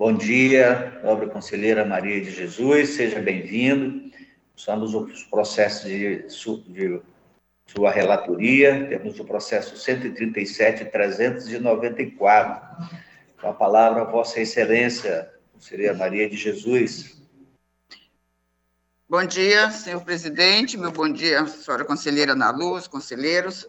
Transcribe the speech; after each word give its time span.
Bom 0.00 0.12
dia, 0.14 0.98
nobre 1.04 1.28
conselheira 1.28 1.84
Maria 1.84 2.22
de 2.22 2.30
Jesus, 2.30 2.94
seja 2.94 3.20
bem-vindo. 3.20 4.10
Somos 4.56 4.94
os 4.94 5.24
processos 5.24 5.90
de, 5.90 6.24
de 6.68 7.02
sua 7.66 7.90
relatoria, 7.90 8.86
temos 8.88 9.20
o 9.20 9.26
processo 9.26 9.74
137.394. 9.74 12.62
Com 13.38 13.46
a 13.46 13.52
palavra, 13.52 14.06
Vossa 14.06 14.40
Excelência, 14.40 15.30
conselheira 15.52 15.92
Maria 15.92 16.30
de 16.30 16.36
Jesus. 16.38 17.20
Bom 19.06 19.26
dia, 19.26 19.70
senhor 19.70 20.02
presidente, 20.02 20.78
meu 20.78 20.92
bom 20.92 21.12
dia, 21.12 21.46
senhora 21.46 21.84
conselheira 21.84 22.32
Ana 22.32 22.50
Luz, 22.50 22.88
conselheiros. 22.88 23.68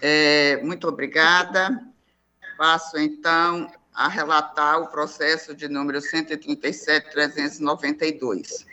É, 0.00 0.60
muito 0.62 0.86
obrigada. 0.86 1.84
Passo, 2.56 2.96
então, 2.98 3.68
a 3.96 4.08
relatar 4.08 4.82
o 4.82 4.88
processo 4.88 5.54
de 5.54 5.68
número 5.68 6.00
137.392. 6.00 8.66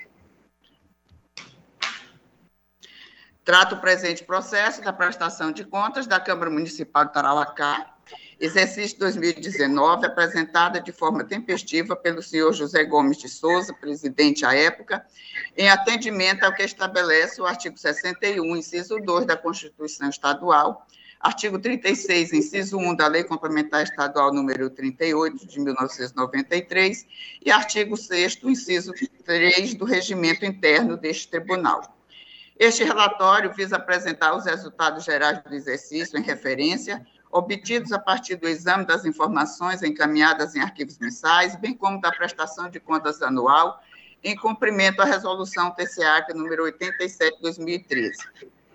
Trata 3.46 3.76
o 3.76 3.80
presente 3.80 4.26
processo 4.26 4.82
da 4.82 4.91
prestação 4.91 5.49
de 5.52 5.63
contas 5.63 6.05
da 6.05 6.20
Câmara 6.20 6.49
Municipal 6.49 7.05
de 7.05 7.13
Tarauacá, 7.13 7.94
exercício 8.40 8.98
2019, 8.99 10.05
apresentada 10.05 10.82
de 10.82 10.91
forma 10.91 11.24
tempestiva 11.24 11.96
pelo 11.96 12.21
senhor 12.21 12.54
José 12.54 12.84
Gomes 12.84 13.18
de 13.18 13.30
Souza, 13.30 13.74
presidente 13.74 14.46
à 14.46 14.54
época, 14.54 15.05
em 15.58 15.70
atendimento 15.70 16.44
ao 16.44 16.54
que 16.54 16.63
estabelece 16.63 17.41
o 17.41 17.46
artigo 17.46 17.77
61, 17.77 18.58
inciso 18.58 18.99
2 18.99 19.26
da 19.26 19.38
Constituição 19.38 20.10
Estadual, 20.10 20.85
artigo 21.24 21.57
36, 21.57 22.34
inciso 22.34 22.77
1 22.77 22.96
da 22.96 23.07
Lei 23.07 23.24
Complementar 23.24 23.84
Estadual 23.84 24.34
número 24.34 24.70
38 24.70 25.48
de 25.48 25.57
1993 25.57 27.07
e 27.46 27.49
artigo 27.49 27.96
6 27.96 28.40
inciso 28.43 28.91
3 29.24 29.74
do 29.76 29.85
regimento 29.85 30.46
interno 30.46 30.98
deste 30.98 31.30
tribunal. 31.30 31.98
Este 32.60 32.84
relatório 32.84 33.54
visa 33.54 33.77
apresentar 33.77 34.35
os 34.35 34.46
resultados 34.46 35.05
gerais 35.05 35.41
do 35.41 35.55
exercício 35.55 36.20
em 36.20 36.21
referência, 36.21 37.05
obtidos 37.32 37.93
a 37.93 37.99
partir 37.99 38.35
do 38.35 38.48
exame 38.48 38.85
das 38.85 39.05
informações 39.05 39.82
encaminhadas 39.82 40.55
em 40.55 40.60
arquivos 40.60 40.99
mensais, 40.99 41.55
bem 41.55 41.74
como 41.74 42.02
da 42.02 42.12
prestação 42.12 42.70
de 42.70 42.82
contas 42.82 43.21
anual, 43.21 43.82
em 44.21 44.35
cumprimento 44.35 45.02
à 45.02 45.05
resolução 45.05 45.71
TCA 45.71 46.27
número 46.35 46.63
87 46.63 47.37
de 47.37 47.41
2013. 47.41 48.18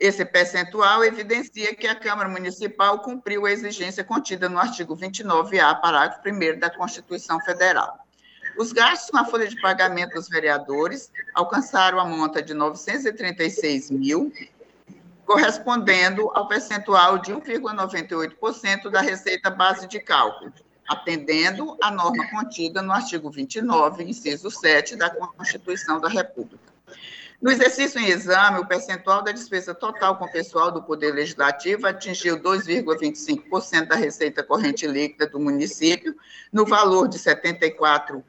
Esse 0.00 0.24
percentual 0.24 1.04
evidencia 1.04 1.74
que 1.74 1.86
a 1.86 1.94
Câmara 1.94 2.26
Municipal 2.26 3.00
cumpriu 3.00 3.44
a 3.44 3.52
exigência 3.52 4.02
contida 4.02 4.48
no 4.48 4.58
artigo 4.58 4.96
29A, 4.96 5.78
parágrafo 5.78 6.26
1 6.26 6.58
da 6.58 6.70
Constituição 6.70 7.38
Federal. 7.40 7.98
Os 8.56 8.72
gastos 8.72 9.10
com 9.10 9.18
a 9.18 9.26
folha 9.26 9.46
de 9.46 9.60
pagamento 9.60 10.14
dos 10.14 10.26
vereadores 10.26 11.12
alcançaram 11.34 12.00
a 12.00 12.06
monta 12.06 12.40
de 12.40 12.54
936 12.54 13.90
mil, 13.90 14.32
correspondendo 15.26 16.30
ao 16.34 16.48
percentual 16.48 17.18
de 17.18 17.34
1,98% 17.34 18.88
da 18.88 19.02
receita 19.02 19.50
base 19.50 19.86
de 19.86 20.00
cálculo, 20.00 20.50
atendendo 20.88 21.76
à 21.78 21.90
norma 21.90 22.26
contida 22.30 22.80
no 22.80 22.90
artigo 22.90 23.30
29, 23.30 24.02
inciso 24.04 24.50
7 24.50 24.96
da 24.96 25.10
Constituição 25.10 26.00
da 26.00 26.08
República. 26.08 26.69
No 27.40 27.50
exercício 27.50 27.98
em 27.98 28.08
exame, 28.10 28.58
o 28.58 28.66
percentual 28.66 29.22
da 29.22 29.32
despesa 29.32 29.74
total 29.74 30.18
com 30.18 30.28
pessoal 30.28 30.70
do 30.70 30.82
Poder 30.82 31.14
Legislativo 31.14 31.86
atingiu 31.86 32.38
2,25% 32.38 33.86
da 33.86 33.96
receita 33.96 34.42
corrente 34.42 34.86
líquida 34.86 35.26
do 35.26 35.40
município, 35.40 36.14
no 36.52 36.66
valor 36.66 37.08
de 37.08 37.18
74 37.18 38.22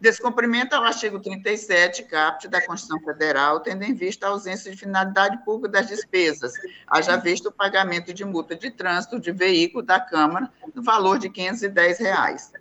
Descumprimento 0.00 0.76
ao 0.76 0.84
artigo 0.84 1.18
37, 1.18 2.04
caput 2.04 2.46
da 2.46 2.64
Constituição 2.64 3.04
Federal, 3.04 3.58
tendo 3.58 3.82
em 3.82 3.94
vista 3.94 4.26
a 4.26 4.30
ausência 4.30 4.70
de 4.70 4.76
finalidade 4.76 5.44
pública 5.44 5.72
das 5.72 5.88
despesas, 5.88 6.52
haja 6.86 7.16
visto 7.16 7.46
o 7.46 7.52
pagamento 7.52 8.14
de 8.14 8.24
multa 8.24 8.54
de 8.54 8.70
trânsito 8.70 9.18
de 9.18 9.32
veículo 9.32 9.82
da 9.82 9.98
Câmara 9.98 10.52
no 10.72 10.82
valor 10.82 11.18
de 11.18 11.28
510 11.28 11.98
reais. 11.98 12.52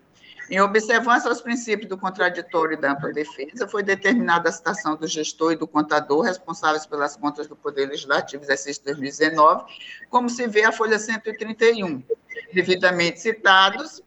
Em 0.50 0.62
observância 0.62 1.30
aos 1.30 1.42
princípios 1.42 1.90
do 1.90 1.98
contraditório 1.98 2.74
e 2.74 2.78
da 2.80 2.94
ampla 2.94 3.12
defesa, 3.12 3.68
foi 3.68 3.84
determinada 3.84 4.48
a 4.48 4.52
citação 4.52 4.96
do 4.96 5.06
gestor 5.06 5.52
e 5.52 5.58
do 5.58 5.68
contador 5.68 6.22
responsáveis 6.22 6.86
pelas 6.86 7.18
contas 7.18 7.48
do 7.48 7.56
Poder 7.56 7.88
Legislativo 7.88 8.44
exercício 8.44 8.84
2019, 8.86 9.66
como 10.10 10.30
se 10.30 10.48
vê 10.48 10.64
a 10.64 10.72
folha 10.72 10.98
131, 10.98 12.02
devidamente 12.54 13.20
citados, 13.20 14.02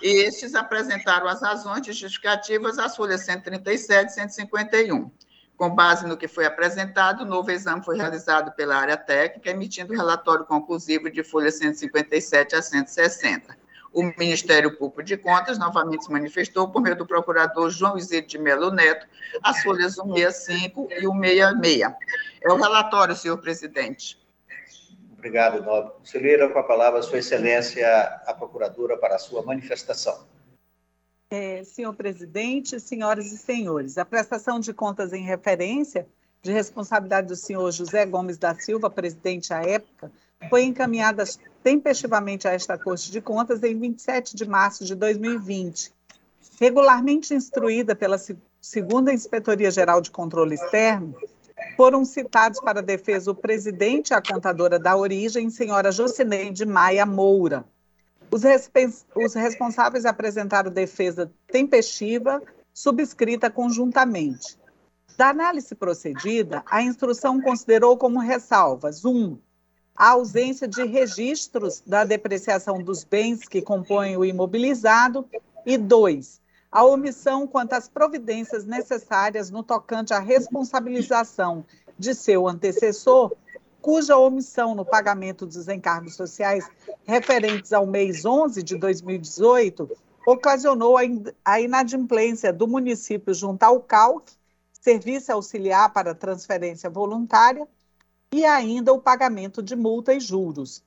estes 0.00 0.54
apresentaram 0.54 1.26
as 1.26 1.42
razões 1.42 1.84
justificativas 1.86 2.78
às 2.78 2.94
folhas 2.94 3.22
137 3.22 4.10
e 4.10 4.14
151. 4.14 5.10
Com 5.56 5.74
base 5.74 6.06
no 6.06 6.16
que 6.16 6.28
foi 6.28 6.46
apresentado, 6.46 7.22
o 7.22 7.26
novo 7.26 7.50
exame 7.50 7.84
foi 7.84 7.96
realizado 7.96 8.52
pela 8.52 8.76
área 8.76 8.96
técnica, 8.96 9.50
emitindo 9.50 9.92
relatório 9.92 10.44
conclusivo 10.44 11.10
de 11.10 11.24
folha 11.24 11.50
157 11.50 12.54
a 12.54 12.62
160. 12.62 13.58
O 13.98 14.12
Ministério 14.16 14.76
Público 14.78 15.02
de 15.02 15.16
Contas 15.16 15.58
novamente 15.58 16.04
se 16.04 16.12
manifestou 16.12 16.68
por 16.68 16.80
meio 16.80 16.94
do 16.94 17.04
procurador 17.04 17.68
João 17.68 17.98
Isidro 17.98 18.28
de 18.28 18.38
Melo 18.38 18.70
Neto, 18.70 19.04
as 19.42 19.60
folhas 19.64 19.96
165 19.96 20.86
e 20.92 21.00
166. 21.00 21.94
É 22.40 22.48
o 22.48 22.54
relatório, 22.54 23.16
senhor 23.16 23.38
presidente. 23.38 24.16
Obrigado, 25.14 25.64
nobre 25.64 25.90
conselheira. 25.98 26.48
Com 26.48 26.60
a 26.60 26.62
palavra, 26.62 27.02
Sua 27.02 27.18
Excelência, 27.18 27.88
a 28.24 28.32
Procuradora, 28.32 28.96
para 28.96 29.16
a 29.16 29.18
sua 29.18 29.42
manifestação. 29.42 30.16
É, 31.28 31.64
senhor 31.64 31.92
presidente, 31.92 32.78
senhoras 32.78 33.32
e 33.32 33.36
senhores, 33.36 33.98
a 33.98 34.04
prestação 34.04 34.60
de 34.60 34.72
contas 34.72 35.12
em 35.12 35.24
referência 35.24 36.06
de 36.40 36.52
responsabilidade 36.52 37.26
do 37.26 37.34
senhor 37.34 37.68
José 37.72 38.06
Gomes 38.06 38.38
da 38.38 38.54
Silva, 38.54 38.88
presidente 38.88 39.52
à 39.52 39.60
época, 39.60 40.08
foi 40.48 40.62
encaminhada 40.62 41.24
tempestivamente 41.62 42.46
a 42.46 42.52
esta 42.52 42.78
Corte 42.78 43.10
de 43.10 43.20
Contas 43.20 43.62
em 43.62 43.78
27 43.78 44.36
de 44.36 44.48
março 44.48 44.84
de 44.84 44.94
2020. 44.94 45.92
Regularmente 46.60 47.34
instruída 47.34 47.94
pela 47.94 48.18
segunda 48.60 49.12
Inspetoria 49.12 49.70
Geral 49.70 50.00
de 50.00 50.10
Controle 50.10 50.54
Externo, 50.54 51.14
foram 51.76 52.04
citados 52.04 52.60
para 52.60 52.80
a 52.80 52.82
defesa 52.82 53.30
o 53.30 53.34
presidente 53.34 54.10
e 54.10 54.14
a 54.14 54.22
contadora 54.22 54.78
da 54.78 54.96
origem, 54.96 55.50
senhora 55.50 55.92
Jocineide 55.92 56.66
Maia 56.66 57.06
Moura. 57.06 57.64
Os, 58.30 58.42
os 59.14 59.34
responsáveis 59.34 60.04
apresentaram 60.04 60.70
defesa 60.70 61.30
tempestiva, 61.46 62.42
subscrita 62.74 63.50
conjuntamente. 63.50 64.58
Da 65.16 65.30
análise 65.30 65.74
procedida, 65.74 66.62
a 66.66 66.82
instrução 66.82 67.40
considerou 67.40 67.96
como 67.96 68.20
ressalvas: 68.20 69.04
1. 69.04 69.10
Um, 69.10 69.38
a 69.98 70.10
ausência 70.10 70.68
de 70.68 70.84
registros 70.84 71.82
da 71.84 72.04
depreciação 72.04 72.80
dos 72.80 73.02
bens 73.02 73.48
que 73.48 73.60
compõem 73.60 74.16
o 74.16 74.24
imobilizado, 74.24 75.28
e 75.66 75.76
dois, 75.76 76.40
a 76.70 76.84
omissão 76.84 77.48
quanto 77.48 77.72
às 77.72 77.88
providências 77.88 78.64
necessárias 78.64 79.50
no 79.50 79.64
tocante 79.64 80.14
à 80.14 80.20
responsabilização 80.20 81.64
de 81.98 82.14
seu 82.14 82.46
antecessor, 82.46 83.32
cuja 83.82 84.16
omissão 84.16 84.72
no 84.72 84.84
pagamento 84.84 85.44
dos 85.44 85.66
encargos 85.66 86.14
sociais 86.14 86.64
referentes 87.04 87.72
ao 87.72 87.84
mês 87.84 88.24
11 88.24 88.62
de 88.62 88.76
2018 88.76 89.90
ocasionou 90.24 90.96
a 91.44 91.60
inadimplência 91.60 92.52
do 92.52 92.68
município 92.68 93.34
junto 93.34 93.64
ao 93.64 93.80
CALC, 93.80 94.30
Serviço 94.80 95.32
Auxiliar 95.32 95.92
para 95.92 96.14
Transferência 96.14 96.88
Voluntária, 96.88 97.66
e 98.32 98.44
ainda 98.44 98.92
o 98.92 99.00
pagamento 99.00 99.62
de 99.62 99.74
multa 99.74 100.14
e 100.14 100.20
juros. 100.20 100.84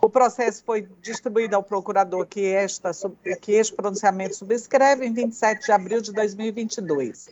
O 0.00 0.08
processo 0.08 0.64
foi 0.64 0.88
distribuído 1.00 1.54
ao 1.54 1.62
procurador 1.62 2.26
que, 2.26 2.46
esta, 2.46 2.90
que 3.40 3.52
este 3.52 3.74
pronunciamento 3.74 4.34
subscreve 4.34 5.06
em 5.06 5.12
27 5.12 5.66
de 5.66 5.72
abril 5.72 6.00
de 6.00 6.12
2022. 6.12 7.28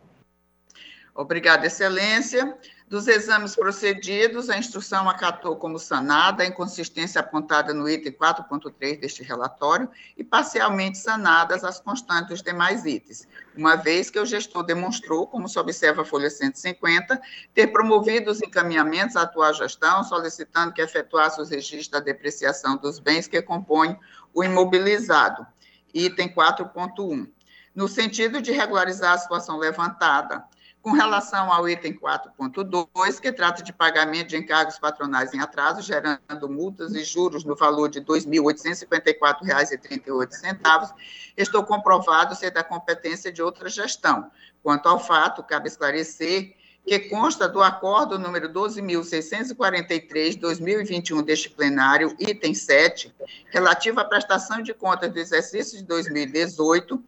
Obrigada, 1.14 1.66
Excelência. 1.66 2.58
Dos 2.86 3.08
exames 3.08 3.56
procedidos, 3.56 4.50
a 4.50 4.58
instrução 4.58 5.08
acatou 5.08 5.56
como 5.56 5.78
sanada 5.78 6.42
a 6.42 6.46
inconsistência 6.46 7.18
apontada 7.18 7.72
no 7.72 7.88
item 7.88 8.12
4.3 8.12 9.00
deste 9.00 9.22
relatório 9.22 9.88
e 10.18 10.22
parcialmente 10.22 10.98
sanadas 10.98 11.64
as 11.64 11.80
constantes 11.80 12.28
dos 12.28 12.42
demais 12.42 12.84
itens, 12.84 13.26
uma 13.56 13.74
vez 13.74 14.10
que 14.10 14.20
o 14.20 14.26
gestor 14.26 14.62
demonstrou, 14.64 15.26
como 15.26 15.48
se 15.48 15.58
observa 15.58 16.02
a 16.02 16.04
folha 16.04 16.28
150, 16.28 17.20
ter 17.54 17.68
promovido 17.68 18.30
os 18.30 18.42
encaminhamentos 18.42 19.16
à 19.16 19.22
atual 19.22 19.54
gestão, 19.54 20.04
solicitando 20.04 20.74
que 20.74 20.82
efetuasse 20.82 21.40
os 21.40 21.48
registros 21.48 21.88
da 21.88 22.00
depreciação 22.00 22.76
dos 22.76 22.98
bens 22.98 23.26
que 23.26 23.40
compõem 23.40 23.98
o 24.34 24.44
imobilizado, 24.44 25.46
item 25.94 26.28
4.1, 26.34 27.30
no 27.74 27.88
sentido 27.88 28.42
de 28.42 28.52
regularizar 28.52 29.14
a 29.14 29.18
situação 29.18 29.56
levantada, 29.56 30.44
com 30.84 30.92
relação 30.92 31.50
ao 31.50 31.66
item 31.66 31.94
4.2, 31.94 33.18
que 33.18 33.32
trata 33.32 33.62
de 33.62 33.72
pagamento 33.72 34.28
de 34.28 34.36
encargos 34.36 34.78
patronais 34.78 35.32
em 35.32 35.40
atraso, 35.40 35.80
gerando 35.80 36.46
multas 36.46 36.94
e 36.94 37.02
juros 37.02 37.42
no 37.42 37.56
valor 37.56 37.88
de 37.88 38.00
R$ 38.00 38.04
2.854,38, 38.04 40.94
estou 41.38 41.64
comprovado 41.64 42.34
ser 42.34 42.50
da 42.50 42.62
competência 42.62 43.32
de 43.32 43.40
outra 43.40 43.70
gestão. 43.70 44.30
Quanto 44.62 44.86
ao 44.86 45.00
fato, 45.00 45.42
cabe 45.42 45.68
esclarecer 45.68 46.54
que 46.86 46.98
consta 46.98 47.48
do 47.48 47.62
acordo 47.62 48.18
número 48.18 48.50
12.643, 48.50 50.38
2021 50.38 51.22
deste 51.22 51.48
plenário, 51.48 52.14
item 52.18 52.52
7, 52.52 53.10
relativo 53.50 54.00
à 54.00 54.04
prestação 54.04 54.60
de 54.60 54.74
contas 54.74 55.10
do 55.10 55.18
exercício 55.18 55.78
de 55.78 55.84
2018, 55.84 57.02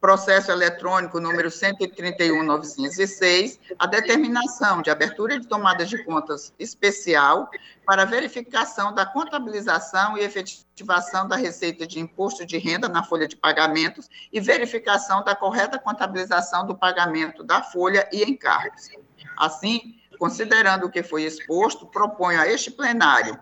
processo 0.00 0.52
eletrônico 0.52 1.20
número 1.20 1.48
131.906, 1.48 3.58
a 3.78 3.86
determinação 3.86 4.80
de 4.80 4.90
abertura 4.90 5.38
de 5.38 5.46
tomada 5.46 5.84
de 5.84 6.02
contas 6.04 6.54
especial 6.58 7.50
para 7.84 8.04
verificação 8.04 8.94
da 8.94 9.04
contabilização 9.04 10.16
e 10.16 10.22
efetivação 10.22 11.26
da 11.26 11.36
receita 11.36 11.86
de 11.86 11.98
imposto 11.98 12.46
de 12.46 12.58
renda 12.58 12.88
na 12.88 13.02
folha 13.02 13.26
de 13.26 13.36
pagamentos 13.36 14.08
e 14.32 14.40
verificação 14.40 15.24
da 15.24 15.34
correta 15.34 15.78
contabilização 15.78 16.66
do 16.66 16.76
pagamento 16.76 17.42
da 17.42 17.62
folha 17.62 18.08
e 18.12 18.22
encargos. 18.22 18.90
Assim, 19.36 19.96
considerando 20.18 20.86
o 20.86 20.90
que 20.90 21.02
foi 21.02 21.24
exposto, 21.24 21.86
proponho 21.86 22.40
a 22.40 22.46
este 22.46 22.70
plenário 22.70 23.38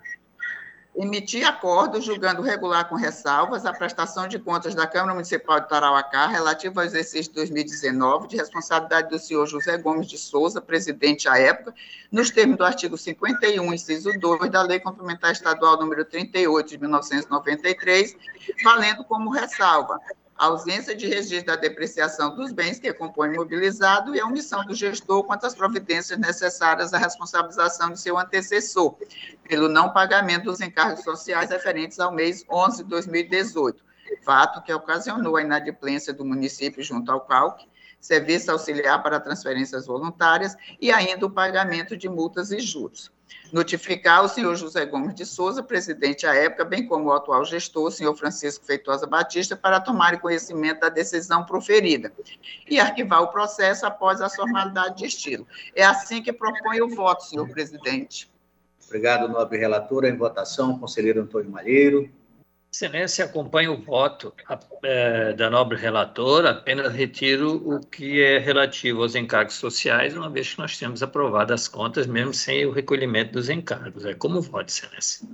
emitir 0.97 1.45
acordo 1.45 2.00
julgando 2.00 2.41
regular 2.41 2.88
com 2.88 2.95
ressalvas 2.95 3.67
a 3.67 3.73
prestação 3.73 4.26
de 4.26 4.38
contas 4.38 4.75
da 4.75 4.87
Câmara 4.87 5.12
Municipal 5.12 5.61
de 5.61 5.69
Tarauacá 5.69 6.26
relativa 6.26 6.81
ao 6.81 6.87
exercício 6.87 7.33
2019 7.35 8.29
de 8.29 8.37
responsabilidade 8.37 9.11
do 9.11 9.19
senhor 9.19 9.47
José 9.47 9.76
Gomes 9.76 10.07
de 10.07 10.17
Souza, 10.17 10.61
presidente 10.61 11.29
à 11.29 11.38
época, 11.38 11.75
nos 12.11 12.31
termos 12.31 12.57
do 12.57 12.65
artigo 12.65 12.97
51, 12.97 13.75
inciso 13.75 14.11
2 14.19 14.50
da 14.50 14.62
Lei 14.62 14.81
Complementar 14.81 15.33
Estadual 15.33 15.79
número 15.79 16.05
38 16.05 16.67
de 16.67 16.79
1993, 16.79 18.17
valendo 18.65 19.05
como 19.05 19.31
ressalva 19.31 20.00
a 20.38 20.47
ausência 20.47 20.95
de 20.95 21.07
registro 21.07 21.47
da 21.47 21.57
depreciação 21.57 22.35
dos 22.35 22.52
bens 22.52 22.78
que 22.78 22.93
compõem 22.93 23.31
o 23.31 23.35
imobilizado 23.35 24.14
e 24.14 24.21
a 24.21 24.26
omissão 24.26 24.64
do 24.66 24.75
gestor 24.75 25.25
quanto 25.25 25.47
às 25.47 25.55
providências 25.55 26.19
necessárias 26.19 26.93
à 26.93 26.99
responsabilização 26.99 27.90
de 27.90 28.00
seu 28.00 28.19
antecessor, 28.19 28.97
pelo 29.49 29.69
não 29.69 29.93
pagamento 29.93 30.45
dos 30.45 30.61
encargos 30.61 31.02
sociais 31.02 31.50
referentes 31.50 31.99
ao 31.99 32.12
mês 32.12 32.45
11 32.50 32.85
de 32.85 32.90
2018, 32.90 33.83
fato 34.23 34.62
que 34.62 34.73
ocasionou 34.73 35.37
a 35.37 35.43
inadimplência 35.43 36.12
do 36.12 36.25
município 36.25 36.83
junto 36.83 37.11
ao 37.11 37.23
CALC, 37.23 37.66
serviço 37.99 38.50
auxiliar 38.50 39.02
para 39.02 39.19
transferências 39.19 39.87
voluntárias 39.87 40.55
e 40.81 40.93
ainda 40.93 41.26
o 41.26 41.31
pagamento 41.31 41.97
de 41.97 42.09
multas 42.09 42.52
e 42.52 42.61
juros 42.61 43.11
notificar 43.52 44.25
o 44.25 44.28
senhor 44.28 44.54
José 44.56 44.85
Gomes 44.85 45.14
de 45.14 45.25
Souza, 45.25 45.62
presidente 45.62 46.26
à 46.26 46.35
época, 46.35 46.64
bem 46.64 46.87
como 46.87 47.06
o 47.06 47.12
atual 47.12 47.45
gestor, 47.45 47.87
o 47.87 47.90
senhor 47.90 48.14
Francisco 48.16 48.64
Feitosa 48.64 49.06
Batista, 49.06 49.56
para 49.56 49.80
tomar 49.80 50.21
conhecimento 50.21 50.80
da 50.80 50.88
decisão 50.88 51.45
proferida 51.45 52.12
e 52.68 52.78
arquivar 52.78 53.23
o 53.23 53.28
processo 53.28 53.87
após 53.87 54.21
a 54.21 54.28
formalidade 54.28 54.99
de 54.99 55.06
estilo. 55.06 55.47
É 55.75 55.85
assim 55.85 56.23
que 56.23 56.33
propõe 56.33 56.80
o 56.80 56.88
voto, 56.88 57.25
senhor 57.25 57.49
presidente. 57.49 58.30
Obrigado, 58.87 59.28
nobre 59.28 59.59
relatora. 59.59 60.09
Em 60.09 60.16
votação, 60.16 60.78
conselheiro 60.78 61.21
Antônio 61.21 61.50
Malheiro. 61.50 62.11
Excelência, 62.76 63.25
acompanho 63.25 63.73
o 63.73 63.83
voto 63.83 64.35
é, 64.83 65.33
da 65.33 65.49
nobre 65.49 65.78
relatora, 65.78 66.50
apenas 66.50 66.92
retiro 66.92 67.56
o 67.66 67.80
que 67.80 68.23
é 68.23 68.38
relativo 68.38 69.00
aos 69.00 69.14
encargos 69.14 69.54
sociais, 69.54 70.14
uma 70.14 70.28
vez 70.28 70.52
que 70.52 70.59
nós 70.59 70.76
temos 70.76 71.02
aprovado 71.02 71.54
as 71.54 71.68
contas, 71.68 72.06
mesmo 72.06 72.35
sem 72.35 72.66
o 72.66 72.71
recolhimento 72.71 73.33
dos 73.33 73.49
encargos. 73.49 74.04
É 74.04 74.12
como 74.12 74.42
voto, 74.42 74.68
Excelência. 74.68 75.26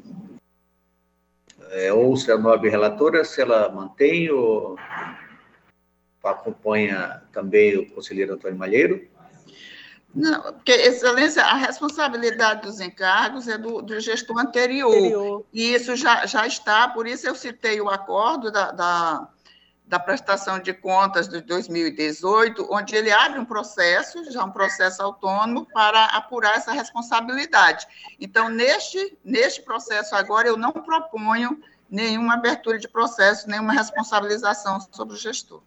É, 1.72 1.92
ouça 1.92 2.32
a 2.32 2.38
nobre 2.38 2.70
relatora, 2.70 3.24
se 3.24 3.40
ela 3.40 3.68
mantém 3.70 4.30
ou 4.30 4.78
acompanha 6.22 7.22
também 7.32 7.76
o 7.76 7.90
conselheiro 7.90 8.34
Antônio 8.34 8.56
Malheiro. 8.56 9.04
Não, 10.14 10.42
porque, 10.42 10.72
Excelência, 10.72 11.42
a 11.42 11.54
responsabilidade 11.54 12.62
dos 12.62 12.80
encargos 12.80 13.48
é 13.48 13.56
do, 13.56 13.80
do 13.80 13.98
gestor 13.98 14.38
anterior, 14.38 14.94
anterior, 14.94 15.46
e 15.52 15.74
isso 15.74 15.96
já, 15.96 16.26
já 16.26 16.46
está, 16.46 16.86
por 16.88 17.06
isso 17.06 17.26
eu 17.26 17.34
citei 17.34 17.80
o 17.80 17.88
acordo 17.88 18.50
da, 18.50 18.72
da, 18.72 19.28
da, 19.86 19.98
prestação 19.98 20.58
de 20.58 20.74
contas 20.74 21.28
de 21.28 21.40
2018, 21.40 22.68
onde 22.70 22.94
ele 22.94 23.10
abre 23.10 23.40
um 23.40 23.44
processo, 23.44 24.30
já 24.30 24.44
um 24.44 24.50
processo 24.50 25.02
autônomo, 25.02 25.66
para 25.72 26.04
apurar 26.06 26.56
essa 26.56 26.72
responsabilidade. 26.72 27.86
Então, 28.20 28.50
neste, 28.50 29.16
neste 29.24 29.62
processo 29.62 30.14
agora, 30.14 30.46
eu 30.46 30.58
não 30.58 30.72
proponho 30.72 31.58
nenhuma 31.90 32.34
abertura 32.34 32.78
de 32.78 32.86
processo, 32.86 33.48
nenhuma 33.48 33.72
responsabilização 33.72 34.78
sobre 34.92 35.14
o 35.14 35.18
gestor. 35.18 35.62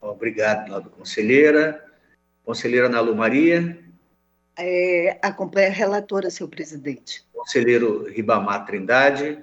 Obrigado, 0.00 0.68
nobre 0.68 0.88
conselheira. 0.88 1.89
Conselheira 2.50 2.88
Nalu 2.88 3.14
Maria. 3.14 3.78
É, 4.58 5.20
acompanha 5.22 5.68
a 5.68 5.72
relatora, 5.72 6.30
senhor 6.30 6.48
presidente. 6.48 7.24
Conselheiro 7.32 8.08
Ribamar 8.10 8.66
Trindade. 8.66 9.38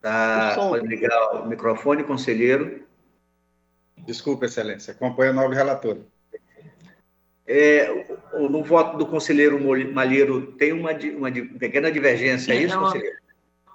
Tá, 0.00 0.54
pode 0.56 0.86
ligar 0.86 1.42
o 1.42 1.48
microfone, 1.48 2.04
conselheiro. 2.04 2.86
Desculpa, 4.06 4.44
excelência. 4.44 4.92
Acompanha 4.92 5.32
a 5.32 5.34
nova 5.34 5.52
relatora. 5.52 5.98
É, 7.44 8.06
no 8.32 8.62
voto 8.62 8.98
do 8.98 9.04
conselheiro 9.04 9.58
Malheiro, 9.92 10.52
tem 10.52 10.72
uma, 10.72 10.92
uma 10.92 11.32
pequena 11.58 11.90
divergência, 11.90 12.52
é 12.52 12.62
isso, 12.62 12.78
conselheiro? 12.78 13.18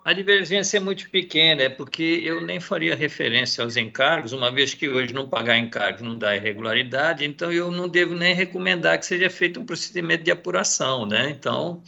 A 0.05 0.13
divergência 0.13 0.77
é 0.77 0.79
muito 0.79 1.09
pequena, 1.09 1.63
é 1.63 1.69
porque 1.69 2.21
eu 2.23 2.39
nem 2.39 2.59
faria 2.59 2.95
referência 2.95 3.63
aos 3.63 3.75
encargos, 3.75 4.33
uma 4.33 4.51
vez 4.51 4.71
que 4.71 4.87
hoje 4.87 5.11
não 5.11 5.27
pagar 5.27 5.57
encargos 5.57 6.03
não 6.03 6.15
dá 6.15 6.35
irregularidade, 6.35 7.25
então 7.25 7.51
eu 7.51 7.71
não 7.71 7.89
devo 7.89 8.13
nem 8.13 8.35
recomendar 8.35 8.99
que 8.99 9.05
seja 9.07 9.31
feito 9.31 9.59
um 9.59 9.65
procedimento 9.65 10.23
de 10.23 10.29
apuração, 10.29 11.07
né? 11.07 11.31
Então, 11.31 11.81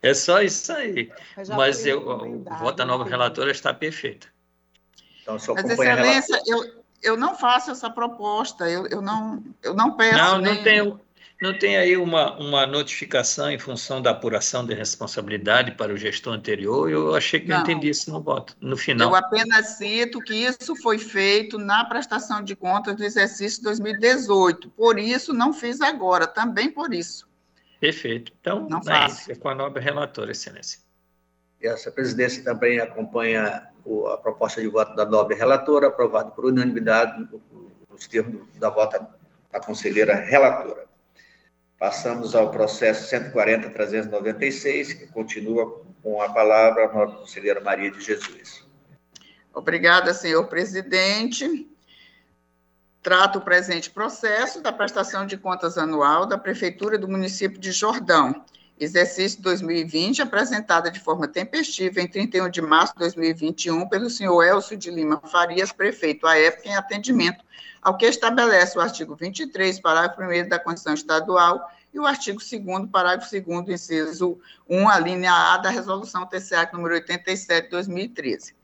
é 0.00 0.14
só 0.14 0.40
isso 0.40 0.72
aí. 0.72 1.12
Mas, 1.36 1.48
Mas 1.50 1.86
eu, 1.86 2.08
o 2.08 2.42
voto 2.58 2.76
da 2.76 2.86
nova 2.86 3.04
relatora 3.04 3.50
está 3.50 3.74
perfeito. 3.74 4.28
Então, 5.20 5.38
só 5.38 5.52
Mas, 5.52 5.66
Excelência, 5.66 6.40
eu, 6.46 6.82
eu 7.02 7.18
não 7.18 7.34
faço 7.34 7.70
essa 7.70 7.90
proposta, 7.90 8.66
eu, 8.66 8.86
eu, 8.86 9.02
não, 9.02 9.44
eu 9.62 9.74
não 9.74 9.94
peço. 9.94 10.16
Não, 10.16 10.38
nem... 10.38 10.54
não 10.54 10.62
tenho 10.62 11.00
não 11.40 11.56
tem 11.56 11.76
aí 11.76 11.96
uma, 11.96 12.36
uma 12.38 12.66
notificação 12.66 13.50
em 13.50 13.58
função 13.58 14.02
da 14.02 14.10
apuração 14.10 14.66
de 14.66 14.74
responsabilidade 14.74 15.72
para 15.72 15.92
o 15.92 15.96
gestor 15.96 16.32
anterior? 16.32 16.90
Eu 16.90 17.14
achei 17.14 17.38
que 17.38 17.48
não. 17.48 17.56
eu 17.56 17.62
entendi 17.62 17.88
isso 17.88 18.10
no 18.10 18.20
voto, 18.20 18.56
no 18.60 18.76
final. 18.76 19.10
Eu 19.10 19.14
apenas 19.14 19.76
cito 19.76 20.20
que 20.20 20.34
isso 20.34 20.74
foi 20.76 20.98
feito 20.98 21.56
na 21.56 21.84
prestação 21.84 22.42
de 22.42 22.56
contas 22.56 22.96
do 22.96 23.04
exercício 23.04 23.62
2018. 23.62 24.68
Por 24.70 24.98
isso, 24.98 25.32
não 25.32 25.52
fiz 25.52 25.80
agora, 25.80 26.26
também 26.26 26.70
por 26.70 26.92
isso. 26.92 27.28
Perfeito. 27.80 28.32
Então, 28.40 28.68
não 28.68 28.80
é, 28.80 28.84
faço. 28.84 29.30
é 29.30 29.36
com 29.36 29.48
a 29.48 29.54
nobre 29.54 29.80
relatora, 29.80 30.32
excelência. 30.32 30.80
E 31.60 31.68
essa 31.68 31.90
presidência 31.90 32.42
também 32.42 32.80
acompanha 32.80 33.68
a 34.12 34.16
proposta 34.16 34.60
de 34.60 34.66
voto 34.66 34.94
da 34.96 35.04
nobre 35.04 35.36
relatora, 35.36 35.86
aprovado 35.86 36.32
por 36.32 36.46
unanimidade 36.46 37.28
nos 37.88 38.08
termos 38.08 38.42
da 38.58 38.70
vota 38.70 39.08
da 39.52 39.60
conselheira 39.60 40.14
relatora. 40.14 40.87
Passamos 41.78 42.34
ao 42.34 42.50
processo 42.50 43.14
140.396, 43.14 44.98
que 44.98 45.06
continua 45.06 45.84
com 46.02 46.20
a 46.20 46.28
palavra 46.28 46.86
a 46.86 46.92
nossa 46.92 47.16
conselheira 47.18 47.60
Maria 47.60 47.90
de 47.90 48.00
Jesus. 48.00 48.66
Obrigada, 49.54 50.12
senhor 50.12 50.46
presidente. 50.48 51.68
Trato 53.00 53.38
o 53.38 53.42
presente 53.42 53.90
processo 53.90 54.60
da 54.60 54.72
prestação 54.72 55.24
de 55.24 55.36
contas 55.36 55.78
anual 55.78 56.26
da 56.26 56.36
Prefeitura 56.36 56.98
do 56.98 57.08
município 57.08 57.58
de 57.58 57.70
Jordão, 57.70 58.44
exercício 58.80 59.42
2020, 59.42 60.22
apresentada 60.22 60.90
de 60.90 61.00
forma 61.00 61.26
tempestiva 61.26 62.00
em 62.00 62.06
31 62.06 62.48
de 62.48 62.62
março 62.62 62.92
de 62.94 63.00
2021 63.00 63.88
pelo 63.88 64.08
senhor 64.08 64.42
Elcio 64.42 64.76
de 64.76 64.90
Lima 64.90 65.20
Farias, 65.20 65.72
prefeito 65.72 66.26
à 66.26 66.38
época, 66.38 66.68
em 66.68 66.76
atendimento 66.76 67.44
ao 67.82 67.96
que 67.96 68.06
estabelece 68.06 68.78
o 68.78 68.80
artigo 68.80 69.16
23, 69.16 69.80
parágrafo 69.80 70.22
1 70.22 70.48
da 70.48 70.58
Constituição 70.58 70.94
Estadual 70.94 71.70
e 71.92 71.98
o 71.98 72.06
artigo 72.06 72.38
2 72.38 72.90
parágrafo 72.90 73.30
2 73.30 73.68
inciso 73.68 74.38
1, 74.68 74.88
a 74.88 74.98
linha 74.98 75.32
A 75.32 75.56
da 75.58 75.70
Resolução 75.70 76.26
TCA 76.26 76.68
número 76.72 76.94
87 76.94 77.64
de 77.64 77.70
2013. 77.70 78.54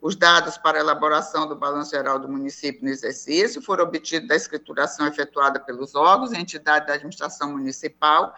Os 0.00 0.16
dados 0.16 0.58
para 0.58 0.80
elaboração 0.80 1.46
do 1.46 1.54
Balanço 1.54 1.92
Geral 1.92 2.18
do 2.18 2.28
município 2.28 2.82
no 2.82 2.90
exercício 2.90 3.62
foram 3.62 3.84
obtidos 3.84 4.26
da 4.26 4.34
escrituração 4.34 5.06
efetuada 5.06 5.60
pelos 5.60 5.94
órgãos 5.94 6.32
e 6.32 6.38
entidades 6.38 6.88
da 6.88 6.94
administração 6.94 7.52
municipal 7.52 8.34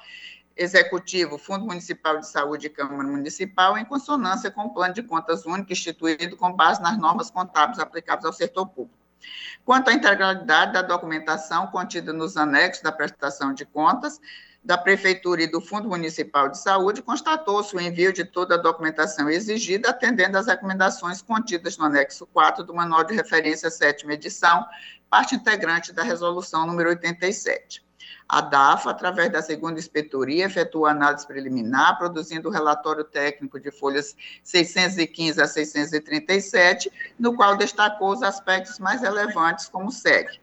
Executivo, 0.56 1.37
Fundo 1.37 1.66
Municipal 1.66 2.18
de 2.18 2.28
Saúde 2.28 2.68
e 2.68 2.70
Câmara 2.70 3.08
Municipal, 3.08 3.76
em 3.76 3.84
consonância 3.84 4.50
com 4.50 4.62
o 4.62 4.75
Plano 4.75 4.94
de 4.94 5.02
Contas 5.02 5.44
Único 5.44 5.73
instituído 5.73 6.37
com 6.37 6.52
base 6.52 6.80
nas 6.80 6.96
normas 6.96 7.30
contábeis 7.30 7.78
aplicáveis 7.78 8.25
ao 8.25 8.32
setor 8.32 8.66
público. 8.68 8.99
Quanto 9.64 9.88
à 9.88 9.92
integralidade 9.92 10.73
da 10.73 10.82
documentação 10.82 11.66
contida 11.68 12.12
nos 12.12 12.37
anexos 12.37 12.82
da 12.82 12.92
prestação 12.92 13.52
de 13.52 13.64
contas 13.64 14.20
da 14.62 14.78
Prefeitura 14.78 15.42
e 15.42 15.46
do 15.46 15.61
Fundo 15.61 15.88
Municipal 15.88 16.49
de 16.49 16.58
Saúde, 16.58 17.02
constatou-se 17.02 17.75
o 17.76 17.80
envio 17.80 18.12
de 18.12 18.25
toda 18.25 18.54
a 18.54 18.58
documentação 18.58 19.28
exigida, 19.28 19.90
atendendo 19.90 20.38
às 20.38 20.46
recomendações 20.46 21.20
contidas 21.20 21.76
no 21.76 21.84
anexo 21.84 22.26
4 22.26 22.64
do 22.64 22.75
Manual 22.75 23.04
de 23.04 23.14
Referência 23.14 23.70
sétima 23.70 24.14
edição, 24.14 24.64
parte 25.11 25.34
integrante 25.34 25.92
da 25.92 26.02
Resolução 26.02 26.66
número 26.66 26.88
87. 26.90 27.84
A 28.28 28.40
DAFA, 28.40 28.90
através 28.90 29.30
da 29.30 29.42
segunda 29.42 29.78
inspetoria, 29.78 30.46
efetuou 30.46 30.87
análise 30.87 31.26
preliminar, 31.26 31.99
produzindo 31.99 32.49
o 32.49 32.52
relatório 32.52 33.04
técnico 33.04 33.61
de 33.61 33.70
folhas 33.70 34.16
615 34.42 35.40
a 35.40 35.46
637, 35.46 36.90
no 37.18 37.37
qual 37.37 37.56
destacou 37.56 38.12
os 38.12 38.23
aspectos 38.23 38.78
mais 38.78 39.02
relevantes, 39.02 39.68
como 39.68 39.90
segue. 39.90 40.40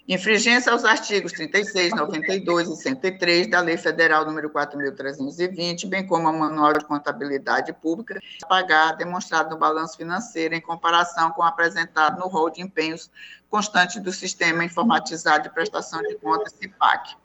Infringência 0.09 0.71
aos 0.71 0.85
artigos 0.85 1.33
36, 1.33 1.93
92 1.93 2.69
e 2.69 2.77
103 2.77 3.51
da 3.51 3.61
Lei 3.61 3.77
Federal 3.77 4.25
número 4.25 4.49
4.320, 4.51 5.89
bem 5.89 6.07
como 6.07 6.29
ao 6.29 6.35
Manual 6.35 6.75
de 6.75 6.85
Contabilidade 6.85 7.73
Pública, 7.73 8.21
pagar 8.49 8.93
demonstrado 8.93 9.51
no 9.51 9.59
balanço 9.59 9.97
financeiro 9.97 10.55
em 10.55 10.61
comparação 10.61 11.33
com 11.33 11.43
o 11.43 11.45
apresentado 11.45 12.21
no 12.21 12.29
rol 12.29 12.51
de 12.51 12.63
empenhos 12.63 13.11
constante 13.51 13.99
do 13.99 14.13
Sistema 14.13 14.65
Informatizado 14.65 15.43
de 15.43 15.51
Prestação 15.51 16.01
de 16.03 16.15
Contas, 16.19 16.53
CIPAC. 16.53 17.17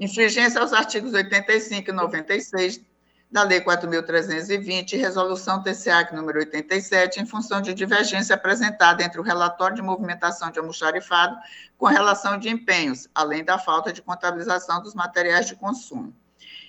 Infringência 0.00 0.60
aos 0.60 0.72
artigos 0.72 1.12
85 1.12 1.90
e 1.90 1.92
96 1.92 2.80
da 3.30 3.44
Lei 3.44 3.60
4.320, 3.60 4.98
resolução 4.98 5.62
TCA 5.62 6.08
número 6.12 6.40
87, 6.40 7.20
em 7.20 7.26
função 7.26 7.60
de 7.60 7.72
divergência 7.72 8.34
apresentada 8.34 9.04
entre 9.04 9.20
o 9.20 9.22
relatório 9.22 9.76
de 9.76 9.82
movimentação 9.82 10.50
de 10.50 10.58
almoxarifado 10.58 11.36
com 11.78 11.86
relação 11.86 12.38
de 12.38 12.48
empenhos, 12.48 13.08
além 13.14 13.44
da 13.44 13.56
falta 13.56 13.92
de 13.92 14.02
contabilização 14.02 14.82
dos 14.82 14.94
materiais 14.94 15.46
de 15.46 15.54
consumo. 15.54 16.12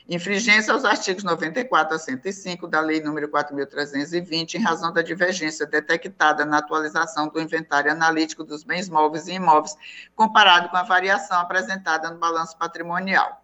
Infringência 0.08 0.74
aos 0.74 0.84
artigos 0.84 1.24
94 1.24 1.96
a 1.96 2.00
105 2.00 2.68
da 2.68 2.80
Lei 2.80 3.02
número 3.02 3.30
4.320, 3.30 4.56
em 4.56 4.62
razão 4.62 4.92
da 4.92 5.02
divergência 5.02 5.66
detectada 5.66 6.46
na 6.46 6.58
atualização 6.58 7.28
do 7.28 7.40
inventário 7.40 7.92
analítico 7.92 8.44
dos 8.44 8.64
bens 8.64 8.90
móveis 8.90 9.28
e 9.28 9.34
imóveis, 9.34 9.76
comparado 10.16 10.70
com 10.70 10.78
a 10.78 10.84
variação 10.84 11.40
apresentada 11.40 12.12
no 12.12 12.20
balanço 12.20 12.58
patrimonial. 12.58 13.41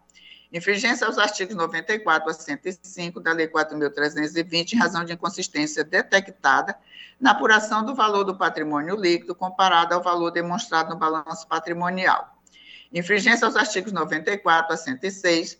Infringência 0.52 1.06
aos 1.06 1.18
artigos 1.18 1.56
94 1.56 2.30
a 2.30 2.34
105 2.34 3.20
da 3.20 3.34
Lei 3.34 3.48
4.320, 3.48 4.74
em 4.74 4.78
razão 4.78 5.04
de 5.04 5.14
inconsistência 5.14 5.84
detectada 5.84 6.78
na 7.20 7.32
apuração 7.32 7.84
do 7.84 7.94
valor 7.94 8.24
do 8.24 8.38
patrimônio 8.38 8.96
líquido 8.96 9.36
comparado 9.36 9.94
ao 9.94 10.02
valor 10.02 10.32
demonstrado 10.32 10.90
no 10.90 10.96
balanço 10.96 11.48
patrimonial. 11.48 12.38
Infringência 12.94 13.46
aos 13.46 13.56
artigos 13.56 13.92
94 13.92 14.74
a 14.74 14.78
106 14.78 15.60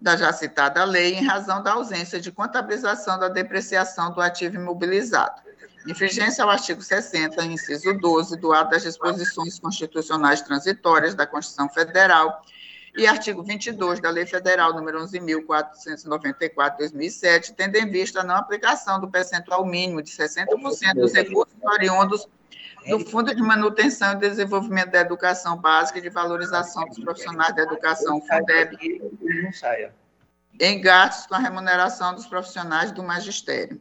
da 0.00 0.16
já 0.16 0.32
citada 0.32 0.82
lei, 0.84 1.14
em 1.14 1.24
razão 1.24 1.62
da 1.62 1.72
ausência 1.72 2.18
de 2.18 2.32
contabilização 2.32 3.18
da 3.18 3.28
depreciação 3.28 4.12
do 4.12 4.20
ativo 4.20 4.56
imobilizado. 4.56 5.42
Infringência 5.86 6.42
ao 6.42 6.50
artigo 6.50 6.82
60, 6.82 7.44
inciso 7.44 7.92
12, 7.98 8.36
do 8.38 8.52
ato 8.52 8.70
das 8.70 8.82
disposições 8.82 9.58
constitucionais 9.58 10.40
transitórias 10.42 11.14
da 11.14 11.26
Constituição 11.26 11.68
Federal, 11.68 12.42
e 12.96 13.06
artigo 13.06 13.42
22 13.42 14.00
da 14.00 14.10
Lei 14.10 14.26
Federal 14.26 14.74
número 14.74 15.00
11.494, 15.00 16.78
2007, 16.78 17.54
tendo 17.54 17.76
em 17.76 17.88
vista 17.88 18.20
a 18.20 18.24
não 18.24 18.34
aplicação 18.34 19.00
do 19.00 19.08
percentual 19.08 19.64
mínimo 19.64 20.02
de 20.02 20.10
60% 20.10 20.94
dos 20.94 21.12
recursos 21.12 21.54
oriundos 21.62 22.26
do 22.88 23.00
Fundo 23.00 23.34
de 23.34 23.42
Manutenção 23.42 24.12
e 24.12 24.16
Desenvolvimento 24.16 24.90
da 24.90 25.00
Educação 25.00 25.56
Básica 25.56 25.98
e 25.98 26.02
de 26.02 26.08
Valorização 26.08 26.86
dos 26.86 26.98
Profissionais 26.98 27.54
da 27.54 27.62
Educação, 27.62 28.20
FUNDEB, 28.20 28.76
em 30.58 30.80
gastos 30.80 31.26
com 31.26 31.34
a 31.34 31.38
remuneração 31.38 32.14
dos 32.14 32.26
profissionais 32.26 32.90
do 32.90 33.02
magistério. 33.02 33.80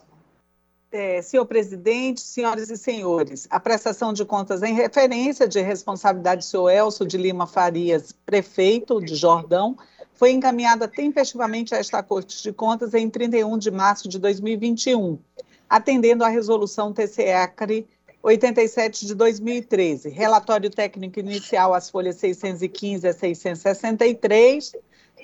É, 0.93 1.21
senhor 1.21 1.45
presidente, 1.47 2.21
senhoras 2.21 2.71
e 2.71 2.77
senhores, 2.77 3.49
a 3.51 3.59
prestação 3.59 4.13
de 4.13 4.25
contas 4.25 4.63
em 4.63 4.73
referência 4.73 5.49
de 5.49 5.61
responsabilidade 5.61 6.43
do 6.43 6.45
senhor 6.45 6.71
Elcio 6.71 7.05
de 7.05 7.19
Lima 7.19 7.45
Farias, 7.45 8.13
prefeito 8.25 9.05
de 9.05 9.17
Jordão, 9.17 9.77
foi 10.17 10.33
encaminhada 10.33 10.89
tempestivamente 10.89 11.75
a 11.75 11.79
esta 11.79 12.03
Corte 12.03 12.43
de 12.43 12.53
Contas 12.53 12.95
em 12.95 13.09
31 13.09 13.59
de 13.59 13.71
março 13.71 14.09
de 14.09 14.19
2021, 14.19 15.19
atendendo 15.69 16.25
à 16.25 16.29
resolução 16.29 16.93
TCEACRE 16.93 17.87
87 18.23 19.07
de 19.07 19.15
2013, 19.15 20.09
relatório 20.09 20.69
técnico 20.69 21.21
inicial 21.21 21.73
às 21.73 21.89
folhas 21.89 22.17
615 22.17 23.07
a 23.07 23.13
663, 23.13 24.73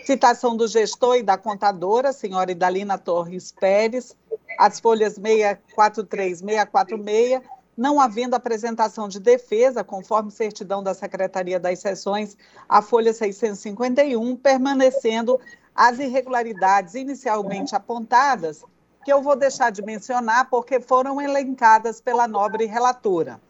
citação 0.05 0.57
do 0.57 0.68
gestor 0.68 1.16
e 1.16 1.22
da 1.22 1.37
contadora, 1.37 2.12
senhora 2.12 2.52
Idalina 2.52 2.96
Torres 2.96 3.50
Pérez, 3.50 4.16
as 4.57 4.78
folhas 4.78 5.14
643, 5.14 6.38
646, 6.38 7.40
não 7.83 8.01
havendo 8.01 8.37
apresentação 8.37 9.09
de 9.09 9.18
defesa, 9.18 9.83
conforme 9.83 10.31
certidão 10.31 10.85
da 10.85 10.95
Secretaria 10.95 11.59
das 11.59 11.81
Seções, 11.81 12.37
a 12.68 12.81
folha 12.81 13.12
651, 13.12 14.37
permanecendo 14.37 15.40
as 15.75 15.99
irregularidades 15.99 16.95
inicialmente 16.95 17.75
apontadas 17.75 18.62
que 19.05 19.12
eu 19.12 19.21
vou 19.21 19.35
deixar 19.35 19.73
de 19.73 19.83
mencionar 19.83 20.49
porque 20.49 20.79
foram 20.79 21.21
elencadas 21.21 22.01
pela 22.01 22.29
nobre 22.29 22.66
relatora. 22.66 23.40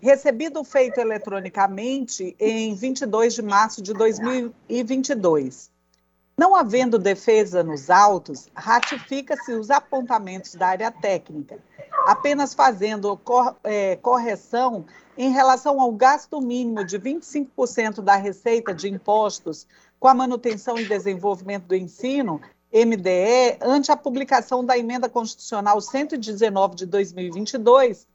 Recebido 0.00 0.62
feito 0.62 0.98
eletronicamente 0.98 2.36
em 2.38 2.76
22 2.76 3.34
de 3.34 3.42
março 3.42 3.82
de 3.82 3.92
2022. 3.94 5.72
Não 6.38 6.54
havendo 6.54 7.00
defesa 7.00 7.64
nos 7.64 7.90
autos, 7.90 8.48
ratifica-se 8.54 9.52
os 9.52 9.70
apontamentos 9.70 10.54
da 10.54 10.68
área 10.68 10.90
técnica, 10.90 11.58
apenas 12.06 12.54
fazendo 12.54 13.16
cor, 13.18 13.56
é, 13.64 13.96
correção 13.96 14.84
em 15.16 15.30
relação 15.30 15.80
ao 15.80 15.92
gasto 15.92 16.40
mínimo 16.40 16.84
de 16.84 16.98
25% 16.98 18.00
da 18.00 18.16
receita 18.16 18.74
de 18.74 18.88
impostos 18.88 19.66
com 20.00 20.08
a 20.08 20.14
manutenção 20.14 20.78
e 20.78 20.88
desenvolvimento 20.88 21.66
do 21.66 21.76
ensino 21.76 22.40
MDE, 22.72 23.58
ante 23.60 23.92
a 23.92 23.96
publicação 23.96 24.64
da 24.64 24.78
Emenda 24.78 25.08
Constitucional 25.08 25.80
119 25.80 26.74
de 26.74 26.86
2022, 26.86 28.08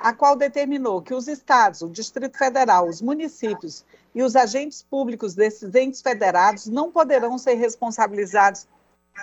a 0.00 0.14
qual 0.14 0.34
determinou 0.34 1.02
que 1.02 1.12
os 1.12 1.28
estados, 1.28 1.82
o 1.82 1.88
Distrito 1.88 2.38
Federal, 2.38 2.88
os 2.88 3.02
municípios 3.02 3.84
e 4.14 4.22
os 4.22 4.34
agentes 4.34 4.82
públicos 4.82 5.34
desses 5.34 5.74
entes 5.74 6.00
federados 6.00 6.66
não 6.66 6.90
poderão 6.90 7.36
ser 7.36 7.54
responsabilizados 7.54 8.66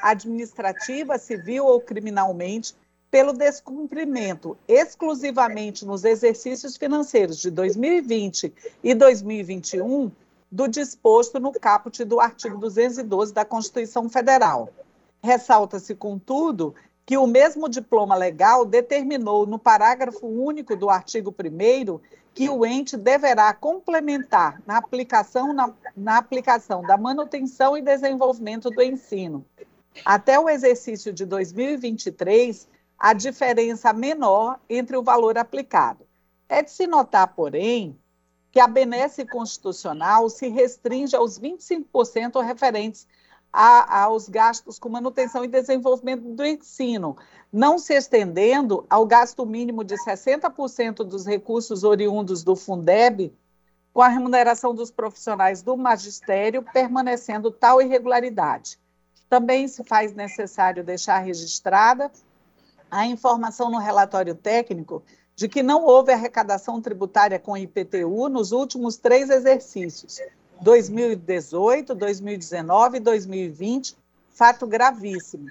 administrativa, 0.01 1.17
civil 1.17 1.65
ou 1.65 1.81
criminalmente 1.81 2.75
pelo 3.15 3.31
descumprimento 3.31 4.57
exclusivamente 4.67 5.85
nos 5.85 6.03
exercícios 6.03 6.75
financeiros 6.75 7.37
de 7.37 7.49
2020 7.49 8.53
e 8.83 8.93
2021 8.93 10.11
do 10.51 10.67
disposto 10.67 11.39
no 11.39 11.53
caput 11.53 12.03
do 12.03 12.19
artigo 12.19 12.57
212 12.57 13.33
da 13.33 13.45
Constituição 13.45 14.09
Federal. 14.09 14.67
Ressalta-se, 15.23 15.95
contudo, 15.95 16.75
que 17.05 17.15
o 17.15 17.25
mesmo 17.25 17.69
diploma 17.69 18.17
legal 18.17 18.65
determinou 18.65 19.45
no 19.47 19.57
parágrafo 19.57 20.27
único 20.27 20.75
do 20.75 20.89
artigo 20.89 21.33
1 21.33 22.01
que 22.33 22.49
o 22.49 22.65
ente 22.65 22.97
deverá 22.97 23.53
complementar 23.53 24.61
na 24.67 24.75
aplicação, 24.75 25.53
na, 25.53 25.73
na 25.95 26.17
aplicação 26.17 26.81
da 26.81 26.97
manutenção 26.97 27.77
e 27.77 27.81
desenvolvimento 27.81 28.69
do 28.69 28.81
ensino. 28.81 29.45
Até 30.03 30.37
o 30.37 30.49
exercício 30.49 31.13
de 31.13 31.23
2023, 31.25 32.74
a 32.97 33.13
diferença 33.13 33.91
menor 33.93 34.59
entre 34.69 34.95
o 34.97 35.03
valor 35.03 35.37
aplicado. 35.37 36.05
É 36.47 36.61
de 36.61 36.71
se 36.71 36.87
notar, 36.87 37.33
porém, 37.35 37.99
que 38.51 38.59
a 38.59 38.67
benesse 38.67 39.25
constitucional 39.25 40.29
se 40.29 40.47
restringe 40.47 41.15
aos 41.15 41.39
25% 41.39 42.41
referentes 42.41 43.07
a, 43.51 44.03
aos 44.03 44.27
gastos 44.27 44.77
com 44.77 44.89
manutenção 44.89 45.43
e 45.43 45.47
desenvolvimento 45.47 46.23
do 46.23 46.45
ensino, 46.45 47.15
não 47.51 47.79
se 47.79 47.93
estendendo 47.93 48.85
ao 48.89 49.05
gasto 49.05 49.45
mínimo 49.45 49.83
de 49.83 49.95
60% 49.95 51.03
dos 51.03 51.25
recursos 51.25 51.83
oriundos 51.83 52.43
do 52.43 52.55
Fundeb, 52.55 53.33
com 53.93 54.01
a 54.01 54.09
remuneração 54.09 54.75
dos 54.75 54.91
profissionais 54.91 55.61
do 55.61 55.77
magistério 55.77 56.61
permanecendo 56.73 57.49
tal 57.49 57.81
irregularidade. 57.81 58.77
Também 59.29 59.69
se 59.69 59.85
faz 59.85 60.13
necessário 60.13 60.83
deixar 60.83 61.19
registrada 61.19 62.11
a 62.89 63.05
informação 63.05 63.69
no 63.69 63.77
relatório 63.77 64.35
técnico 64.35 65.03
de 65.35 65.49
que 65.49 65.61
não 65.61 65.83
houve 65.83 66.13
arrecadação 66.13 66.81
tributária 66.81 67.37
com 67.37 67.57
IPTU 67.57 68.29
nos 68.29 68.51
últimos 68.51 68.97
três 68.97 69.29
exercícios, 69.29 70.21
2018, 70.61 71.93
2019 71.93 72.97
e 72.97 72.99
2020, 73.01 73.97
fato 74.29 74.65
gravíssimo. 74.65 75.47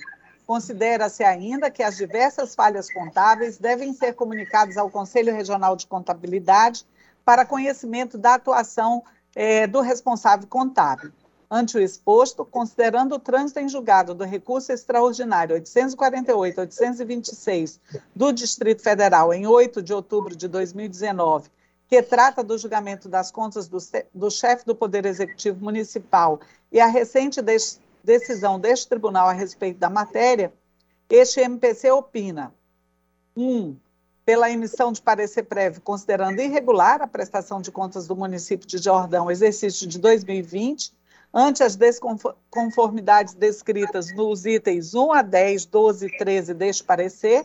Considera-se 0.46 1.22
ainda 1.22 1.70
que 1.70 1.82
as 1.82 1.96
diversas 1.96 2.54
falhas 2.54 2.92
contábeis 2.92 3.58
devem 3.58 3.92
ser 3.92 4.14
comunicadas 4.14 4.76
ao 4.76 4.90
Conselho 4.90 5.34
Regional 5.34 5.76
de 5.76 5.86
Contabilidade 5.86 6.86
para 7.24 7.46
conhecimento 7.46 8.18
da 8.18 8.34
atuação 8.34 9.02
é, 9.34 9.66
do 9.66 9.80
responsável 9.80 10.46
contábil. 10.46 11.12
Ante 11.50 11.76
o 11.76 11.80
exposto, 11.80 12.44
considerando 12.44 13.14
o 13.14 13.18
trânsito 13.18 13.61
em 13.61 13.68
julgado 13.68 14.14
do 14.14 14.24
recurso 14.24 14.72
extraordinário 14.72 15.61
848-826 15.61 17.78
do 18.14 18.33
Distrito 18.33 18.83
Federal 18.83 19.33
em 19.33 19.46
8 19.46 19.83
de 19.83 19.92
outubro 19.92 20.35
de 20.35 20.48
2019, 20.48 21.50
que 21.88 22.02
trata 22.02 22.42
do 22.42 22.59
julgamento 22.59 23.09
das 23.09 23.30
contas 23.30 23.68
do, 23.68 23.78
do 24.12 24.30
chefe 24.30 24.64
do 24.64 24.74
Poder 24.74 25.07
Executivo 25.07 25.62
Municipal 25.62 26.40
e 26.72 26.80
a 26.80 26.87
recente 26.87 27.40
decisão 28.02 28.59
deste 28.59 28.88
tribunal 28.88 29.28
a 29.28 29.33
respeito 29.33 29.78
da 29.78 29.90
matéria, 29.90 30.52
este 31.09 31.40
MPC 31.40 31.90
opina: 31.90 32.52
1. 33.37 33.42
Um, 33.42 33.76
pela 34.24 34.50
emissão 34.50 34.90
de 34.90 35.02
parecer 35.02 35.42
prévio, 35.42 35.83
considerando 35.83 36.40
irregular 36.40 37.02
a 37.02 37.07
prestação 37.07 37.61
de 37.61 37.70
contas 37.70 38.07
do 38.07 38.16
município 38.16 38.66
de 38.66 38.78
Jordão, 38.78 39.30
exercício 39.30 39.87
de 39.87 39.98
2020, 39.98 40.94
ante 41.34 41.62
as 41.64 41.74
desconformidades 41.74 43.34
descritas 43.34 44.14
nos 44.14 44.46
itens 44.46 44.94
1 44.94 45.12
a 45.12 45.20
10, 45.20 45.66
12 45.66 46.06
e 46.06 46.16
13 46.16 46.54
deste 46.54 46.84
parecer, 46.84 47.44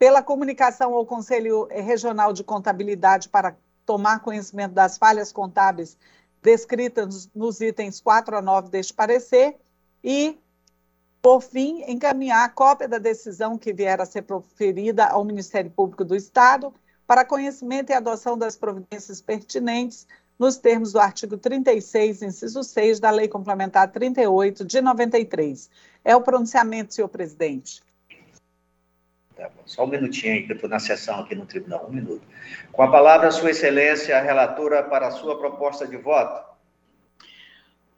pela 0.00 0.22
comunicação 0.22 0.94
ao 0.94 1.04
Conselho 1.04 1.68
Regional 1.70 2.32
de 2.32 2.42
Contabilidade 2.42 3.28
para 3.28 3.54
tomar 3.84 4.20
conhecimento 4.20 4.72
das 4.72 4.96
falhas 4.96 5.30
contábeis 5.30 5.94
descritas 6.42 7.28
nos 7.34 7.60
itens 7.60 8.00
4 8.00 8.38
a 8.38 8.40
9 8.40 8.70
deste 8.70 8.94
parecer 8.94 9.58
e, 10.02 10.38
por 11.20 11.42
fim, 11.42 11.84
encaminhar 11.86 12.46
a 12.46 12.48
cópia 12.48 12.88
da 12.88 12.96
decisão 12.96 13.58
que 13.58 13.74
vier 13.74 14.00
a 14.00 14.06
ser 14.06 14.22
proferida 14.22 15.04
ao 15.04 15.22
Ministério 15.22 15.70
Público 15.70 16.02
do 16.02 16.16
Estado 16.16 16.72
para 17.06 17.22
conhecimento 17.22 17.90
e 17.90 17.92
adoção 17.92 18.38
das 18.38 18.56
providências 18.56 19.20
pertinentes 19.20 20.06
nos 20.38 20.56
termos 20.56 20.92
do 20.92 20.98
artigo 20.98 21.36
36, 21.36 22.22
inciso 22.22 22.64
6 22.64 23.00
da 23.00 23.10
Lei 23.10 23.28
Complementar 23.28 23.92
38 23.92 24.64
de 24.64 24.80
93. 24.80 25.68
É 26.02 26.16
o 26.16 26.22
pronunciamento, 26.22 26.94
senhor 26.94 27.08
presidente. 27.08 27.82
Tá 29.40 29.50
Só 29.64 29.84
um 29.84 29.86
minutinho 29.86 30.34
aí, 30.34 30.42
que 30.42 30.52
eu 30.52 30.56
estou 30.56 30.68
na 30.68 30.78
sessão 30.78 31.20
aqui 31.20 31.34
no 31.34 31.46
tribunal, 31.46 31.86
um 31.88 31.92
minuto. 31.92 32.22
Com 32.72 32.82
a 32.82 32.90
palavra, 32.90 33.30
Sua 33.30 33.50
Excelência, 33.50 34.18
a 34.18 34.20
relatora, 34.20 34.82
para 34.82 35.06
a 35.06 35.10
sua 35.10 35.38
proposta 35.38 35.86
de 35.86 35.96
voto. 35.96 36.44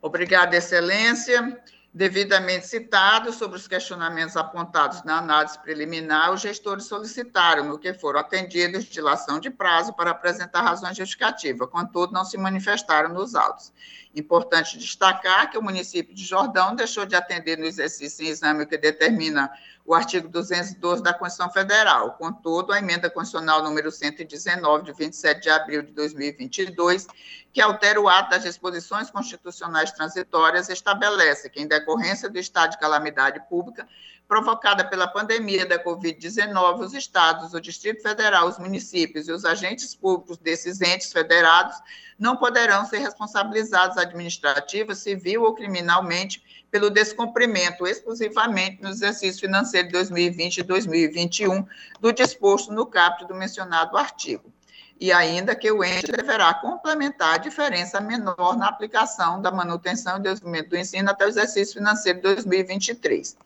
Obrigada, 0.00 0.56
Excelência 0.56 1.60
devidamente 1.94 2.66
citado 2.66 3.32
sobre 3.32 3.58
os 3.58 3.68
questionamentos 3.68 4.34
apontados 4.34 5.02
na 5.04 5.18
análise 5.18 5.58
preliminar, 5.58 6.32
os 6.32 6.40
gestores 6.40 6.86
solicitaram, 6.86 7.64
no 7.64 7.78
que 7.78 7.92
foram 7.92 8.20
atendidos, 8.20 8.84
dilação 8.84 9.38
de 9.38 9.50
prazo 9.50 9.92
para 9.92 10.10
apresentar 10.10 10.62
razões 10.62 10.96
justificativas, 10.96 11.68
contudo, 11.68 12.12
não 12.12 12.24
se 12.24 12.38
manifestaram 12.38 13.12
nos 13.12 13.34
autos. 13.34 13.72
Importante 14.14 14.78
destacar 14.78 15.50
que 15.50 15.58
o 15.58 15.62
município 15.62 16.14
de 16.14 16.24
Jordão 16.24 16.74
deixou 16.74 17.04
de 17.04 17.14
atender 17.14 17.58
no 17.58 17.66
exercício 17.66 18.24
em 18.24 18.28
exame 18.28 18.64
que 18.64 18.78
determina 18.78 19.50
o 19.84 19.94
artigo 19.94 20.28
212 20.28 21.02
da 21.02 21.12
Constituição 21.12 21.52
Federal. 21.52 22.12
Contudo, 22.12 22.72
a 22.72 22.78
emenda 22.78 23.10
constitucional 23.10 23.62
número 23.62 23.90
119, 23.90 24.84
de 24.84 24.92
27 24.92 25.42
de 25.42 25.50
abril 25.50 25.82
de 25.82 25.92
2022, 25.92 27.06
que 27.52 27.60
altera 27.60 28.00
o 28.00 28.08
ato 28.08 28.30
das 28.30 28.44
disposições 28.44 29.10
constitucionais 29.10 29.90
transitórias, 29.92 30.68
estabelece 30.68 31.50
que, 31.50 31.60
em 31.60 31.66
decorrência 31.66 32.30
do 32.30 32.38
estado 32.38 32.72
de 32.72 32.78
calamidade 32.78 33.40
pública 33.48 33.86
provocada 34.32 34.82
pela 34.82 35.06
pandemia 35.06 35.66
da 35.66 35.78
Covid-19, 35.84 36.80
os 36.80 36.94
estados, 36.94 37.52
o 37.52 37.60
Distrito 37.60 38.00
Federal, 38.00 38.48
os 38.48 38.58
municípios 38.58 39.28
e 39.28 39.32
os 39.32 39.44
agentes 39.44 39.94
públicos 39.94 40.38
desses 40.38 40.80
entes 40.80 41.12
federados 41.12 41.76
não 42.18 42.34
poderão 42.34 42.86
ser 42.86 43.00
responsabilizados 43.00 43.98
administrativa, 43.98 44.94
civil 44.94 45.42
ou 45.42 45.54
criminalmente 45.54 46.42
pelo 46.70 46.88
descumprimento 46.88 47.86
exclusivamente 47.86 48.80
no 48.80 48.88
exercício 48.88 49.42
financeiro 49.42 49.88
de 49.88 49.92
2020 49.92 50.56
e 50.56 50.62
2021 50.62 51.66
do 52.00 52.10
disposto 52.10 52.72
no 52.72 52.86
caput 52.86 53.28
do 53.28 53.34
mencionado 53.34 53.98
artigo. 53.98 54.50
E 54.98 55.12
ainda 55.12 55.54
que 55.54 55.70
o 55.70 55.84
ente 55.84 56.10
deverá 56.10 56.54
complementar 56.54 57.34
a 57.34 57.38
diferença 57.38 58.00
menor 58.00 58.56
na 58.56 58.68
aplicação 58.68 59.42
da 59.42 59.50
manutenção 59.50 60.16
e 60.16 60.22
desenvolvimento 60.22 60.70
do 60.70 60.76
ensino 60.78 61.10
até 61.10 61.26
o 61.26 61.28
exercício 61.28 61.74
financeiro 61.74 62.18
de 62.18 62.34
2023. 62.34 63.36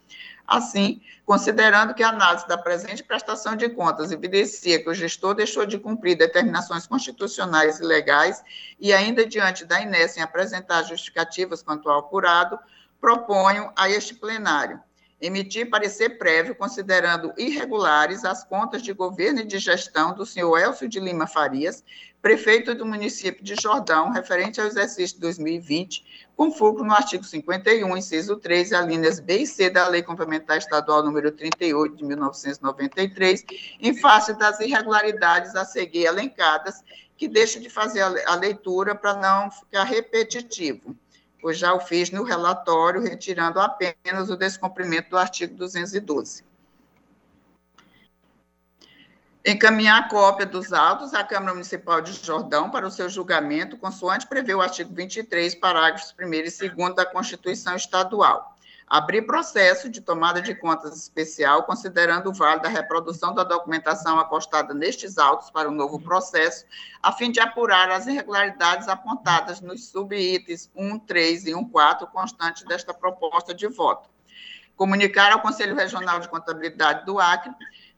Assim, 0.46 1.02
considerando 1.24 1.92
que 1.92 2.02
a 2.02 2.10
análise 2.10 2.46
da 2.46 2.56
presente 2.56 3.02
prestação 3.02 3.56
de 3.56 3.68
contas 3.68 4.12
evidencia 4.12 4.80
que 4.80 4.88
o 4.88 4.94
gestor 4.94 5.34
deixou 5.34 5.66
de 5.66 5.78
cumprir 5.78 6.16
determinações 6.16 6.86
constitucionais 6.86 7.80
e 7.80 7.84
legais 7.84 8.42
e 8.78 8.92
ainda 8.92 9.26
diante 9.26 9.64
da 9.64 9.80
inércia 9.80 10.20
em 10.20 10.22
apresentar 10.22 10.84
justificativas 10.84 11.62
quanto 11.62 11.90
ao 11.90 11.98
apurado, 11.98 12.58
proponho 13.00 13.72
a 13.76 13.90
este 13.90 14.14
plenário 14.14 14.80
emitir 15.20 15.70
parecer 15.70 16.18
prévio 16.18 16.54
considerando 16.54 17.32
irregulares 17.38 18.24
as 18.24 18.44
contas 18.44 18.82
de 18.82 18.92
governo 18.92 19.40
e 19.40 19.46
de 19.46 19.58
gestão 19.58 20.14
do 20.14 20.26
senhor 20.26 20.58
Elcio 20.58 20.88
de 20.88 21.00
Lima 21.00 21.26
Farias, 21.26 21.82
prefeito 22.20 22.74
do 22.74 22.84
município 22.84 23.42
de 23.42 23.54
Jordão, 23.54 24.10
referente 24.10 24.60
ao 24.60 24.66
exercício 24.66 25.18
2020, 25.20 26.25
com 26.36 26.52
fulcro 26.52 26.84
no 26.84 26.92
artigo 26.92 27.24
51, 27.24 27.96
inciso 27.96 28.36
3, 28.36 28.72
alíneas 28.74 29.18
B 29.18 29.38
e 29.38 29.46
C 29.46 29.70
da 29.70 29.88
Lei 29.88 30.02
Complementar 30.02 30.58
Estadual 30.58 31.02
número 31.02 31.32
38 31.32 31.96
de 31.96 32.04
1993, 32.04 33.44
em 33.80 33.96
face 33.96 34.34
das 34.34 34.60
irregularidades 34.60 35.56
a 35.56 35.64
seguir 35.64 36.04
elencadas, 36.04 36.84
que 37.16 37.26
deixa 37.26 37.58
de 37.58 37.70
fazer 37.70 38.02
a 38.02 38.34
leitura 38.34 38.94
para 38.94 39.14
não 39.14 39.50
ficar 39.50 39.84
repetitivo 39.84 40.94
pois 41.46 41.58
já 41.58 41.72
o 41.72 41.78
fiz 41.78 42.10
no 42.10 42.24
relatório, 42.24 43.00
retirando 43.00 43.60
apenas 43.60 44.30
o 44.30 44.36
descumprimento 44.36 45.10
do 45.10 45.16
artigo 45.16 45.54
212. 45.54 46.42
Encaminhar 49.48 50.00
a 50.00 50.08
cópia 50.08 50.44
dos 50.44 50.72
autos 50.72 51.14
à 51.14 51.22
Câmara 51.22 51.52
Municipal 51.52 52.00
de 52.00 52.12
Jordão 52.14 52.68
para 52.68 52.84
o 52.84 52.90
seu 52.90 53.08
julgamento, 53.08 53.76
consoante 53.76 54.26
prevê 54.26 54.52
o 54.52 54.60
artigo 54.60 54.92
23, 54.92 55.54
parágrafos 55.54 56.12
1 56.20 56.34
e 56.34 56.68
2 56.68 56.94
da 56.96 57.06
Constituição 57.06 57.76
Estadual 57.76 58.56
abrir 58.88 59.22
processo 59.22 59.88
de 59.88 60.00
tomada 60.00 60.40
de 60.40 60.54
contas 60.54 60.96
especial, 60.96 61.64
considerando 61.64 62.30
o 62.30 62.32
vale 62.32 62.60
da 62.60 62.68
reprodução 62.68 63.34
da 63.34 63.42
documentação 63.42 64.18
acostada 64.18 64.72
nestes 64.72 65.18
autos 65.18 65.50
para 65.50 65.68
o 65.68 65.72
novo 65.72 66.00
processo, 66.00 66.64
a 67.02 67.10
fim 67.10 67.30
de 67.32 67.40
apurar 67.40 67.90
as 67.90 68.06
irregularidades 68.06 68.86
apontadas 68.86 69.60
nos 69.60 69.88
subitens 69.88 70.70
1, 70.74 71.00
3 71.00 71.46
e 71.46 71.54
1, 71.54 71.68
4 71.68 72.06
constantes 72.08 72.62
desta 72.62 72.94
proposta 72.94 73.52
de 73.52 73.66
voto. 73.66 74.08
Comunicar 74.76 75.32
ao 75.32 75.40
Conselho 75.40 75.74
Regional 75.74 76.20
de 76.20 76.28
Contabilidade 76.28 77.04
do 77.06 77.18
Acre 77.18 77.50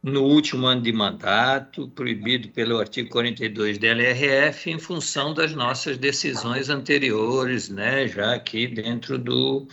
no 0.03 0.23
último 0.23 0.67
ano 0.67 0.81
de 0.81 0.95
mandato, 0.95 1.89
proibido 1.89 2.49
pelo 2.49 2.79
artigo 2.79 3.11
42 3.11 3.77
da 3.77 3.89
LRF, 3.89 4.71
em 4.71 4.79
função 4.79 5.35
das 5.35 5.53
nossas 5.53 5.99
decisões 5.99 6.71
anteriores, 6.71 7.69
né, 7.69 8.09
já 8.09 8.35
aqui 8.35 8.67
dentro 8.67 9.19
do, 9.19 9.69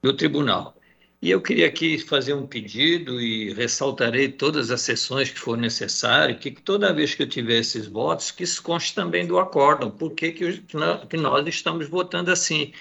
do 0.00 0.12
tribunal. 0.12 0.80
E 1.22 1.30
eu 1.30 1.40
queria 1.40 1.68
aqui 1.68 1.98
fazer 1.98 2.34
um 2.34 2.46
pedido 2.46 3.20
e 3.20 3.52
ressaltarei 3.54 4.28
todas 4.28 4.72
as 4.72 4.80
sessões 4.82 5.30
que 5.30 5.38
for 5.38 5.56
necessário, 5.56 6.36
que 6.36 6.50
toda 6.50 6.92
vez 6.92 7.14
que 7.14 7.22
eu 7.22 7.28
tiver 7.28 7.58
esses 7.60 7.86
votos, 7.86 8.32
que 8.32 8.42
isso 8.42 8.60
conste 8.62 8.92
também 8.92 9.24
do 9.26 9.38
acórdão. 9.38 9.88
Por 9.90 10.14
que, 10.14 10.32
que 10.32 11.16
nós 11.16 11.46
estamos 11.46 11.88
votando 11.88 12.32
assim? 12.32 12.72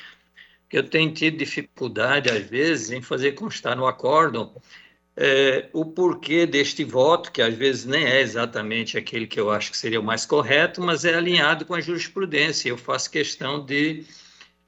Eu 0.72 0.84
tenho 0.90 1.14
tido 1.14 1.38
dificuldade, 1.38 2.30
às 2.32 2.44
vezes, 2.48 2.92
em 2.92 3.02
fazer 3.02 3.34
constar 3.34 3.78
no 3.78 3.86
acórdão 3.86 4.56
é, 5.16 5.70
o 5.74 5.86
porquê 5.86 6.46
deste 6.48 6.84
voto, 6.84 7.32
que 7.32 7.42
às 7.42 7.54
vezes 7.54 7.86
nem 7.86 8.06
é 8.06 8.22
exatamente 8.22 8.98
aquele 8.98 9.28
que 9.28 9.40
eu 9.40 9.52
acho 9.52 9.72
que 9.72 9.78
seria 9.78 10.00
o 10.00 10.04
mais 10.04 10.26
correto, 10.26 10.82
mas 10.82 11.06
é 11.06 11.14
alinhado 11.14 11.66
com 11.66 11.76
a 11.76 11.82
jurisprudência. 11.82 12.70
Eu 12.70 12.78
faço 12.78 13.12
questão 13.12 13.64
de 13.64 14.04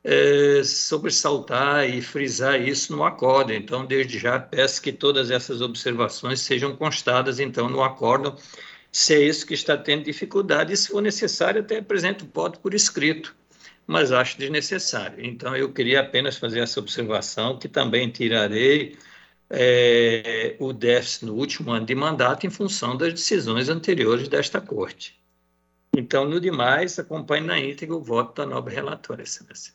é, 0.04 0.62
sobressaltar 0.64 1.90
e 1.90 2.02
frisar 2.02 2.62
isso 2.62 2.96
no 2.96 3.04
acórdão. 3.04 3.56
Então, 3.56 3.86
desde 3.86 4.20
já, 4.20 4.40
peço 4.40 4.82
que 4.82 4.92
todas 4.92 5.32
essas 5.32 5.62
observações 5.62 6.42
sejam 6.42 6.76
constadas, 6.76 7.40
então, 7.40 7.70
no 7.70 7.84
acórdão, 7.84 8.36
se 8.92 9.16
é 9.16 9.22
isso 9.22 9.46
que 9.48 9.54
está 9.54 9.78
tendo 9.78 10.04
dificuldade, 10.04 10.74
e 10.74 10.78
se 10.78 10.90
for 10.90 11.02
necessário, 11.02 11.62
até 11.62 11.80
apresento 11.80 12.26
o 12.26 12.30
voto 12.34 12.60
por 12.60 12.74
escrito, 12.74 13.36
mas 13.88 14.12
acho 14.12 14.38
desnecessário. 14.38 15.24
Então, 15.26 15.56
eu 15.56 15.72
queria 15.72 16.02
apenas 16.02 16.38
fazer 16.38 16.60
essa 16.60 16.80
observação, 16.80 17.58
que 17.58 17.68
também 17.68 18.10
tirarei 18.10 18.98
é, 19.50 20.56
o 20.60 20.74
déficit 20.74 21.26
no 21.26 21.36
último 21.36 21.72
ano 21.72 21.86
de 21.86 21.96
mandato 21.96 22.46
em 22.46 22.50
função 22.50 22.98
das 22.98 23.14
decisões 23.14 23.70
anteriores 23.70 24.28
desta 24.28 24.60
Corte. 24.62 25.20
Então, 25.96 26.26
no 26.28 26.40
demais, 26.40 26.98
acompanhe 26.98 27.46
na 27.46 27.60
íntegra 27.60 27.96
o 27.96 28.02
voto 28.02 28.42
da 28.42 28.48
nobre 28.48 28.74
relatora, 28.74 29.22
excelência. 29.22 29.74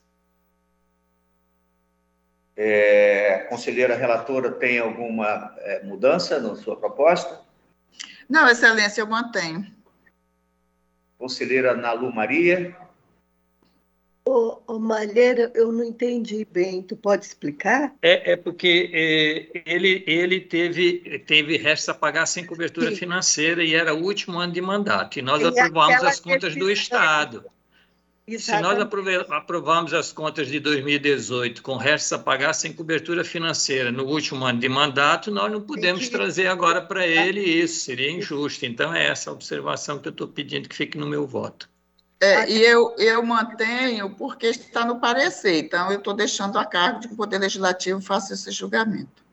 É, 2.60 3.46
conselheira 3.48 3.94
relatora, 3.94 4.50
tem 4.50 4.80
alguma 4.80 5.54
é, 5.58 5.84
mudança 5.84 6.40
na 6.40 6.56
sua 6.56 6.74
proposta? 6.74 7.40
Não, 8.28 8.48
excelência, 8.48 9.00
eu 9.00 9.06
mantenho. 9.06 9.64
Conselheira 11.16 11.76
Nalu 11.76 12.12
Maria? 12.12 12.76
Ô, 14.26 14.58
ô 14.66 14.78
Malheira, 14.80 15.52
eu 15.54 15.70
não 15.70 15.84
entendi 15.84 16.44
bem. 16.50 16.82
Tu 16.82 16.96
pode 16.96 17.24
explicar? 17.24 17.94
É, 18.02 18.32
é 18.32 18.36
porque 18.36 18.90
é, 18.92 19.62
ele, 19.64 20.02
ele 20.06 20.40
teve, 20.40 21.20
teve 21.20 21.56
restos 21.56 21.88
a 21.88 21.94
pagar 21.94 22.26
sem 22.26 22.44
cobertura 22.44 22.90
Sim. 22.90 22.96
financeira 22.96 23.62
e 23.62 23.74
era 23.74 23.94
o 23.94 24.02
último 24.02 24.36
ano 24.38 24.52
de 24.52 24.60
mandato. 24.60 25.20
E 25.20 25.22
nós 25.22 25.40
e 25.40 25.46
aprovamos 25.46 26.02
as 26.02 26.18
contas 26.18 26.56
do 26.56 26.68
Estado. 26.68 27.44
Exatamente. 28.30 28.88
Se 28.90 28.90
nós 28.90 29.26
aprovarmos 29.30 29.94
as 29.94 30.12
contas 30.12 30.48
de 30.48 30.60
2018 30.60 31.62
com 31.62 31.76
restos 31.76 32.12
a 32.12 32.18
pagar 32.18 32.52
sem 32.52 32.74
cobertura 32.74 33.24
financeira 33.24 33.90
no 33.90 34.04
último 34.04 34.44
ano 34.44 34.60
de 34.60 34.68
mandato, 34.68 35.30
nós 35.30 35.50
não 35.50 35.62
podemos 35.62 36.10
trazer 36.10 36.46
agora 36.46 36.82
para 36.82 37.06
ele 37.06 37.40
isso, 37.40 37.86
seria 37.86 38.10
injusto. 38.10 38.66
Então, 38.66 38.92
é 38.92 39.06
essa 39.06 39.30
a 39.30 39.32
observação 39.32 39.98
que 39.98 40.08
eu 40.08 40.12
estou 40.12 40.28
pedindo 40.28 40.68
que 40.68 40.76
fique 40.76 40.98
no 40.98 41.06
meu 41.06 41.26
voto. 41.26 41.70
É, 42.20 42.50
e 42.50 42.62
eu, 42.62 42.94
eu 42.98 43.22
mantenho 43.24 44.10
porque 44.10 44.48
está 44.48 44.84
no 44.84 45.00
parecer, 45.00 45.60
então 45.60 45.90
eu 45.90 45.98
estou 45.98 46.12
deixando 46.12 46.58
a 46.58 46.66
cargo 46.66 47.00
de 47.00 47.08
que 47.08 47.14
o 47.14 47.16
Poder 47.16 47.38
Legislativo 47.38 48.00
faça 48.02 48.34
esse 48.34 48.50
julgamento. 48.50 49.24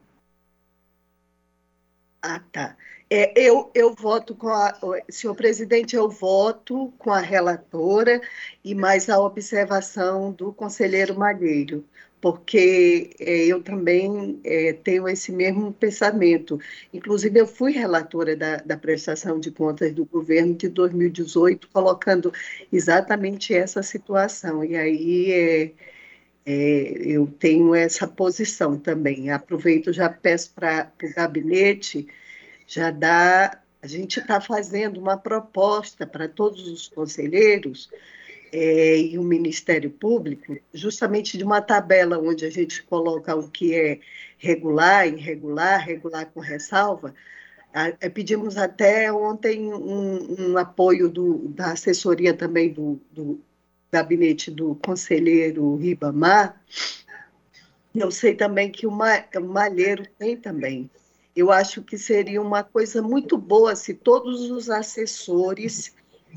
Ah, 2.21 2.39
tá. 2.49 2.77
É, 3.09 3.39
eu, 3.39 3.71
eu 3.73 3.93
voto 3.93 4.35
com 4.35 4.49
a. 4.49 4.73
Senhor 5.09 5.35
presidente, 5.35 5.95
eu 5.95 6.09
voto 6.09 6.91
com 6.97 7.11
a 7.11 7.19
relatora 7.19 8.21
e 8.63 8.73
mais 8.73 9.09
a 9.09 9.19
observação 9.19 10.31
do 10.31 10.51
conselheiro 10.53 11.17
Malheiro 11.17 11.85
porque 12.25 13.11
é, 13.19 13.45
eu 13.45 13.61
também 13.61 14.41
é, 14.43 14.73
tenho 14.73 15.07
esse 15.07 15.31
mesmo 15.31 15.71
pensamento. 15.71 16.59
Inclusive, 16.91 17.39
eu 17.39 17.45
fui 17.45 17.71
relatora 17.71 18.35
da, 18.35 18.57
da, 18.57 18.75
prestação 18.75 19.39
de 19.39 19.51
contas 19.51 19.93
do 19.93 20.05
governo 20.05 20.55
de 20.55 20.67
2018, 20.67 21.69
colocando 21.71 22.33
exatamente 22.73 23.53
essa 23.53 23.83
situação. 23.83 24.63
E 24.63 24.75
aí 24.75 25.31
é, 25.31 25.71
é 26.47 26.93
eu 27.15 27.27
tenho 27.27 27.75
essa 27.75 28.07
posição 28.07 28.75
também. 28.79 29.29
Aproveito, 29.29 29.93
já 29.93 30.09
peço 30.09 30.51
para 30.55 30.91
o 31.03 31.13
gabinete, 31.13 32.07
já 32.67 32.91
dá. 32.91 33.60
A 33.82 33.88
gente 33.88 34.19
está 34.19 34.41
fazendo 34.41 34.99
uma 34.99 35.15
proposta 35.15 36.08
para 36.08 36.28
todos 36.28 36.67
os 36.67 36.88
conselheiros 36.88 37.89
é, 38.51 38.97
e 38.97 39.17
o 39.17 39.23
Ministério 39.23 39.89
Público, 39.91 40.58
justamente 40.73 41.38
de 41.38 41.43
uma 41.43 41.62
tabela 41.62 42.17
onde 42.17 42.45
a 42.45 42.49
gente 42.49 42.82
coloca 42.84 43.36
o 43.36 43.49
que 43.49 43.75
é 43.75 43.99
regular, 44.38 45.08
irregular, 45.08 45.86
regular 45.86 46.25
com 46.28 46.39
ressalva. 46.39 47.13
É, 47.99 48.10
pedimos 48.10 48.58
até 48.58 49.12
ontem 49.12 49.71
um, 49.73 50.51
um 50.51 50.58
apoio 50.58 51.10
do, 51.10 51.49
da 51.49 51.73
assessoria 51.73 52.34
também 52.34 52.71
do, 52.71 52.99
do 53.12 53.41
gabinete 53.91 54.49
do 54.49 54.75
conselheiro 54.75 55.75
Ribamar. 55.75 56.60
Eu 57.93 58.10
sei 58.12 58.34
também 58.34 58.71
que 58.71 58.88
o, 58.88 58.91
o 58.91 59.41
Malheiro 59.45 60.06
tem 60.17 60.38
também. 60.38 60.89
Eu 61.35 61.51
acho 61.51 61.81
que 61.81 61.97
seria 61.97 62.41
uma 62.41 62.63
coisa 62.63 63.01
muito 63.01 63.37
boa 63.37 63.75
se 63.75 63.93
todos 63.93 64.49
os 64.49 64.69
assessores 64.69 65.93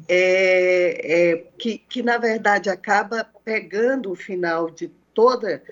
é, 0.09 1.31
é, 1.31 1.37
que, 1.59 1.79
que, 1.79 2.03
na 2.03 2.19
verdade, 2.19 2.69
acaba 2.69 3.25
pegando 3.45 4.11
o 4.11 4.17
final 4.17 4.71
de 4.71 4.89
toda, 5.15 5.63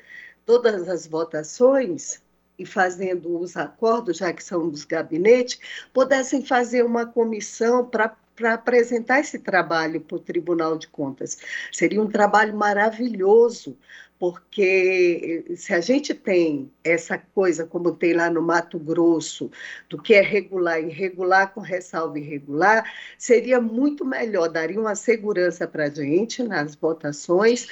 todas 0.45 0.89
as 0.89 1.07
votações 1.07 2.23
e 2.59 2.65
fazendo 2.65 3.39
os 3.39 3.57
acordos, 3.57 4.19
já 4.19 4.33
que 4.33 4.43
são 4.43 4.69
dos 4.69 4.85
gabinetes, 4.85 5.59
pudessem 5.93 6.45
fazer 6.45 6.85
uma 6.85 7.07
comissão 7.07 7.85
para 7.85 8.17
para 8.37 8.55
apresentar 8.55 9.21
esse 9.21 9.39
trabalho 9.39 10.01
para 10.01 10.17
o 10.17 10.21
Tribunal 10.21 10.77
de 10.77 10.87
Contas. 10.87 11.39
Seria 11.73 12.01
um 12.03 12.07
trabalho 12.07 12.55
maravilhoso, 12.55 13.77
porque 14.19 15.45
se 15.57 15.75
a 15.75 15.81
gente 15.81 16.15
tem 16.15 16.71
essa 16.85 17.19
coisa 17.19 17.67
como 17.67 17.93
tem 17.93 18.13
lá 18.13 18.31
no 18.31 18.43
Mato 18.43 18.79
Grosso, 18.79 19.51
do 19.89 20.01
que 20.01 20.15
é 20.15 20.21
regular, 20.21 20.81
irregular 20.81 21.53
com 21.53 21.61
ressalva 21.61 22.19
irregular, 22.19 22.85
seria 23.19 23.61
muito 23.61 24.05
melhor, 24.05 24.49
daria 24.49 24.81
uma 24.81 24.95
segurança 24.95 25.67
para 25.67 25.85
a 25.85 25.91
gente 25.91 26.43
nas 26.43 26.75
votações. 26.75 27.69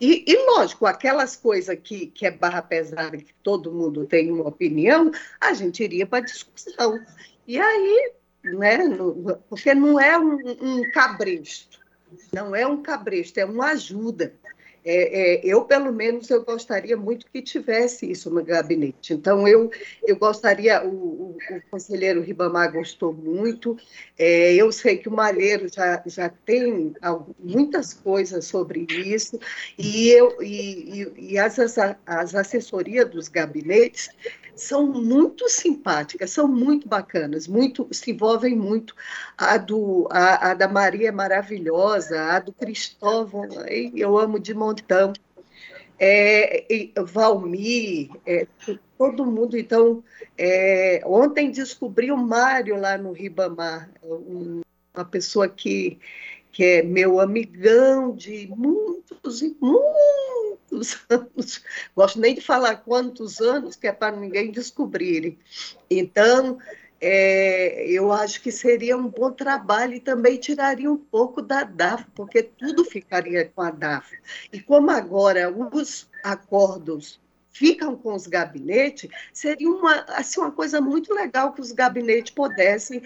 E, 0.00 0.24
e, 0.26 0.46
lógico, 0.46 0.86
aquelas 0.86 1.36
coisas 1.36 1.78
que, 1.82 2.08
que 2.08 2.26
é 2.26 2.30
barra 2.30 2.62
pesada, 2.62 3.16
que 3.16 3.32
todo 3.42 3.72
mundo 3.72 4.04
tem 4.06 4.30
uma 4.30 4.48
opinião, 4.48 5.10
a 5.40 5.54
gente 5.54 5.82
iria 5.82 6.06
para 6.06 6.24
discussão. 6.24 7.00
E 7.46 7.58
aí, 7.58 8.12
né, 8.44 8.78
porque 9.48 9.74
não 9.74 9.98
é 9.98 10.18
um, 10.18 10.38
um 10.60 10.90
cabresto, 10.92 11.80
não 12.32 12.54
é 12.54 12.66
um 12.66 12.82
cabresto, 12.82 13.40
é 13.40 13.44
uma 13.44 13.70
ajuda. 13.70 14.34
É, 14.86 15.36
é, 15.36 15.40
eu, 15.42 15.64
pelo 15.64 15.90
menos, 15.90 16.28
eu 16.28 16.44
gostaria 16.44 16.94
muito 16.94 17.24
que 17.32 17.40
tivesse 17.40 18.10
isso 18.10 18.28
no 18.28 18.44
gabinete. 18.44 19.14
Então, 19.14 19.48
eu, 19.48 19.70
eu 20.06 20.14
gostaria, 20.14 20.84
o, 20.84 20.88
o, 20.88 21.36
o 21.50 21.62
conselheiro 21.70 22.20
Ribamar 22.20 22.70
gostou 22.70 23.10
muito, 23.10 23.78
é, 24.18 24.54
eu 24.54 24.70
sei 24.70 24.98
que 24.98 25.08
o 25.08 25.12
Malheiro 25.12 25.68
já, 25.72 26.02
já 26.04 26.28
tem 26.28 26.94
muitas 27.38 27.94
coisas 27.94 28.44
sobre 28.44 28.86
isso, 28.90 29.40
e, 29.78 30.10
eu, 30.10 30.42
e, 30.42 31.00
e, 31.00 31.32
e 31.32 31.38
as, 31.38 31.58
as 31.58 32.34
assessorias 32.34 33.08
dos 33.08 33.28
gabinetes 33.28 34.10
são 34.56 34.86
muito 34.86 35.48
simpáticas, 35.48 36.30
são 36.30 36.46
muito 36.46 36.88
bacanas, 36.88 37.46
muito 37.46 37.86
se 37.90 38.12
envolvem 38.12 38.56
muito. 38.56 38.94
A, 39.36 39.56
do, 39.56 40.08
a, 40.10 40.50
a 40.50 40.54
da 40.54 40.68
Maria 40.68 41.08
é 41.08 41.12
maravilhosa, 41.12 42.20
a 42.20 42.38
do 42.38 42.52
Cristóvão, 42.52 43.48
eu 43.94 44.18
amo 44.18 44.38
de 44.38 44.54
montão. 44.54 45.12
É, 45.98 46.90
Valmir, 47.04 48.10
é, 48.26 48.46
todo 48.98 49.24
mundo. 49.24 49.56
Então, 49.56 50.02
é, 50.36 51.00
ontem 51.04 51.50
descobri 51.50 52.10
o 52.10 52.16
Mário 52.16 52.76
lá 52.76 52.98
no 52.98 53.12
Ribamar, 53.12 53.88
um, 54.02 54.62
uma 54.94 55.04
pessoa 55.04 55.48
que, 55.48 55.98
que 56.50 56.64
é 56.64 56.82
meu 56.82 57.20
amigão 57.20 58.14
de 58.14 58.48
muitos 58.48 59.42
e 59.42 59.56
muitos 59.60 60.63
muitos 60.74 60.98
anos, 61.08 61.64
gosto 61.96 62.20
nem 62.20 62.34
de 62.34 62.40
falar 62.40 62.76
quantos 62.76 63.40
anos, 63.40 63.76
que 63.76 63.86
é 63.86 63.92
para 63.92 64.16
ninguém 64.16 64.50
descobrirem. 64.50 65.38
Então, 65.88 66.58
é, 67.00 67.86
eu 67.88 68.12
acho 68.12 68.40
que 68.40 68.50
seria 68.50 68.96
um 68.96 69.08
bom 69.08 69.30
trabalho 69.30 69.94
e 69.94 70.00
também 70.00 70.38
tiraria 70.38 70.90
um 70.90 70.96
pouco 70.96 71.42
da 71.42 71.64
DAF, 71.64 72.06
porque 72.14 72.42
tudo 72.42 72.84
ficaria 72.84 73.44
com 73.46 73.62
a 73.62 73.70
DAF. 73.70 74.16
E 74.52 74.60
como 74.60 74.90
agora 74.90 75.50
os 75.50 76.08
acordos 76.22 77.20
ficam 77.50 77.96
com 77.96 78.14
os 78.14 78.26
gabinetes, 78.26 79.08
seria 79.32 79.70
uma, 79.70 80.00
assim, 80.08 80.40
uma 80.40 80.50
coisa 80.50 80.80
muito 80.80 81.14
legal 81.14 81.52
que 81.52 81.60
os 81.60 81.72
gabinetes 81.72 82.32
pudessem 82.34 83.02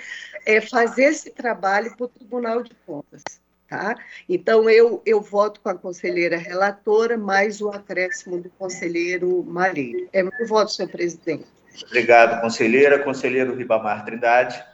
é, 0.46 0.60
fazer 0.60 1.04
esse 1.04 1.30
trabalho 1.30 1.94
para 1.96 2.06
o 2.06 2.08
Tribunal 2.08 2.62
de 2.62 2.74
Contas. 2.86 3.22
Tá? 3.68 3.94
Então, 4.26 4.68
eu, 4.70 5.02
eu 5.04 5.20
voto 5.20 5.60
com 5.60 5.68
a 5.68 5.74
conselheira 5.74 6.38
relatora, 6.38 7.18
mais 7.18 7.60
o 7.60 7.68
acréscimo 7.68 8.40
do 8.40 8.48
conselheiro 8.50 9.44
Marinho. 9.44 10.08
É 10.10 10.22
meu 10.22 10.46
voto, 10.46 10.72
senhor 10.72 10.90
presidente. 10.90 11.46
Obrigado, 11.86 12.40
conselheira. 12.40 12.98
Conselheiro 12.98 13.54
Ribamar 13.54 14.04
Trindade. 14.06 14.64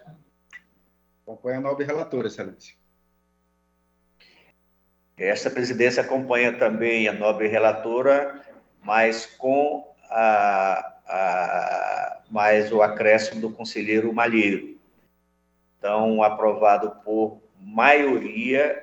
Acompanha 1.23 1.59
a 1.59 1.61
nobre 1.61 1.85
relatora, 1.85 2.29
excelência. 2.29 2.75
Esta 5.17 5.51
presidência 5.51 6.03
acompanha 6.03 6.57
também 6.57 7.09
a 7.09 7.13
nobre 7.13 7.49
relatora, 7.49 8.43
mas 8.83 9.27
com 9.27 9.93
a, 10.11 10.93
a, 11.07 12.21
mais 12.31 12.73
o 12.73 12.83
acréscimo 12.83 13.41
do 13.41 13.51
conselheiro 13.51 14.13
Malheiro. 14.13 14.77
Então, 15.79 16.23
aprovado 16.23 16.91
por 17.05 17.44
maioria, 17.65 18.81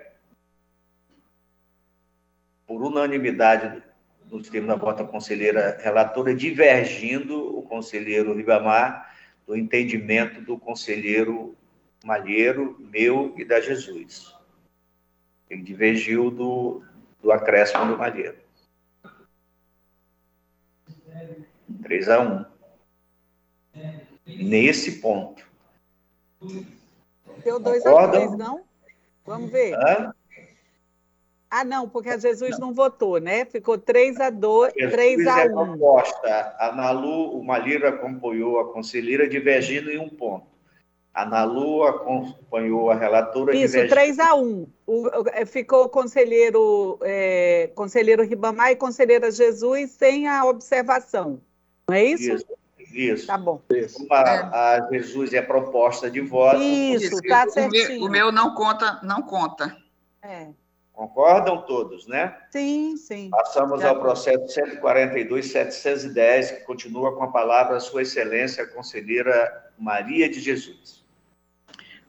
por 2.66 2.82
unanimidade 2.82 3.84
no 4.30 4.42
termos 4.42 4.70
da 4.70 4.76
vota 4.76 5.04
conselheira 5.04 5.78
relatora, 5.82 6.34
divergindo 6.34 7.58
o 7.58 7.62
conselheiro 7.64 8.34
Ribamar 8.34 9.14
do 9.46 9.56
entendimento 9.56 10.42
do 10.42 10.58
conselheiro 10.58 11.56
Malheiro, 12.04 12.78
meu 12.80 13.34
e 13.38 13.46
da 13.46 13.62
Jesus. 13.62 14.34
Ele 15.50 15.62
divergiu 15.62 16.32
do, 16.32 16.84
do 17.22 17.32
acréscimo 17.32 17.86
do 17.86 17.98
Malheiro. 17.98 18.38
3 21.84 22.10
a 22.10 22.20
1. 22.22 22.46
Nesse 24.26 25.02
ponto. 25.02 25.46
Deu 27.44 27.60
2 27.60 27.86
a 27.86 28.08
3, 28.08 28.38
não? 28.38 28.71
Vamos 29.26 29.52
ver. 29.52 29.74
Hã? 29.76 30.14
Ah, 31.50 31.66
não, 31.66 31.90
porque 31.90 32.08
a 32.08 32.18
Jesus 32.18 32.52
não, 32.52 32.68
não 32.68 32.74
votou, 32.74 33.20
né? 33.20 33.44
Ficou 33.44 33.78
3 33.78 34.22
a 34.22 34.30
2, 34.30 34.72
3 34.72 35.28
a 35.28 35.36
1. 35.36 35.38
É 35.38 35.50
proposta. 35.50 36.56
A 36.58 36.72
Nalu, 36.74 37.38
o 37.38 37.44
Maliro 37.44 37.86
acompanhou 37.86 38.58
a 38.62 38.72
conselheira 38.72 39.28
divergindo 39.28 39.92
em 39.92 40.00
um 40.00 40.08
ponto. 40.08 40.48
A 41.14 41.26
Nalu 41.26 41.84
acompanhou 41.84 42.90
a 42.90 42.96
relatora 42.96 43.54
Isso, 43.54 43.68
divergindo. 43.68 43.94
3 43.94 44.20
a 44.20 44.34
1. 44.34 44.68
O, 44.88 45.10
é, 45.34 45.46
ficou 45.46 45.90
conselheiro, 45.90 46.98
é, 47.02 47.70
conselheiro 47.76 48.24
Ribamar 48.24 48.72
e 48.72 48.78
conselheira 48.78 49.30
Jesus 49.30 49.92
sem 49.92 50.30
a 50.30 50.46
observação. 50.46 51.42
Não 51.90 51.96
é 51.96 52.06
isso? 52.06 52.32
Isso. 52.32 52.61
Isso. 52.94 53.28
Tá 53.28 53.38
bom. 53.38 53.62
A, 54.10 54.76
a, 54.76 54.90
Jesus 54.92 55.34
é 55.34 55.42
proposta 55.42 56.10
de 56.10 56.22
voto. 56.22 56.62
Isso, 56.62 57.16
está 57.16 57.48
certinho. 57.50 58.06
O 58.06 58.10
meu, 58.10 58.28
o 58.28 58.32
meu 58.32 58.32
não 58.32 58.56
conta, 58.56 59.00
não 59.04 59.22
conta. 59.22 59.76
É. 60.22 60.48
Concordam 60.94 61.64
todos, 61.64 62.06
né? 62.06 62.38
Sim, 62.52 62.96
sim. 62.96 63.30
Passamos 63.32 63.84
ao 63.84 64.00
processo 64.00 64.46
142.710, 64.82 66.58
que 66.58 66.64
continua 66.64 67.16
com 67.16 67.24
a 67.24 67.32
palavra 67.32 67.80
Sua 67.80 68.04
Excelência, 68.04 68.64
a 68.64 68.68
conselheira 68.68 69.72
Maria 69.80 70.30
de 70.30 70.40
Jesus. 70.40 71.01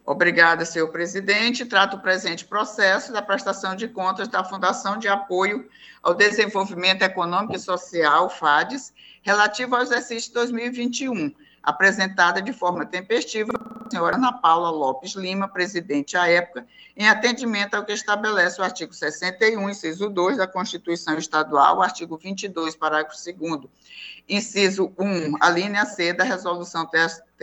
Obrigada, 0.04 0.64
senhor 0.64 0.88
presidente. 0.88 1.64
Trato 1.64 1.96
o 1.96 2.00
presente 2.00 2.44
processo 2.44 3.12
da 3.12 3.22
prestação 3.22 3.76
de 3.76 3.86
contas 3.86 4.28
da 4.28 4.42
Fundação 4.42 4.98
de 4.98 5.06
Apoio 5.08 5.68
ao 6.02 6.12
Desenvolvimento 6.12 7.02
Econômico 7.02 7.54
e 7.54 7.58
Social, 7.58 8.28
FADES, 8.28 8.92
relativo 9.22 9.76
ao 9.76 9.82
exercício 9.82 10.32
2021 10.32 11.32
apresentada 11.62 12.42
de 12.42 12.52
forma 12.52 12.84
tempestiva 12.84 13.52
pela 13.52 13.88
senhora 13.88 14.16
Ana 14.16 14.32
Paula 14.32 14.70
Lopes 14.70 15.14
Lima, 15.14 15.46
presidente 15.46 16.16
à 16.16 16.28
época, 16.28 16.66
em 16.96 17.08
atendimento 17.08 17.74
ao 17.74 17.84
que 17.84 17.92
estabelece 17.92 18.60
o 18.60 18.64
artigo 18.64 18.92
61, 18.92 19.70
inciso 19.70 20.10
2 20.10 20.38
da 20.38 20.46
Constituição 20.46 21.16
Estadual, 21.16 21.80
artigo 21.80 22.16
22, 22.16 22.74
parágrafo 22.74 23.16
2 23.16 23.60
inciso 24.28 24.92
1, 24.98 25.36
a 25.40 25.50
linha 25.50 25.84
C 25.84 26.12
da 26.12 26.24
resolução 26.24 26.86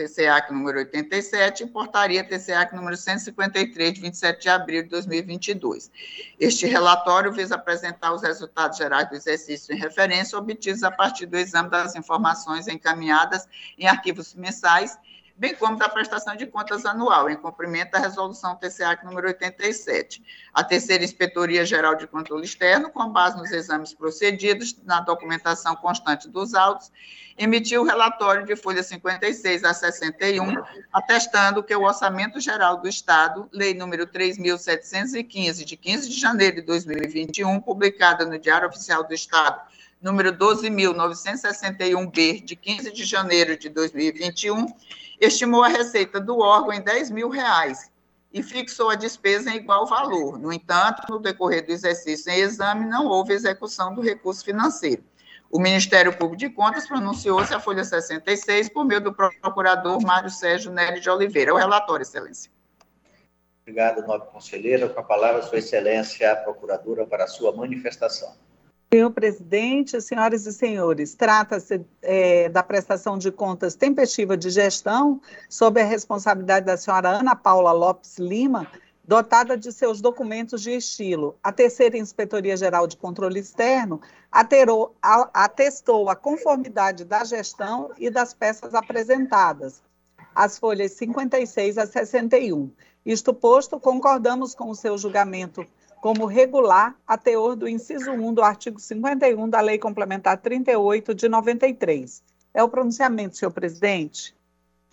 TCAC 0.00 0.50
número 0.50 0.78
87 0.78 1.64
e 1.64 1.66
portaria 1.66 2.24
TCAC 2.24 2.74
número 2.74 2.96
153, 2.96 3.94
de 3.94 4.00
27 4.00 4.42
de 4.42 4.48
abril 4.48 4.82
de 4.82 4.88
2022. 4.88 5.90
Este 6.38 6.66
relatório 6.66 7.32
visa 7.32 7.56
apresentar 7.56 8.14
os 8.14 8.22
resultados 8.22 8.78
gerais 8.78 9.08
do 9.10 9.16
exercício 9.16 9.74
em 9.74 9.78
referência 9.78 10.38
obtidos 10.38 10.82
a 10.82 10.90
partir 10.90 11.26
do 11.26 11.36
exame 11.36 11.68
das 11.68 11.94
informações 11.94 12.66
encaminhadas 12.66 13.46
em 13.78 13.86
arquivos 13.86 14.34
mensais 14.34 14.98
bem 15.40 15.54
como 15.54 15.78
da 15.78 15.88
prestação 15.88 16.36
de 16.36 16.46
contas 16.46 16.84
anual, 16.84 17.30
em 17.30 17.34
cumprimento 17.34 17.92
da 17.92 17.98
resolução 17.98 18.54
TCA 18.56 18.98
número 19.02 19.26
87. 19.26 20.22
A 20.52 20.62
terceira 20.62 21.02
Inspetoria 21.02 21.64
Geral 21.64 21.94
de 21.94 22.06
Controle 22.06 22.44
Externo, 22.44 22.90
com 22.90 23.08
base 23.08 23.38
nos 23.38 23.50
exames 23.50 23.94
procedidos 23.94 24.76
na 24.84 25.00
documentação 25.00 25.74
constante 25.76 26.28
dos 26.28 26.52
autos, 26.52 26.92
emitiu 27.38 27.80
o 27.80 27.86
relatório 27.86 28.44
de 28.44 28.54
folha 28.54 28.82
56 28.82 29.64
a 29.64 29.72
61, 29.72 30.62
atestando 30.92 31.62
que 31.62 31.74
o 31.74 31.84
Orçamento 31.84 32.38
Geral 32.38 32.76
do 32.76 32.86
Estado, 32.86 33.48
Lei 33.50 33.72
número 33.72 34.06
3.715, 34.06 35.64
de 35.64 35.74
15 35.74 36.10
de 36.10 36.20
janeiro 36.20 36.56
de 36.56 36.62
2021, 36.62 37.62
publicada 37.62 38.26
no 38.26 38.38
Diário 38.38 38.68
Oficial 38.68 39.04
do 39.04 39.14
Estado, 39.14 39.58
número 40.00 40.32
12.961-B, 40.32 42.40
de 42.40 42.56
15 42.56 42.92
de 42.92 43.04
janeiro 43.04 43.56
de 43.56 43.68
2021, 43.68 44.66
estimou 45.20 45.62
a 45.62 45.68
receita 45.68 46.20
do 46.20 46.38
órgão 46.38 46.72
em 46.72 46.80
10 46.80 47.10
mil 47.10 47.28
reais 47.28 47.90
e 48.32 48.42
fixou 48.42 48.90
a 48.90 48.94
despesa 48.94 49.50
em 49.50 49.56
igual 49.56 49.86
valor. 49.86 50.38
No 50.38 50.52
entanto, 50.52 51.02
no 51.10 51.18
decorrer 51.18 51.66
do 51.66 51.72
exercício 51.72 52.32
em 52.32 52.38
exame, 52.38 52.86
não 52.86 53.06
houve 53.06 53.34
execução 53.34 53.94
do 53.94 54.00
recurso 54.00 54.44
financeiro. 54.44 55.02
O 55.50 55.58
Ministério 55.58 56.16
Público 56.16 56.36
de 56.36 56.48
Contas 56.48 56.86
pronunciou-se 56.86 57.52
a 57.52 57.58
folha 57.58 57.82
66 57.82 58.68
por 58.68 58.84
meio 58.84 59.00
do 59.00 59.12
procurador 59.12 60.00
Mário 60.00 60.30
Sérgio 60.30 60.70
Nery 60.70 61.00
de 61.00 61.10
Oliveira. 61.10 61.52
O 61.52 61.56
relatório, 61.56 62.02
Excelência. 62.02 62.52
Obrigado, 63.62 64.06
nobre 64.06 64.28
conselheira. 64.28 64.88
Com 64.88 65.00
a 65.00 65.02
palavra, 65.02 65.42
Sua 65.42 65.58
Excelência, 65.58 66.32
a 66.32 66.36
procuradora, 66.36 67.04
para 67.04 67.24
a 67.24 67.26
sua 67.26 67.52
manifestação. 67.52 68.32
Senhor 68.92 69.12
presidente, 69.12 70.00
senhoras 70.00 70.46
e 70.46 70.52
senhores, 70.52 71.14
trata-se 71.14 71.80
é, 72.02 72.48
da 72.48 72.60
prestação 72.60 73.16
de 73.16 73.30
contas 73.30 73.76
tempestiva 73.76 74.36
de 74.36 74.50
gestão 74.50 75.20
sob 75.48 75.80
a 75.80 75.84
responsabilidade 75.84 76.66
da 76.66 76.76
senhora 76.76 77.10
Ana 77.10 77.36
Paula 77.36 77.70
Lopes 77.70 78.18
Lima, 78.18 78.66
dotada 79.04 79.56
de 79.56 79.70
seus 79.70 80.00
documentos 80.00 80.60
de 80.60 80.72
estilo. 80.72 81.36
A 81.40 81.52
terceira 81.52 81.96
Inspetoria 81.96 82.56
Geral 82.56 82.88
de 82.88 82.96
Controle 82.96 83.38
Externo 83.38 84.00
aterou, 84.28 84.92
a, 85.00 85.44
atestou 85.44 86.10
a 86.10 86.16
conformidade 86.16 87.04
da 87.04 87.22
gestão 87.22 87.92
e 87.96 88.10
das 88.10 88.34
peças 88.34 88.74
apresentadas, 88.74 89.80
as 90.34 90.58
folhas 90.58 90.90
56 90.94 91.78
a 91.78 91.86
61. 91.86 92.68
Isto 93.06 93.32
posto, 93.32 93.78
concordamos 93.78 94.52
com 94.52 94.68
o 94.68 94.74
seu 94.74 94.98
julgamento 94.98 95.64
como 96.00 96.24
regular 96.26 96.96
a 97.06 97.18
teor 97.18 97.54
do 97.54 97.68
inciso 97.68 98.10
1 98.10 98.34
do 98.34 98.42
artigo 98.42 98.80
51 98.80 99.48
da 99.48 99.60
Lei 99.60 99.78
Complementar 99.78 100.38
38 100.38 101.14
de 101.14 101.28
93. 101.28 102.22
É 102.54 102.62
o 102.62 102.68
pronunciamento, 102.68 103.36
senhor 103.36 103.50
presidente. 103.50 104.34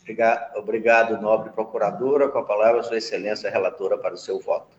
Obrigado, 0.02 0.58
obrigado 0.58 1.22
nobre 1.22 1.50
procuradora. 1.52 2.30
Com 2.30 2.40
a 2.40 2.44
palavra, 2.44 2.84
sua 2.84 2.98
excelência 2.98 3.50
relatora 3.50 3.98
para 3.98 4.14
o 4.14 4.18
seu 4.18 4.40
voto. 4.40 4.78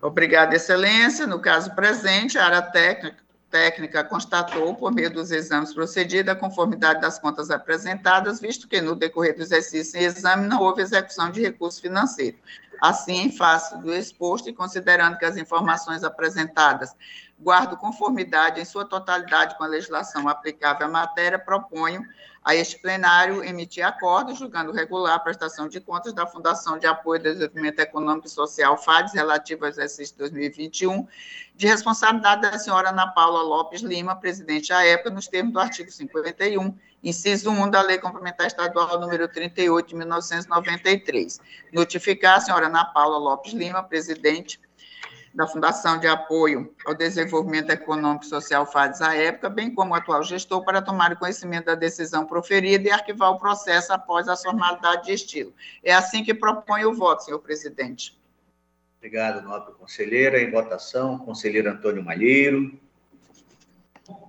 Obrigada, 0.00 0.56
excelência. 0.56 1.26
No 1.26 1.40
caso 1.40 1.74
presente, 1.74 2.38
a 2.38 2.46
área 2.46 2.62
técnica, 2.62 3.22
técnica 3.50 4.02
constatou, 4.02 4.74
por 4.74 4.90
meio 4.92 5.10
dos 5.10 5.30
exames 5.30 5.74
procedidos, 5.74 6.32
a 6.32 6.36
conformidade 6.36 7.02
das 7.02 7.18
contas 7.18 7.50
apresentadas, 7.50 8.40
visto 8.40 8.66
que 8.66 8.80
no 8.80 8.96
decorrer 8.96 9.36
do 9.36 9.42
exercício 9.42 10.00
em 10.00 10.04
exame 10.04 10.48
não 10.48 10.60
houve 10.60 10.82
execução 10.82 11.30
de 11.30 11.42
recurso 11.42 11.80
financeiro. 11.80 12.36
Assim, 12.80 13.22
em 13.22 13.30
face 13.30 13.76
do 13.78 13.92
exposto 13.92 14.48
e 14.48 14.52
considerando 14.52 15.18
que 15.18 15.24
as 15.24 15.36
informações 15.36 16.02
apresentadas 16.02 16.94
guardam 17.38 17.76
conformidade 17.76 18.60
em 18.60 18.64
sua 18.64 18.84
totalidade 18.84 19.56
com 19.56 19.64
a 19.64 19.68
legislação 19.68 20.28
aplicável 20.28 20.86
à 20.86 20.90
matéria, 20.90 21.38
proponho 21.38 22.06
a 22.44 22.54
este 22.54 22.78
plenário 22.78 23.44
emitir 23.44 23.84
acordo 23.86 24.34
julgando 24.34 24.72
regular 24.72 25.14
a 25.14 25.18
prestação 25.18 25.68
de 25.68 25.80
contas 25.80 26.12
da 26.12 26.26
Fundação 26.26 26.78
de 26.78 26.86
Apoio 26.86 27.20
ao 27.20 27.24
Desenvolvimento 27.24 27.78
Econômico 27.80 28.26
e 28.26 28.30
Social, 28.30 28.76
FADES, 28.76 29.12
relativo 29.12 29.64
ao 29.64 29.70
exercício 29.70 30.16
2021, 30.18 31.06
de 31.54 31.66
responsabilidade 31.66 32.42
da 32.42 32.58
senhora 32.58 32.90
Ana 32.90 33.06
Paula 33.08 33.42
Lopes 33.42 33.80
Lima, 33.80 34.16
presidente 34.16 34.72
à 34.72 34.84
época, 34.84 35.10
nos 35.10 35.28
termos 35.28 35.52
do 35.52 35.60
artigo 35.60 35.90
51 35.90 36.76
inciso 37.02 37.50
1 37.50 37.70
da 37.70 37.82
Lei 37.82 37.98
Complementar 37.98 38.46
Estadual 38.46 39.00
número 39.00 39.26
38 39.28 39.88
de 39.88 39.96
1993. 39.96 41.40
Notificar 41.72 42.36
a 42.36 42.40
senhora 42.40 42.66
Ana 42.66 42.84
Paula 42.84 43.18
Lopes 43.18 43.52
Lima, 43.52 43.82
presidente 43.82 44.60
da 45.34 45.46
Fundação 45.46 45.98
de 45.98 46.06
Apoio 46.06 46.74
ao 46.84 46.94
Desenvolvimento 46.94 47.70
Econômico 47.70 48.24
e 48.24 48.28
Social 48.28 48.70
FADES 48.70 49.00
à 49.00 49.14
época, 49.16 49.48
bem 49.48 49.74
como 49.74 49.92
o 49.92 49.94
atual 49.94 50.22
gestor, 50.22 50.62
para 50.64 50.82
tomar 50.82 51.16
conhecimento 51.16 51.66
da 51.66 51.74
decisão 51.74 52.26
proferida 52.26 52.88
e 52.88 52.92
arquivar 52.92 53.30
o 53.30 53.38
processo 53.38 53.92
após 53.92 54.28
a 54.28 54.36
formalidade 54.36 55.06
de 55.06 55.12
estilo. 55.12 55.54
É 55.82 55.94
assim 55.94 56.22
que 56.22 56.34
propõe 56.34 56.84
o 56.84 56.94
voto, 56.94 57.24
senhor 57.24 57.38
presidente. 57.38 58.20
Obrigado, 58.98 59.42
nobre 59.42 59.72
conselheira. 59.74 60.40
Em 60.40 60.50
votação, 60.50 61.18
conselheiro 61.18 61.70
Antônio 61.70 62.04
Malheiro. 62.04 62.78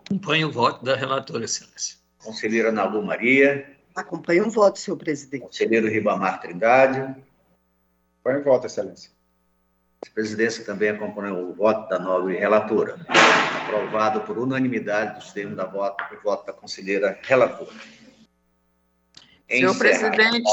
Acompanho 0.07 0.47
o 0.47 0.51
voto 0.51 0.83
da 0.83 0.95
relatora, 0.95 1.45
excelência. 1.45 2.02
Conselheira 2.23 2.71
Nalu 2.71 3.03
Maria. 3.03 3.77
Acompanho 3.95 4.47
o 4.47 4.49
voto, 4.49 4.79
senhor 4.79 4.97
presidente. 4.97 5.41
Conselheiro 5.41 5.87
Ribamar 5.87 6.41
Trindade. 6.41 6.99
Acompanho 6.99 8.41
o 8.41 8.43
voto, 8.43 8.65
excelência. 8.65 9.11
A 10.05 10.09
presidência 10.13 10.65
também 10.65 10.89
acompanha 10.89 11.33
o 11.33 11.53
voto 11.53 11.87
da 11.89 11.99
nobre 11.99 12.35
relatora. 12.35 12.99
Aprovado 13.63 14.21
por 14.21 14.37
unanimidade 14.37 15.15
dos 15.15 15.31
termos 15.31 15.55
da 15.55 15.65
voto, 15.65 16.03
o 16.13 16.23
voto 16.23 16.45
da 16.45 16.53
conselheira 16.53 17.17
relatora. 17.21 17.71
Senhor 19.49 19.77
presidente, 19.77 20.49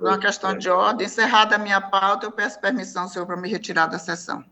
uma 0.00 0.18
questão 0.18 0.56
de 0.56 0.70
ordem, 0.70 1.06
encerrada 1.06 1.56
a 1.56 1.58
minha 1.58 1.80
pauta, 1.80 2.26
eu 2.26 2.32
peço 2.32 2.60
permissão, 2.60 3.08
senhor, 3.08 3.26
para 3.26 3.36
me 3.36 3.48
retirar 3.48 3.86
da 3.86 3.98
sessão. 3.98 4.44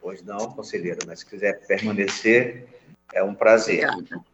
Pois 0.00 0.22
não, 0.22 0.52
conselheira, 0.52 1.00
mas 1.06 1.20
se 1.20 1.26
quiser 1.26 1.66
permanecer, 1.66 2.66
é 3.12 3.22
um 3.22 3.34
prazer. 3.34 3.88
Obrigada. 3.90 4.24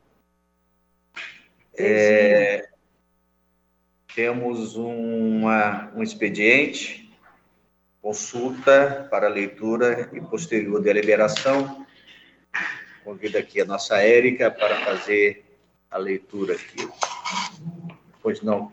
É, 1.76 2.68
temos 4.14 4.76
uma, 4.76 5.90
um 5.94 6.02
expediente, 6.02 7.12
consulta 8.00 9.08
para 9.10 9.28
leitura 9.28 10.08
e 10.12 10.20
posterior 10.20 10.80
deliberação. 10.80 11.84
Convido 13.02 13.38
aqui 13.38 13.60
a 13.60 13.64
nossa 13.64 13.98
Érica 13.98 14.50
para 14.50 14.84
fazer 14.84 15.44
a 15.90 15.98
leitura 15.98 16.54
aqui. 16.54 16.88
Pois 18.22 18.40
não, 18.40 18.72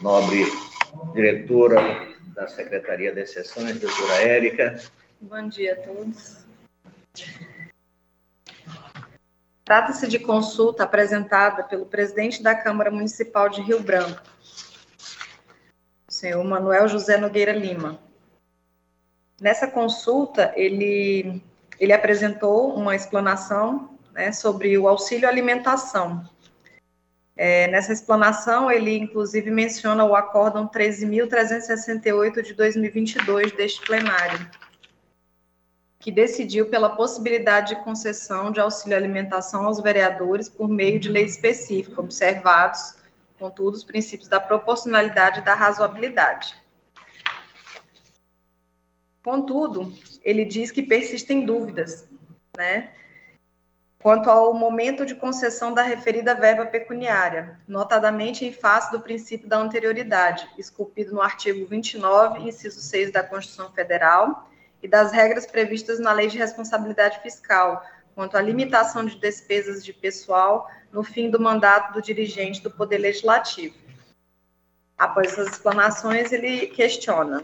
nobre 0.00 0.44
diretora 1.14 2.08
da 2.34 2.48
Secretaria 2.48 3.14
das 3.14 3.30
Sessões, 3.30 3.78
doutora 3.78 4.14
Érica. 4.22 4.80
Bom 5.20 5.48
dia 5.48 5.74
a 5.74 5.76
todos. 5.76 6.46
Trata-se 9.72 10.06
de 10.06 10.18
consulta 10.18 10.84
apresentada 10.84 11.64
pelo 11.64 11.86
presidente 11.86 12.42
da 12.42 12.54
Câmara 12.54 12.90
Municipal 12.90 13.48
de 13.48 13.62
Rio 13.62 13.82
Branco, 13.82 14.20
senhor 16.06 16.44
Manuel 16.44 16.86
José 16.88 17.16
Nogueira 17.16 17.52
Lima. 17.52 17.98
Nessa 19.40 19.66
consulta, 19.66 20.52
ele, 20.56 21.42
ele 21.80 21.90
apresentou 21.94 22.74
uma 22.74 22.94
explanação 22.94 23.96
né, 24.12 24.30
sobre 24.30 24.76
o 24.76 24.86
auxílio 24.86 25.26
alimentação. 25.26 26.22
É, 27.34 27.66
nessa 27.68 27.94
explanação, 27.94 28.70
ele 28.70 28.94
inclusive 28.98 29.50
menciona 29.50 30.04
o 30.04 30.14
acórdão 30.14 30.68
13.368 30.68 32.42
de 32.42 32.52
2022 32.52 33.52
deste 33.52 33.80
plenário, 33.86 34.50
que 36.02 36.10
decidiu 36.10 36.68
pela 36.68 36.96
possibilidade 36.96 37.76
de 37.76 37.84
concessão 37.84 38.50
de 38.50 38.58
auxílio 38.58 38.96
alimentação 38.96 39.66
aos 39.66 39.80
vereadores 39.80 40.48
por 40.48 40.68
meio 40.68 40.98
de 40.98 41.08
lei 41.08 41.24
específica, 41.24 42.00
observados, 42.00 42.96
contudo, 43.38 43.76
os 43.76 43.84
princípios 43.84 44.28
da 44.28 44.40
proporcionalidade 44.40 45.38
e 45.38 45.44
da 45.44 45.54
razoabilidade. 45.54 46.60
Contudo, 49.22 49.92
ele 50.24 50.44
diz 50.44 50.72
que 50.72 50.82
persistem 50.82 51.46
dúvidas, 51.46 52.08
né, 52.56 52.90
quanto 54.00 54.28
ao 54.28 54.52
momento 54.52 55.06
de 55.06 55.14
concessão 55.14 55.72
da 55.72 55.82
referida 55.82 56.34
verba 56.34 56.66
pecuniária, 56.66 57.60
notadamente 57.68 58.44
em 58.44 58.52
face 58.52 58.90
do 58.90 59.00
princípio 59.00 59.48
da 59.48 59.58
anterioridade, 59.58 60.48
esculpido 60.58 61.14
no 61.14 61.22
artigo 61.22 61.64
29, 61.64 62.48
inciso 62.48 62.80
6 62.80 63.12
da 63.12 63.22
Constituição 63.22 63.70
Federal, 63.72 64.50
e 64.82 64.88
das 64.88 65.12
regras 65.12 65.46
previstas 65.46 65.98
na 65.98 66.12
Lei 66.12 66.28
de 66.28 66.38
Responsabilidade 66.38 67.20
Fiscal, 67.20 67.84
quanto 68.14 68.36
à 68.36 68.42
limitação 68.42 69.04
de 69.04 69.16
despesas 69.16 69.84
de 69.84 69.92
pessoal 69.92 70.68
no 70.92 71.02
fim 71.02 71.30
do 71.30 71.40
mandato 71.40 71.92
do 71.92 72.02
dirigente 72.02 72.62
do 72.62 72.70
Poder 72.70 72.98
Legislativo. 72.98 73.74
Após 74.98 75.32
essas 75.32 75.52
explanações, 75.52 76.32
ele 76.32 76.66
questiona, 76.66 77.42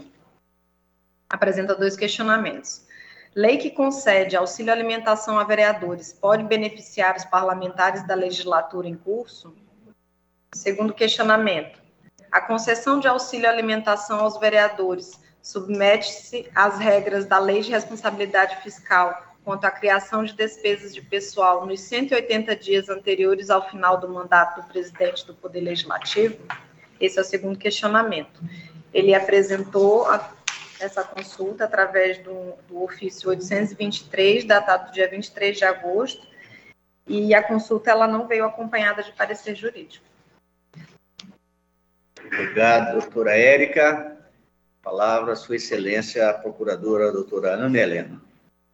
apresenta 1.31 1.75
dois 1.75 1.97
questionamentos. 1.97 2.87
Lei 3.35 3.57
que 3.57 3.71
concede 3.71 4.37
auxílio 4.37 4.73
alimentação 4.73 5.39
a 5.39 5.45
vereadores 5.45 6.13
pode 6.13 6.45
beneficiar 6.45 7.17
os 7.17 7.25
parlamentares 7.25 8.07
da 8.07 8.15
legislatura 8.15 8.89
em 8.89 8.97
curso? 8.97 9.55
Segundo 10.53 10.95
questionamento, 10.95 11.81
a 12.31 12.41
concessão 12.41 12.99
de 12.99 13.07
auxílio 13.07 13.49
alimentação 13.49 14.21
aos 14.21 14.39
vereadores 14.39 15.21
submete-se 15.49 16.47
às 16.55 16.79
regras 16.79 17.25
da 17.25 17.39
Lei 17.39 17.63
de 17.63 17.71
Responsabilidade 17.71 18.63
Fiscal 18.63 19.35
quanto 19.43 19.65
à 19.65 19.71
criação 19.71 20.23
de 20.23 20.35
despesas 20.35 20.95
de 20.95 21.01
pessoal 21.01 21.65
nos 21.65 21.81
180 21.81 22.55
dias 22.55 22.91
anteriores 22.91 23.49
ao 23.49 23.67
final 23.71 23.97
do 23.97 24.11
mandato 24.11 24.61
do 24.61 24.69
presidente 24.69 25.27
do 25.27 25.33
Poder 25.33 25.63
Legislativo? 25.63 26.37
Esse 27.01 27.19
é 27.19 27.23
o 27.23 27.25
segundo 27.25 27.59
questionamento. 27.59 28.43
Ele 28.93 29.15
apresentou 29.15 30.05
a, 30.05 30.31
essa 30.79 31.03
consulta 31.03 31.65
através 31.65 32.19
do, 32.19 32.53
do 32.69 32.83
ofício 32.83 33.31
823, 33.31 34.45
datado 34.45 34.89
do 34.89 34.93
dia 34.93 35.09
23 35.09 35.57
de 35.57 35.65
agosto, 35.65 36.27
e 37.07 37.35
a 37.35 37.43
consulta 37.43 37.91
ela 37.91 38.07
não 38.07 38.29
veio 38.29 38.45
acompanhada 38.45 39.03
de 39.03 39.13
parecer 39.13 39.55
jurídico. 39.55 40.05
Obrigado, 42.27 43.01
doutora 43.01 43.35
Érica 43.35 44.18
palavra, 44.89 45.37
Sua 45.37 45.57
Excelência, 45.57 46.31
a 46.31 46.33
Procuradora, 46.33 47.09
a 47.09 47.13
doutora 47.13 47.51
Ana 47.55 47.79
Helena. 47.79 48.19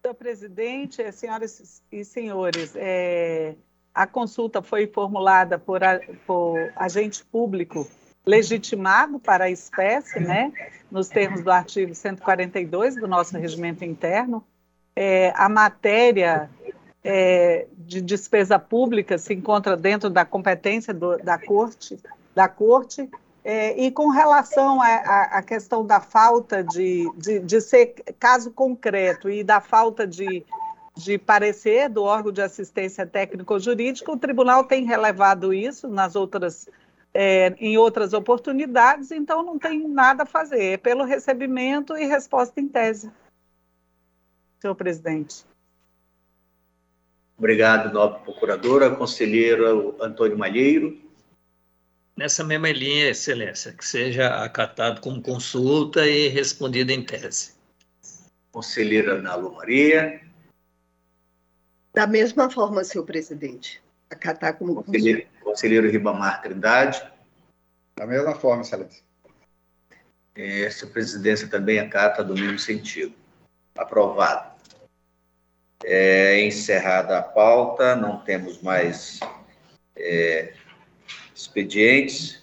Senhor 0.00 0.14
presidente, 0.14 1.12
senhoras 1.12 1.82
e 1.90 2.04
senhores, 2.04 2.74
é, 2.76 3.56
a 3.92 4.06
consulta 4.06 4.62
foi 4.62 4.86
formulada 4.86 5.58
por, 5.58 5.82
a, 5.82 5.98
por 6.24 6.56
agente 6.76 7.24
público 7.24 7.88
legitimado 8.24 9.18
para 9.18 9.44
a 9.44 9.50
espécie, 9.50 10.20
né, 10.20 10.52
nos 10.88 11.08
termos 11.08 11.42
do 11.42 11.50
artigo 11.50 11.94
142 11.94 12.94
do 12.94 13.08
nosso 13.08 13.36
regimento 13.36 13.84
interno. 13.84 14.44
É, 14.94 15.32
a 15.34 15.48
matéria 15.48 16.48
é, 17.02 17.66
de 17.76 18.00
despesa 18.00 18.56
pública 18.56 19.18
se 19.18 19.34
encontra 19.34 19.76
dentro 19.76 20.08
da 20.08 20.24
competência 20.24 20.94
do, 20.94 21.16
da 21.18 21.38
corte, 21.38 21.98
da 22.34 22.46
corte 22.46 23.10
é, 23.44 23.78
e 23.78 23.90
com 23.90 24.08
relação 24.08 24.80
à 24.80 25.42
questão 25.42 25.84
da 25.84 26.00
falta 26.00 26.64
de, 26.64 27.04
de, 27.14 27.40
de, 27.40 27.60
ser 27.60 27.88
caso 28.18 28.50
concreto 28.50 29.28
e 29.28 29.44
da 29.44 29.60
falta 29.60 30.06
de, 30.06 30.42
de 30.96 31.18
parecer 31.18 31.90
do 31.90 32.02
órgão 32.02 32.32
de 32.32 32.40
assistência 32.40 33.06
técnico-jurídica, 33.06 34.10
o 34.10 34.16
tribunal 34.16 34.64
tem 34.64 34.86
relevado 34.86 35.52
isso 35.52 35.88
nas 35.88 36.16
outras, 36.16 36.66
é, 37.12 37.54
em 37.58 37.76
outras 37.76 38.14
oportunidades, 38.14 39.10
então 39.10 39.42
não 39.42 39.58
tem 39.58 39.86
nada 39.86 40.22
a 40.22 40.26
fazer, 40.26 40.62
é 40.62 40.76
pelo 40.78 41.04
recebimento 41.04 41.94
e 41.98 42.06
resposta 42.06 42.58
em 42.58 42.66
tese. 42.66 43.12
Senhor 44.58 44.74
presidente. 44.74 45.44
Obrigado, 47.36 47.92
nobre 47.92 48.20
procuradora. 48.22 48.88
Conselheiro 48.96 49.94
Antônio 50.00 50.38
Malheiro 50.38 51.03
nessa 52.16 52.44
mesma 52.44 52.70
linha, 52.70 53.10
Excelência, 53.10 53.72
que 53.72 53.84
seja 53.84 54.42
acatado 54.42 55.00
como 55.00 55.20
consulta 55.20 56.06
e 56.06 56.28
respondido 56.28 56.90
em 56.90 57.02
tese. 57.02 57.54
Conselheira 58.52 59.14
Ana 59.14 59.34
Lu 59.34 59.52
Maria. 59.54 60.20
Da 61.92 62.06
mesma 62.06 62.50
forma, 62.50 62.84
senhor 62.84 63.04
presidente. 63.04 63.82
Acatar 64.10 64.56
como 64.56 64.82
conselheiro, 64.82 65.22
consulta. 65.22 65.44
Conselheiro 65.44 65.90
Ribamar 65.90 66.42
Trindade. 66.42 67.02
Da 67.96 68.06
mesma 68.06 68.34
forma, 68.34 68.62
Excelência. 68.62 69.02
Essa 70.36 70.86
presidência 70.86 71.46
também 71.48 71.78
acata 71.78 72.22
do 72.24 72.34
mesmo 72.34 72.58
sentido. 72.58 73.14
Aprovado. 73.76 74.54
É, 75.84 76.40
encerrada 76.44 77.18
a 77.18 77.22
pauta, 77.22 77.94
não 77.94 78.18
temos 78.18 78.62
mais 78.62 79.20
é, 79.96 80.54
expedientes. 81.34 82.42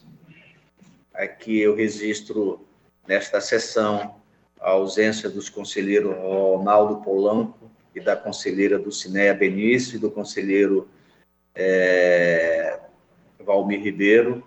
Aqui 1.14 1.60
eu 1.60 1.76
registro 1.76 2.68
nesta 3.08 3.40
sessão 3.40 4.22
a 4.60 4.72
ausência 4.72 5.30
dos 5.30 5.50
conselheiros 5.50 6.16
Ronaldo 6.18 7.02
Polanco 7.02 7.72
e 7.96 8.00
da 8.00 8.16
conselheira 8.16 8.78
Dulcinéia 8.78 9.34
Benício 9.34 9.96
e 9.96 10.00
do 10.00 10.12
conselheiro 10.12 10.90
é, 11.56 12.80
Valmir 13.40 13.82
Ribeiro. 13.82 14.46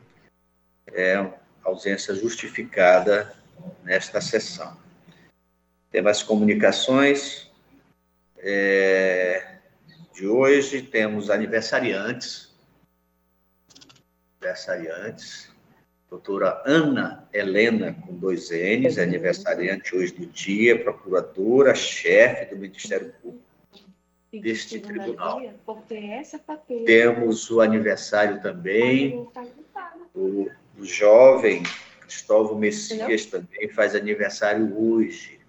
É 0.93 1.27
ausência 1.65 2.15
justificada 2.15 3.35
nesta 3.83 4.21
sessão. 4.21 4.77
Tem 5.91 6.07
as 6.07 6.23
comunicações 6.23 7.51
é, 8.39 9.59
de 10.13 10.27
hoje, 10.27 10.83
temos 10.83 11.31
aniversariantes 11.31 12.54
aniversariantes. 14.45 15.49
Doutora 16.11 16.63
Ana 16.67 17.27
Helena, 17.33 17.95
com 18.07 18.15
dois 18.15 18.51
N's, 18.51 18.99
aniversariante 18.99 19.97
hoje 19.97 20.13
do 20.13 20.27
dia, 20.27 20.79
procuradora, 20.81 21.75
chefe 21.75 22.55
do 22.55 22.61
Ministério 22.61 23.13
Público 23.21 23.43
deste 24.33 24.79
tribunal. 24.79 25.41
Temos 26.85 27.51
o 27.51 27.61
aniversário 27.61 28.41
também 28.43 29.27
do, 30.15 30.51
do 30.77 30.85
jovem 30.85 31.63
Cristóvão 32.03 32.59
Messias, 32.59 33.27
também 33.27 33.69
faz 33.69 33.95
aniversário 33.95 34.73
hoje. 34.79 35.41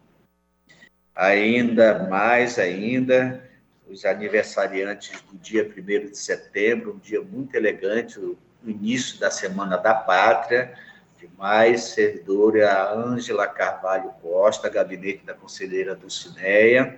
Ainda 1.13 2.07
mais 2.09 2.57
ainda, 2.57 3.49
os 3.87 4.03
aniversariantes 4.03 5.21
do 5.21 5.37
dia 5.37 5.63
1 5.63 6.09
de 6.09 6.17
setembro, 6.17 6.95
um 6.95 6.99
dia 6.99 7.21
muito 7.21 7.55
elegante, 7.55 8.19
no 8.65 8.71
início 8.71 9.19
da 9.19 9.29
Semana 9.29 9.77
da 9.77 9.93
Pátria, 9.93 10.73
de 11.19 11.29
mais 11.37 11.83
servidora 11.83 12.91
Ângela 12.91 13.47
Carvalho 13.47 14.09
Costa, 14.21 14.67
gabinete 14.67 15.23
da 15.23 15.35
conselheira 15.35 15.95
Dulcineia, 15.95 16.97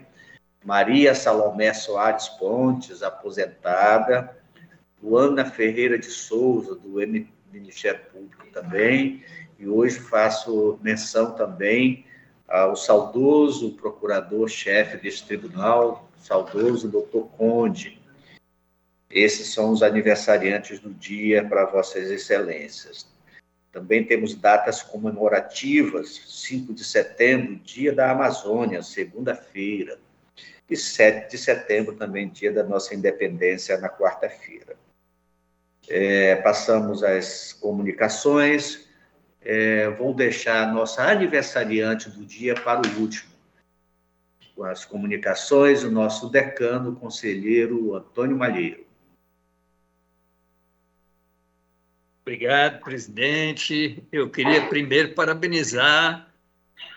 Maria 0.63 1.13
Salomé 1.13 1.73
Soares 1.73 2.29
Pontes, 2.29 3.03
aposentada, 3.03 4.35
Luana 5.03 5.45
Ferreira 5.45 5.99
de 5.99 6.07
Souza, 6.07 6.73
do 6.73 6.95
Ministério 7.51 8.01
Público 8.11 8.47
também, 8.51 9.23
e 9.59 9.67
hoje 9.67 9.99
faço 9.99 10.79
menção 10.81 11.31
também 11.31 12.05
ao 12.47 12.75
saudoso 12.75 13.73
procurador-chefe 13.73 14.97
deste 14.97 15.27
tribunal, 15.27 16.09
saudoso 16.17 16.89
doutor 16.89 17.27
Conde, 17.37 17.96
esses 19.09 19.53
são 19.53 19.71
os 19.71 19.81
aniversariantes 19.81 20.79
do 20.79 20.93
dia 20.93 21.47
para 21.47 21.65
Vossas 21.65 22.11
Excelências. 22.11 23.07
Também 23.71 24.03
temos 24.03 24.33
datas 24.35 24.81
comemorativas, 24.81 26.21
5 26.27 26.73
de 26.73 26.83
setembro, 26.83 27.55
Dia 27.57 27.93
da 27.93 28.11
Amazônia, 28.11 28.81
segunda-feira, 28.81 29.99
e 30.69 30.75
7 30.75 31.31
de 31.31 31.37
setembro, 31.37 31.95
também 31.95 32.29
dia 32.29 32.51
da 32.51 32.63
nossa 32.63 32.93
independência, 32.93 33.77
na 33.77 33.89
quarta-feira. 33.89 34.75
É, 35.87 36.35
passamos 36.37 37.03
às 37.03 37.53
comunicações. 37.53 38.87
É, 39.41 39.89
vou 39.91 40.13
deixar 40.13 40.63
a 40.63 40.73
nossa 40.73 41.03
aniversariante 41.03 42.09
do 42.09 42.25
dia 42.25 42.53
para 42.53 42.81
o 42.81 42.99
último. 42.99 43.31
Com 44.53 44.63
as 44.65 44.83
comunicações, 44.83 45.83
o 45.83 45.91
nosso 45.91 46.29
decano, 46.29 46.91
o 46.91 46.95
conselheiro 46.95 47.95
Antônio 47.95 48.35
Malheiro. 48.35 48.86
Obrigado, 52.27 52.81
presidente. 52.81 54.03
Eu 54.11 54.29
queria 54.29 54.67
primeiro 54.67 55.13
parabenizar 55.13 56.29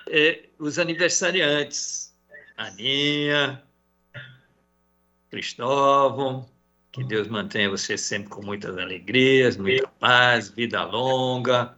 é, 0.09 0.47
os 0.59 0.77
aniversariantes, 0.77 2.13
Aninha, 2.57 3.63
Cristóvão, 5.31 6.51
que 6.91 7.05
Deus 7.05 7.29
mantenha 7.29 7.71
você 7.71 7.97
sempre 7.97 8.29
com 8.29 8.43
muitas 8.43 8.77
alegrias, 8.77 9.57
muita 9.57 9.87
paz, 10.01 10.51
vida 10.51 10.83
longa, 10.83 11.77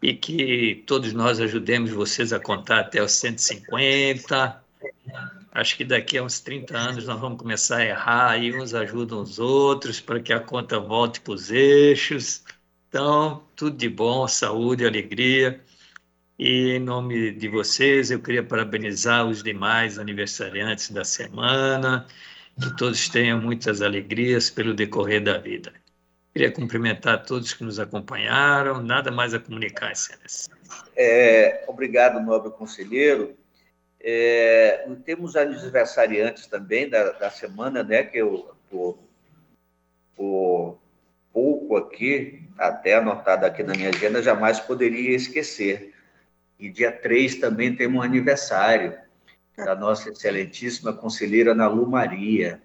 e 0.00 0.14
que 0.14 0.84
todos 0.86 1.12
nós 1.12 1.40
ajudemos 1.40 1.90
vocês 1.90 2.32
a 2.32 2.38
contar 2.38 2.78
até 2.78 3.02
os 3.02 3.10
150. 3.10 4.62
Acho 5.54 5.76
que 5.76 5.84
daqui 5.84 6.16
a 6.16 6.22
uns 6.22 6.40
30 6.40 6.76
anos 6.76 7.06
nós 7.06 7.20
vamos 7.20 7.38
começar 7.38 7.76
a 7.78 7.84
errar 7.84 8.42
e 8.42 8.56
uns 8.56 8.72
ajudam 8.72 9.20
os 9.20 9.38
outros 9.38 10.00
para 10.00 10.18
que 10.18 10.32
a 10.32 10.40
conta 10.40 10.80
volte 10.80 11.20
para 11.20 11.34
os 11.34 11.50
eixos. 11.50 12.42
Então, 12.88 13.44
tudo 13.54 13.76
de 13.76 13.88
bom, 13.88 14.26
saúde, 14.26 14.86
alegria. 14.86 15.60
E 16.38 16.70
em 16.76 16.78
nome 16.78 17.32
de 17.32 17.48
vocês, 17.48 18.10
eu 18.10 18.20
queria 18.20 18.42
parabenizar 18.42 19.26
os 19.26 19.42
demais 19.42 19.98
aniversariantes 19.98 20.90
da 20.90 21.04
semana, 21.04 22.06
que 22.58 22.74
todos 22.74 23.10
tenham 23.10 23.38
muitas 23.38 23.82
alegrias 23.82 24.48
pelo 24.48 24.72
decorrer 24.72 25.22
da 25.22 25.36
vida. 25.36 25.70
Queria 26.32 26.50
cumprimentar 26.50 27.24
todos 27.24 27.52
que 27.52 27.62
nos 27.62 27.78
acompanharam, 27.78 28.82
nada 28.82 29.12
mais 29.12 29.34
a 29.34 29.38
comunicar, 29.38 29.92
Excelência. 29.92 30.50
É, 30.96 31.62
obrigado, 31.68 32.18
nobre 32.24 32.50
conselheiro. 32.52 33.36
É, 34.04 34.88
temos 35.04 35.36
aniversariantes 35.36 36.46
também 36.46 36.88
da, 36.88 37.12
da 37.12 37.30
semana, 37.30 37.84
né, 37.84 38.02
que 38.02 38.18
eu, 38.18 38.52
por, 38.68 38.98
por 40.16 40.78
pouco 41.32 41.76
aqui, 41.76 42.42
até 42.58 42.96
anotado 42.96 43.46
aqui 43.46 43.62
na 43.62 43.74
minha 43.74 43.90
agenda, 43.90 44.22
jamais 44.22 44.58
poderia 44.60 45.14
esquecer. 45.14 45.94
E 46.58 46.68
dia 46.68 46.92
3 46.92 47.36
também 47.36 47.74
temos 47.74 48.00
um 48.00 48.02
aniversário 48.02 48.94
da 49.56 49.74
nossa 49.74 50.10
excelentíssima 50.10 50.92
conselheira 50.92 51.52
Ana 51.52 51.68
Lu 51.68 51.86
Maria, 51.86 52.60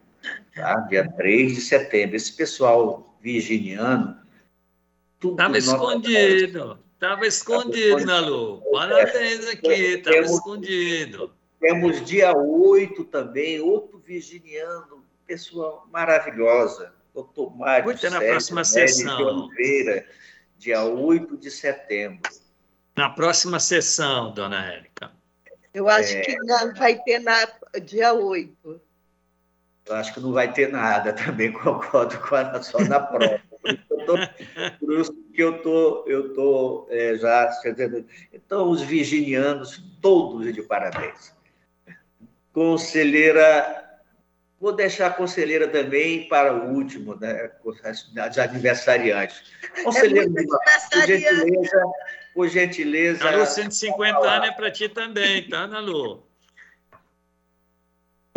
tá? 0.55 0.75
dia 0.81 1.07
3 1.07 1.55
de 1.55 1.61
setembro. 1.61 2.15
Esse 2.15 2.33
pessoal 2.33 3.15
virginiano. 3.21 4.17
Estava 5.23 5.57
escondido, 5.57 6.79
estava 6.97 7.25
escondido, 7.25 7.97
Ana 7.97 8.19
Lu. 8.19 8.61
Parabéns 8.71 9.47
aqui, 9.47 9.67
estava 9.67 10.17
escondido. 10.17 11.33
Temos 11.59 12.05
dia 12.05 12.35
8 12.35 13.03
também, 13.05 13.59
outro 13.59 13.99
virginiano, 13.99 15.03
pessoa 15.25 15.83
maravilhosa, 15.91 16.93
doutor 17.13 17.55
Mário 17.55 17.85
Muito 17.85 18.09
na 18.09 18.19
próxima 18.19 18.63
sessão. 18.63 19.47
Oliveira, 19.47 20.05
dia 20.57 20.83
8 20.83 21.37
de 21.37 21.49
setembro 21.49 22.29
na 22.97 23.11
próxima 23.11 23.59
sessão, 23.59 24.33
dona 24.33 24.73
Érica? 24.73 25.11
Eu 25.71 25.87
acho 25.87 26.17
é... 26.17 26.21
que 26.21 26.35
não 26.37 26.73
vai 26.73 26.97
ter 27.03 27.19
na 27.19 27.47
dia 27.83 28.11
8. 28.11 28.81
Eu 29.85 29.95
acho 29.95 30.13
que 30.15 30.19
não 30.19 30.33
vai 30.33 30.51
ter 30.51 30.71
nada 30.71 31.13
também, 31.13 31.53
concordo 31.53 32.17
com 32.17 32.35
a 32.35 32.61
só 32.63 32.79
na 32.79 32.99
prova. 34.16 34.78
Por 34.80 34.99
isso 34.99 35.14
que 35.34 35.43
eu 35.43 35.62
tô, 35.62 36.05
eu 36.08 36.34
tô 36.34 36.88
é, 36.89 37.16
já 37.18 37.49
então 38.34 38.70
os 38.70 38.82
virginianos 38.82 39.84
todos 40.01 40.53
de 40.53 40.62
parabéns. 40.62 41.34
Conselheira, 42.53 43.99
vou 44.60 44.74
deixar 44.74 45.08
a 45.08 45.14
conselheira 45.14 45.68
também 45.68 46.28
para 46.28 46.53
o 46.53 46.74
último, 46.74 47.16
né? 47.16 47.51
As 47.84 48.38
aniversariantes. 48.38 49.43
Conselheira, 49.84 50.28
é 50.28 50.43
por 50.43 51.08
gentileza, 51.08 51.84
por 52.34 52.47
gentileza. 52.49 53.24
Nalu, 53.24 53.45
150 53.45 54.20
anos 54.20 54.47
é 54.47 54.51
para 54.51 54.72
ti 54.72 54.89
também, 54.89 55.47
tá, 55.47 55.68
Nalu? 55.68 56.26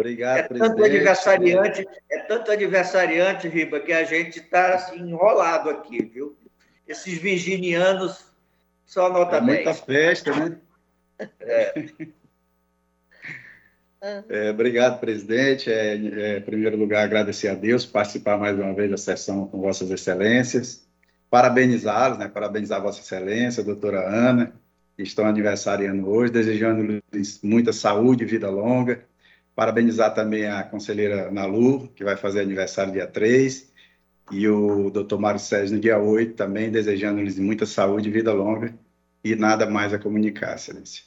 Obrigado, 0.01 0.39
é 0.39 0.43
presidente. 0.43 0.71
Tanto 0.77 0.85
aniversariante, 0.85 1.89
é 2.11 2.19
tanto 2.21 2.53
aniversariante, 2.53 3.49
Riba, 3.49 3.81
que 3.81 3.93
a 3.93 4.05
gente 4.05 4.39
está 4.39 4.75
assim, 4.75 4.99
enrolado 4.99 5.71
aqui, 5.71 6.03
viu? 6.03 6.37
Esses 6.87 7.19
virginianos 7.19 8.25
só 8.85 9.13
nota 9.13 9.37
é 9.37 9.41
Muita 9.41 9.75
festa, 9.75 10.35
né? 10.35 10.57
É. 11.41 11.85
É, 14.31 14.49
obrigado, 14.49 14.99
presidente. 14.99 15.71
É, 15.71 15.93
é, 15.93 16.39
em 16.39 16.41
primeiro 16.41 16.75
lugar, 16.75 17.05
agradecer 17.05 17.49
a 17.49 17.55
Deus 17.55 17.85
por 17.85 17.93
participar 17.93 18.39
mais 18.39 18.59
uma 18.59 18.73
vez 18.73 18.91
da 18.91 18.97
sessão 18.97 19.47
com 19.47 19.61
Vossas 19.61 19.91
Excelências 19.91 20.89
parabenizá-los, 21.31 22.19
né? 22.19 22.29
parabenizar 22.29 22.83
Vossa 22.83 23.01
Excelência, 23.01 23.63
a 23.63 23.65
doutora 23.65 24.07
Ana, 24.07 24.53
que 24.97 25.03
estão 25.05 25.25
aniversariando 25.25 26.11
hoje, 26.11 26.33
desejando-lhes 26.33 27.41
muita 27.43 27.73
saúde 27.73 28.25
e 28.25 28.27
vida 28.27 28.51
longa. 28.51 29.05
Parabenizar 29.61 30.15
também 30.15 30.47
a 30.47 30.63
conselheira 30.63 31.31
Nalu, 31.31 31.89
que 31.89 32.03
vai 32.03 32.17
fazer 32.17 32.41
aniversário 32.41 32.95
dia 32.95 33.07
3, 33.07 33.71
e 34.33 34.49
o 34.49 34.89
doutor 34.89 35.21
Mário 35.21 35.39
Sérgio 35.39 35.75
no 35.75 35.83
dia 35.83 35.99
8, 35.99 36.33
também 36.33 36.71
desejando-lhes 36.71 37.39
muita 37.39 37.67
saúde 37.67 38.09
e 38.09 38.11
vida 38.11 38.33
longa, 38.33 38.75
e 39.23 39.37
nada 39.37 39.67
mais 39.69 39.93
a 39.93 39.99
comunicar, 39.99 40.55
Excelência. 40.55 41.05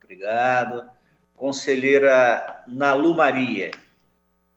Obrigado. 0.00 0.88
Conselheira 1.34 2.62
Nalu 2.68 3.16
Maria. 3.16 3.72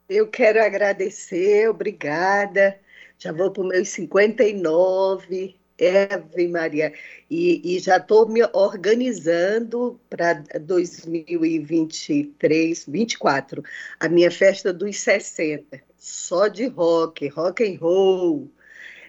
Eu 0.07 0.27
quero 0.27 0.63
agradecer, 0.63 1.67
obrigada 1.67 2.79
já 3.19 3.33
vou 3.33 3.51
para 3.51 3.61
os 3.61 3.67
meus 3.67 3.89
59, 3.89 5.58
Ave 5.87 6.47
Maria, 6.47 6.91
e, 7.29 7.75
e 7.75 7.79
já 7.79 7.97
estou 7.97 8.27
me 8.27 8.41
organizando 8.53 9.99
para 10.09 10.41
2023, 10.59 12.85
24, 12.87 13.63
a 13.99 14.09
minha 14.09 14.31
festa 14.31 14.73
dos 14.73 14.97
60, 14.97 15.79
só 15.97 16.47
de 16.47 16.65
rock, 16.67 17.27
rock 17.27 17.63
and 17.63 17.77
roll. 17.79 18.49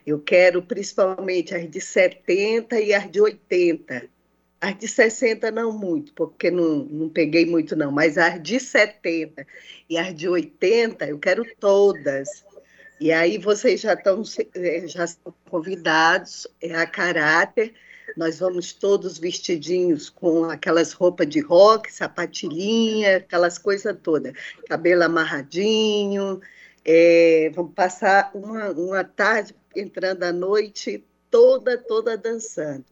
Eu 0.06 0.20
quero 0.20 0.62
principalmente 0.62 1.54
as 1.54 1.70
de 1.70 1.80
70 1.80 2.78
e 2.80 2.94
as 2.94 3.10
de 3.10 3.20
80. 3.20 4.08
As 4.60 4.78
de 4.78 4.86
60 4.86 5.50
não 5.50 5.72
muito, 5.72 6.12
porque 6.12 6.50
não, 6.50 6.84
não 6.84 7.08
peguei 7.08 7.46
muito 7.46 7.74
não, 7.74 7.90
mas 7.90 8.18
as 8.18 8.42
de 8.42 8.60
70 8.60 9.46
e 9.88 9.96
as 9.96 10.14
de 10.14 10.28
80 10.28 11.06
eu 11.06 11.18
quero 11.18 11.46
todas 11.58 12.44
e 13.00 13.10
aí 13.10 13.38
vocês 13.38 13.80
já 13.80 13.94
estão 13.94 14.22
eh, 14.54 14.86
já 14.86 15.06
convidados 15.48 16.46
é 16.60 16.74
a 16.74 16.86
caráter. 16.86 17.72
Nós 18.16 18.40
vamos 18.40 18.74
todos 18.74 19.16
vestidinhos 19.18 20.10
com 20.10 20.44
aquelas 20.44 20.92
roupas 20.92 21.26
de 21.28 21.40
rock, 21.40 21.90
sapatilhinha, 21.90 23.18
aquelas 23.18 23.56
coisas 23.56 23.96
todas, 24.02 24.34
cabelo 24.68 25.04
amarradinho. 25.04 26.40
É, 26.84 27.50
vamos 27.54 27.72
passar 27.74 28.30
uma, 28.34 28.70
uma 28.72 29.04
tarde 29.04 29.54
entrando 29.74 30.24
à 30.24 30.32
noite 30.32 31.02
toda, 31.30 31.78
toda 31.78 32.18
dançando. 32.18 32.84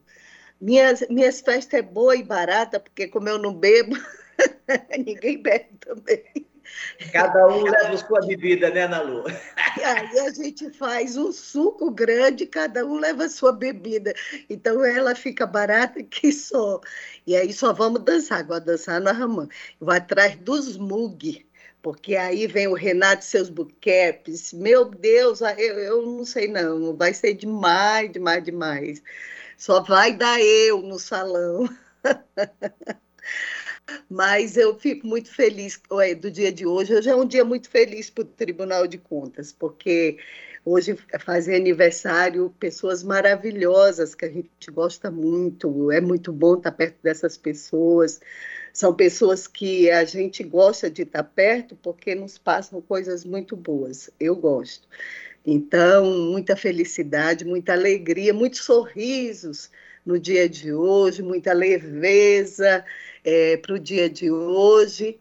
Minhas, 0.60 1.06
minhas 1.10 1.40
festas 1.40 1.80
é 1.80 1.82
boa 1.82 2.16
e 2.16 2.22
barata, 2.22 2.80
porque 2.80 3.08
como 3.08 3.28
eu 3.28 3.38
não 3.38 3.54
bebo, 3.54 3.94
ninguém 5.04 5.42
bebe 5.42 5.68
também. 5.80 6.47
Cada 7.12 7.46
um 7.46 7.62
leva 7.62 7.96
sua 7.96 8.20
bebida, 8.26 8.70
né, 8.70 8.86
Nalu? 8.86 9.24
E 9.78 9.82
aí 9.82 10.18
a 10.20 10.30
gente 10.30 10.70
faz 10.72 11.16
um 11.16 11.32
suco 11.32 11.90
grande, 11.90 12.46
cada 12.46 12.84
um 12.84 12.98
leva 12.98 13.28
sua 13.28 13.52
bebida. 13.52 14.12
Então 14.48 14.84
ela 14.84 15.14
fica 15.14 15.46
barata 15.46 16.02
que 16.02 16.32
só. 16.32 16.80
E 17.26 17.36
aí 17.36 17.52
só 17.52 17.72
vamos 17.72 18.02
dançar. 18.02 18.40
Agora 18.40 18.60
dançar 18.60 19.00
na 19.00 19.12
Ramã. 19.12 19.48
Vou 19.80 19.94
atrás 19.94 20.36
dos 20.36 20.76
mug, 20.76 21.46
porque 21.82 22.16
aí 22.16 22.46
vem 22.46 22.68
o 22.68 22.74
Renato 22.74 23.22
e 23.22 23.26
seus 23.26 23.48
buquepes. 23.48 24.52
Meu 24.52 24.84
Deus, 24.84 25.40
eu, 25.40 25.78
eu 25.78 26.02
não 26.02 26.24
sei 26.24 26.48
não. 26.48 26.96
Vai 26.96 27.14
ser 27.14 27.34
demais, 27.34 28.10
demais, 28.10 28.42
demais. 28.44 29.02
Só 29.56 29.82
vai 29.82 30.14
dar 30.16 30.40
eu 30.40 30.82
no 30.82 30.98
salão. 30.98 31.68
Mas 34.08 34.56
eu 34.56 34.78
fico 34.78 35.06
muito 35.06 35.30
feliz 35.32 35.80
do 36.20 36.30
dia 36.30 36.52
de 36.52 36.66
hoje. 36.66 36.94
Hoje 36.94 37.08
é 37.08 37.16
um 37.16 37.26
dia 37.26 37.44
muito 37.44 37.68
feliz 37.68 38.10
para 38.10 38.22
o 38.22 38.26
Tribunal 38.26 38.86
de 38.86 38.98
Contas, 38.98 39.52
porque 39.52 40.18
Hoje 40.70 40.98
fazem 41.20 41.56
aniversário 41.56 42.54
pessoas 42.60 43.02
maravilhosas 43.02 44.14
que 44.14 44.26
a 44.26 44.30
gente 44.30 44.70
gosta 44.70 45.10
muito. 45.10 45.90
É 45.90 45.98
muito 45.98 46.30
bom 46.30 46.58
estar 46.58 46.72
perto 46.72 46.96
dessas 47.02 47.38
pessoas. 47.38 48.20
São 48.70 48.92
pessoas 48.94 49.46
que 49.46 49.90
a 49.90 50.04
gente 50.04 50.44
gosta 50.44 50.90
de 50.90 51.02
estar 51.02 51.24
perto 51.24 51.74
porque 51.76 52.14
nos 52.14 52.36
passam 52.36 52.82
coisas 52.82 53.24
muito 53.24 53.56
boas. 53.56 54.10
Eu 54.20 54.36
gosto. 54.36 54.86
Então, 55.46 56.04
muita 56.30 56.54
felicidade, 56.54 57.46
muita 57.46 57.72
alegria, 57.72 58.34
muitos 58.34 58.60
sorrisos 58.60 59.70
no 60.08 60.18
dia 60.18 60.48
de 60.48 60.72
hoje, 60.72 61.22
muita 61.22 61.52
leveza 61.52 62.82
é, 63.22 63.58
para 63.58 63.74
o 63.74 63.78
dia 63.78 64.08
de 64.08 64.30
hoje 64.30 65.20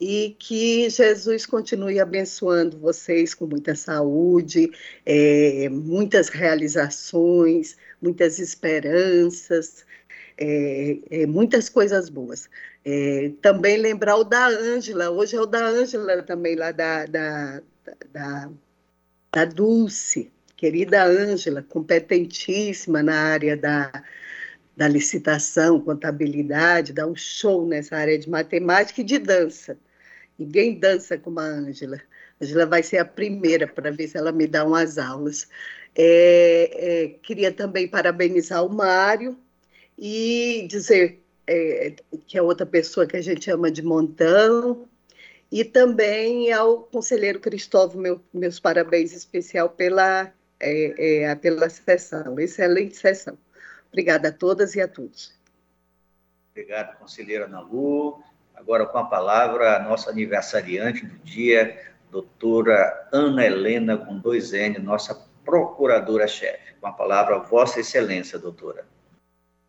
e 0.00 0.36
que 0.38 0.88
Jesus 0.88 1.44
continue 1.44 1.98
abençoando 1.98 2.78
vocês 2.78 3.34
com 3.34 3.46
muita 3.48 3.74
saúde, 3.74 4.70
é, 5.04 5.68
muitas 5.68 6.28
realizações, 6.28 7.76
muitas 8.00 8.38
esperanças, 8.38 9.84
é, 10.36 10.98
é, 11.10 11.26
muitas 11.26 11.68
coisas 11.68 12.08
boas. 12.08 12.48
É, 12.84 13.32
também 13.42 13.76
lembrar 13.76 14.18
o 14.18 14.22
da 14.24 14.46
Ângela, 14.46 15.10
hoje 15.10 15.34
é 15.34 15.40
o 15.40 15.46
da 15.46 15.66
Ângela 15.66 16.22
também, 16.22 16.54
lá 16.54 16.70
da, 16.70 17.06
da, 17.06 17.60
da, 18.12 18.50
da 19.32 19.44
Dulce, 19.46 20.30
querida 20.56 21.04
Ângela, 21.04 21.60
competentíssima 21.60 23.02
na 23.02 23.16
área 23.16 23.56
da, 23.56 23.90
da 24.78 24.86
licitação, 24.86 25.80
contabilidade, 25.80 26.92
dá 26.92 27.04
um 27.04 27.16
show 27.16 27.66
nessa 27.66 27.96
área 27.96 28.16
de 28.16 28.30
matemática 28.30 29.00
e 29.00 29.04
de 29.04 29.18
dança. 29.18 29.76
Ninguém 30.38 30.78
dança 30.78 31.18
como 31.18 31.40
a 31.40 31.42
Ângela. 31.42 32.00
Ângela 32.40 32.64
vai 32.64 32.84
ser 32.84 32.98
a 32.98 33.04
primeira 33.04 33.66
para 33.66 33.90
ver 33.90 34.06
se 34.06 34.16
ela 34.16 34.30
me 34.30 34.46
dá 34.46 34.64
umas 34.64 34.96
aulas. 34.96 35.48
É, 35.96 36.70
é, 36.74 37.08
queria 37.08 37.50
também 37.50 37.88
parabenizar 37.88 38.64
o 38.64 38.72
Mário 38.72 39.36
e 39.98 40.68
dizer 40.70 41.24
é, 41.44 41.96
que 42.24 42.38
é 42.38 42.42
outra 42.42 42.64
pessoa 42.64 43.04
que 43.04 43.16
a 43.16 43.20
gente 43.20 43.50
ama 43.50 43.72
de 43.72 43.82
montão, 43.82 44.88
e 45.50 45.64
também 45.64 46.52
ao 46.52 46.84
conselheiro 46.84 47.40
Cristóvão, 47.40 48.00
meu, 48.00 48.20
meus 48.32 48.60
parabéns 48.60 49.12
especial 49.12 49.70
pela, 49.70 50.32
é, 50.60 51.24
é, 51.24 51.34
pela 51.34 51.68
sessão, 51.68 52.38
excelente 52.38 52.96
sessão. 52.96 53.36
Obrigada 53.88 54.28
a 54.28 54.32
todas 54.32 54.74
e 54.74 54.80
a 54.80 54.88
todos. 54.88 55.32
Obrigado, 56.50 56.98
conselheira 56.98 57.46
Ana 57.46 57.60
Lu. 57.60 58.22
Agora 58.54 58.84
com 58.86 58.98
a 58.98 59.04
palavra 59.04 59.76
a 59.76 59.82
nossa 59.82 60.10
aniversariante 60.10 61.06
do 61.06 61.16
dia, 61.18 61.80
doutora 62.10 63.08
Ana 63.12 63.44
Helena, 63.44 63.96
com 63.96 64.18
dois 64.18 64.52
N, 64.52 64.78
nossa 64.80 65.14
procuradora-chefe. 65.44 66.74
Com 66.80 66.88
a 66.88 66.92
palavra, 66.92 67.38
Vossa 67.38 67.80
Excelência, 67.80 68.38
doutora. 68.38 68.84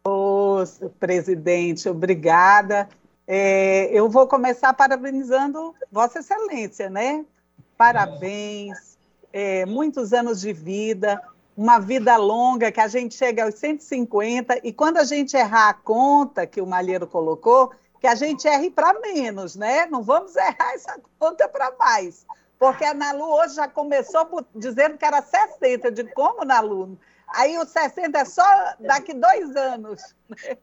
Ô, 0.06 0.64
presidente, 1.00 1.88
obrigada. 1.88 2.90
É, 3.28 3.86
eu 3.92 4.10
vou 4.10 4.28
começar 4.28 4.74
parabenizando 4.74 5.76
Vossa 5.92 6.20
Excelência, 6.20 6.90
né? 6.90 7.24
Parabéns, 7.78 8.98
é, 9.32 9.66
muitos 9.66 10.12
anos 10.12 10.42
de 10.42 10.52
vida, 10.52 11.22
uma 11.60 11.78
vida 11.78 12.16
longa, 12.16 12.72
que 12.72 12.80
a 12.80 12.88
gente 12.88 13.16
chega 13.16 13.44
aos 13.44 13.56
150, 13.56 14.62
e 14.64 14.72
quando 14.72 14.96
a 14.96 15.04
gente 15.04 15.36
errar 15.36 15.68
a 15.68 15.74
conta 15.74 16.48
que 16.48 16.62
o 16.62 16.66
Malheiro 16.66 17.06
colocou, 17.06 17.74
que 18.00 18.08
a 18.08 18.16
gente 18.16 18.48
erre 18.48 18.72
para 18.72 18.98
menos, 19.02 19.58
né? 19.58 19.86
Não 19.88 20.02
vamos 20.02 20.38
errar 20.38 20.74
essa 20.74 20.98
conta 21.20 21.50
para 21.50 21.70
mais. 21.78 22.26
Porque 22.58 22.86
a 22.86 22.94
Nalu 22.94 23.26
hoje 23.26 23.56
já 23.56 23.68
começou 23.68 24.26
dizendo 24.56 24.98
que 24.98 25.04
era 25.04 25.22
60, 25.22 25.92
de 25.92 26.06
como, 26.14 26.46
Nalu? 26.46 26.98
Aí 27.28 27.58
o 27.58 27.66
60 27.66 28.18
é 28.18 28.24
só 28.24 28.46
daqui 28.80 29.14
dois 29.14 29.54
anos. 29.58 30.16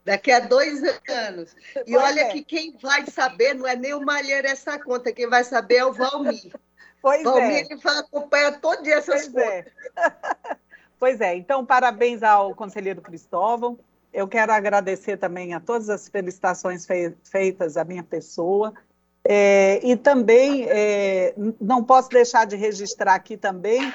Daqui 0.03 0.31
a 0.31 0.39
dois 0.39 0.81
anos. 1.07 1.55
E 1.85 1.93
pois 1.93 2.03
olha 2.03 2.21
é. 2.21 2.29
que 2.29 2.43
quem 2.43 2.75
vai 2.81 3.05
saber 3.05 3.53
não 3.53 3.67
é 3.67 3.75
nem 3.75 3.93
o 3.93 4.03
Malheiro 4.03 4.47
essa 4.47 4.79
conta, 4.79 5.13
quem 5.13 5.29
vai 5.29 5.43
saber 5.43 5.75
é 5.75 5.85
o 5.85 5.93
Valmir. 5.93 6.51
Pois 7.03 7.23
Valmir, 7.23 7.51
é. 7.51 7.59
ele 7.59 7.75
vai 7.75 7.99
acompanhar 7.99 8.59
todo 8.59 8.81
dia 8.81 8.95
essas 8.95 9.27
pois 9.27 9.45
é. 9.45 9.61
contas. 9.61 9.73
É. 9.95 10.66
Pois 10.99 11.21
é, 11.21 11.35
então 11.35 11.65
parabéns 11.65 12.23
ao 12.23 12.55
conselheiro 12.55 13.01
Cristóvão. 13.01 13.77
Eu 14.11 14.27
quero 14.27 14.51
agradecer 14.51 15.17
também 15.17 15.53
a 15.53 15.59
todas 15.59 15.89
as 15.89 16.07
felicitações 16.07 16.87
feitas 17.23 17.77
à 17.77 17.83
minha 17.83 18.03
pessoa. 18.03 18.73
É, 19.23 19.79
e 19.83 19.95
também 19.95 20.65
é, 20.69 21.33
não 21.59 21.83
posso 21.83 22.09
deixar 22.09 22.45
de 22.45 22.55
registrar 22.55 23.15
aqui 23.15 23.35
também 23.35 23.93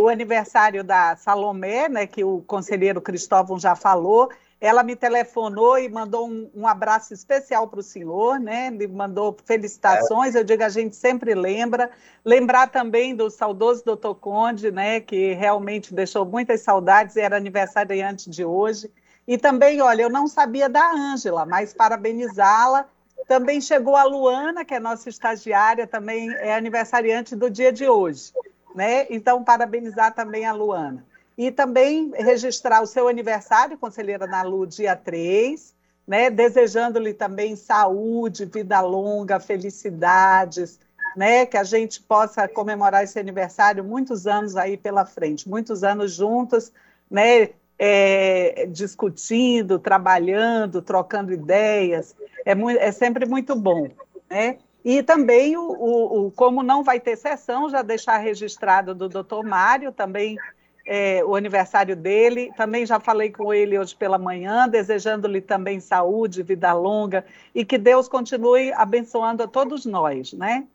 o 0.00 0.08
aniversário 0.08 0.84
da 0.84 1.16
Salomé, 1.16 1.88
né, 1.88 2.06
que 2.06 2.22
o 2.22 2.42
conselheiro 2.42 3.00
Cristóvão 3.00 3.58
já 3.58 3.74
falou, 3.74 4.30
ela 4.60 4.82
me 4.82 4.96
telefonou 4.96 5.78
e 5.78 5.88
mandou 5.88 6.28
um, 6.28 6.50
um 6.54 6.66
abraço 6.66 7.12
especial 7.12 7.68
para 7.68 7.80
o 7.80 7.82
senhor, 7.82 8.40
né? 8.40 8.70
Mandou 8.90 9.36
felicitações. 9.44 10.34
Eu 10.34 10.44
digo, 10.44 10.62
a 10.62 10.68
gente 10.68 10.96
sempre 10.96 11.34
lembra. 11.34 11.90
Lembrar 12.24 12.68
também 12.68 13.14
do 13.14 13.30
saudoso 13.30 13.84
doutor 13.84 14.14
Conde, 14.14 14.70
né? 14.70 15.00
Que 15.00 15.34
realmente 15.34 15.92
deixou 15.92 16.24
muitas 16.24 16.62
saudades 16.62 17.16
e 17.16 17.20
era 17.20 17.36
aniversariante 17.36 18.30
de 18.30 18.44
hoje. 18.44 18.90
E 19.28 19.36
também, 19.36 19.80
olha, 19.82 20.02
eu 20.02 20.10
não 20.10 20.26
sabia 20.26 20.68
da 20.68 20.90
Ângela, 20.90 21.44
mas 21.44 21.74
parabenizá-la. 21.74 22.86
Também 23.28 23.60
chegou 23.60 23.96
a 23.96 24.04
Luana, 24.04 24.64
que 24.64 24.72
é 24.72 24.80
nossa 24.80 25.08
estagiária, 25.08 25.86
também 25.86 26.30
é 26.34 26.54
aniversariante 26.54 27.34
do 27.34 27.50
dia 27.50 27.72
de 27.72 27.88
hoje, 27.88 28.32
né? 28.74 29.06
Então, 29.10 29.42
parabenizar 29.42 30.14
também 30.14 30.46
a 30.46 30.52
Luana. 30.52 31.04
E 31.36 31.50
também 31.50 32.10
registrar 32.14 32.82
o 32.82 32.86
seu 32.86 33.08
aniversário, 33.08 33.76
conselheira 33.76 34.26
Nalu, 34.26 34.66
dia 34.66 34.96
3, 34.96 35.74
né? 36.06 36.30
desejando-lhe 36.30 37.12
também 37.12 37.54
saúde, 37.56 38.46
vida 38.46 38.80
longa, 38.80 39.38
felicidades, 39.38 40.78
né? 41.14 41.44
que 41.44 41.58
a 41.58 41.64
gente 41.64 42.02
possa 42.02 42.48
comemorar 42.48 43.04
esse 43.04 43.18
aniversário 43.18 43.84
muitos 43.84 44.26
anos 44.26 44.56
aí 44.56 44.76
pela 44.76 45.04
frente, 45.04 45.48
muitos 45.48 45.84
anos 45.84 46.12
juntos, 46.12 46.72
né? 47.10 47.50
É, 47.78 48.66
discutindo, 48.70 49.78
trabalhando, 49.78 50.80
trocando 50.80 51.30
ideias, 51.30 52.16
é, 52.42 52.54
muito, 52.54 52.80
é 52.80 52.90
sempre 52.90 53.26
muito 53.26 53.54
bom. 53.54 53.90
Né? 54.30 54.56
E 54.82 55.02
também, 55.02 55.56
o, 55.58 55.62
o, 55.62 56.26
o, 56.26 56.30
como 56.30 56.62
não 56.62 56.82
vai 56.82 56.98
ter 56.98 57.16
sessão, 57.16 57.68
já 57.68 57.82
deixar 57.82 58.16
registrado 58.16 58.94
do 58.94 59.10
doutor 59.10 59.44
Mário, 59.44 59.92
também 59.92 60.38
é, 60.86 61.24
o 61.24 61.34
aniversário 61.34 61.96
dele. 61.96 62.52
Também 62.56 62.86
já 62.86 63.00
falei 63.00 63.30
com 63.30 63.52
ele 63.52 63.78
hoje 63.78 63.94
pela 63.94 64.16
manhã, 64.16 64.68
desejando-lhe 64.68 65.40
também 65.40 65.80
saúde, 65.80 66.42
vida 66.42 66.72
longa 66.72 67.26
e 67.54 67.64
que 67.64 67.76
Deus 67.76 68.08
continue 68.08 68.72
abençoando 68.72 69.42
a 69.42 69.48
todos 69.48 69.84
nós, 69.84 70.32
né? 70.32 70.66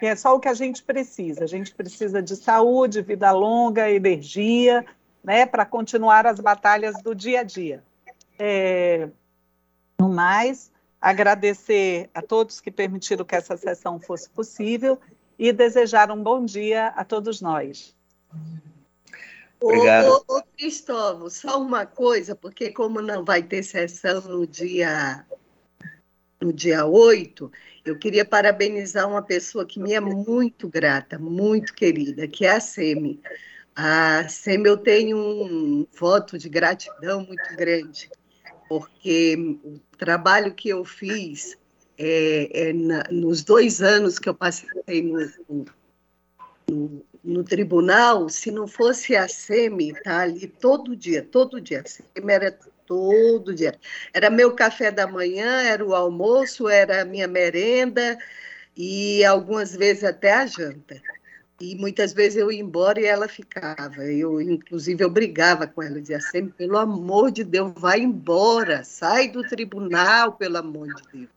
Que 0.00 0.06
é 0.06 0.16
só 0.16 0.34
o 0.34 0.40
que 0.40 0.48
a 0.48 0.54
gente 0.54 0.82
precisa. 0.82 1.44
A 1.44 1.46
gente 1.46 1.72
precisa 1.72 2.20
de 2.20 2.34
saúde, 2.34 3.00
vida 3.02 3.30
longa, 3.30 3.88
energia, 3.88 4.84
né, 5.22 5.46
para 5.46 5.64
continuar 5.64 6.26
as 6.26 6.40
batalhas 6.40 7.00
do 7.00 7.14
dia 7.14 7.40
a 7.40 7.42
dia. 7.44 7.84
É, 8.36 9.08
no 10.00 10.08
mais, 10.08 10.72
agradecer 11.00 12.10
a 12.12 12.20
todos 12.20 12.60
que 12.60 12.72
permitiram 12.72 13.24
que 13.24 13.36
essa 13.36 13.56
sessão 13.56 14.00
fosse 14.00 14.28
possível 14.28 14.98
e 15.38 15.52
desejar 15.52 16.10
um 16.10 16.20
bom 16.20 16.44
dia 16.44 16.88
a 16.88 17.04
todos 17.04 17.40
nós. 17.40 17.94
Obrigado. 19.62 20.24
Ô, 20.28 20.38
ô, 20.38 20.42
Cristóvão, 20.56 21.30
só 21.30 21.60
uma 21.60 21.86
coisa, 21.86 22.34
porque 22.34 22.70
como 22.70 23.00
não 23.00 23.24
vai 23.24 23.42
ter 23.42 23.62
sessão 23.62 24.20
no 24.22 24.46
dia 24.46 25.24
no 26.40 26.52
dia 26.52 26.84
8, 26.84 27.50
eu 27.84 27.96
queria 27.96 28.24
parabenizar 28.24 29.08
uma 29.08 29.22
pessoa 29.22 29.64
que 29.64 29.78
me 29.78 29.92
é 29.92 30.00
muito 30.00 30.68
grata, 30.68 31.16
muito 31.16 31.72
querida, 31.72 32.26
que 32.26 32.44
é 32.44 32.56
a 32.56 32.60
Semi. 32.60 33.20
A 33.76 34.28
Semi, 34.28 34.68
eu 34.68 34.76
tenho 34.76 35.16
um 35.16 35.86
voto 35.96 36.36
de 36.36 36.48
gratidão 36.48 37.24
muito 37.24 37.56
grande, 37.56 38.10
porque 38.68 39.36
o 39.64 39.78
trabalho 39.96 40.52
que 40.52 40.68
eu 40.68 40.84
fiz 40.84 41.56
é, 41.96 42.70
é 42.70 42.72
na, 42.72 43.04
nos 43.08 43.44
dois 43.44 43.80
anos 43.80 44.18
que 44.18 44.28
eu 44.28 44.34
passei 44.34 45.02
no, 45.02 45.64
no, 46.68 47.04
no 47.24 47.44
tribunal, 47.44 48.28
se 48.28 48.50
não 48.50 48.66
fosse 48.66 49.14
a 49.14 49.28
SEMI, 49.28 49.94
tá 50.02 50.20
ali 50.20 50.48
todo 50.48 50.96
dia, 50.96 51.22
todo 51.22 51.60
dia. 51.60 51.80
A 51.80 51.88
SEMI 51.88 52.32
era 52.32 52.58
todo 52.86 53.54
dia. 53.54 53.78
Era 54.12 54.28
meu 54.28 54.54
café 54.54 54.90
da 54.90 55.06
manhã, 55.06 55.62
era 55.62 55.84
o 55.84 55.94
almoço, 55.94 56.68
era 56.68 57.02
a 57.02 57.04
minha 57.04 57.28
merenda 57.28 58.18
e 58.76 59.24
algumas 59.24 59.76
vezes 59.76 60.04
até 60.04 60.32
a 60.32 60.46
janta. 60.46 61.00
E 61.60 61.76
muitas 61.76 62.12
vezes 62.12 62.38
eu 62.38 62.50
ia 62.50 62.60
embora 62.60 63.00
e 63.00 63.04
ela 63.04 63.28
ficava. 63.28 64.04
Eu, 64.04 64.40
inclusive, 64.40 65.04
eu 65.04 65.10
brigava 65.10 65.66
com 65.66 65.80
ela, 65.80 65.98
eu 65.98 66.00
dizia 66.00 66.20
sempre, 66.20 66.52
pelo 66.54 66.76
amor 66.76 67.30
de 67.30 67.44
Deus, 67.44 67.72
vai 67.76 68.00
embora, 68.00 68.82
sai 68.82 69.28
do 69.28 69.44
tribunal, 69.44 70.32
pelo 70.32 70.58
amor 70.58 70.92
de 70.92 71.02
Deus. 71.12 71.28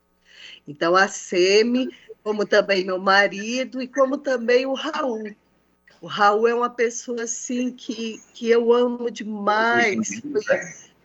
Então, 0.68 0.96
a 0.96 1.08
SEMI, 1.08 1.90
como 2.24 2.44
também 2.44 2.84
meu 2.84 2.98
marido, 2.98 3.80
e 3.80 3.88
como 3.88 4.18
também 4.18 4.66
o 4.66 4.74
Raul, 4.74 5.36
O 6.02 6.08
Raul 6.08 6.48
é 6.48 6.54
uma 6.54 6.70
pessoa 6.70 7.24
assim 7.24 7.72
que, 7.72 8.22
que 8.34 8.50
eu 8.50 8.74
amo 8.74 9.10
demais. 9.10 10.22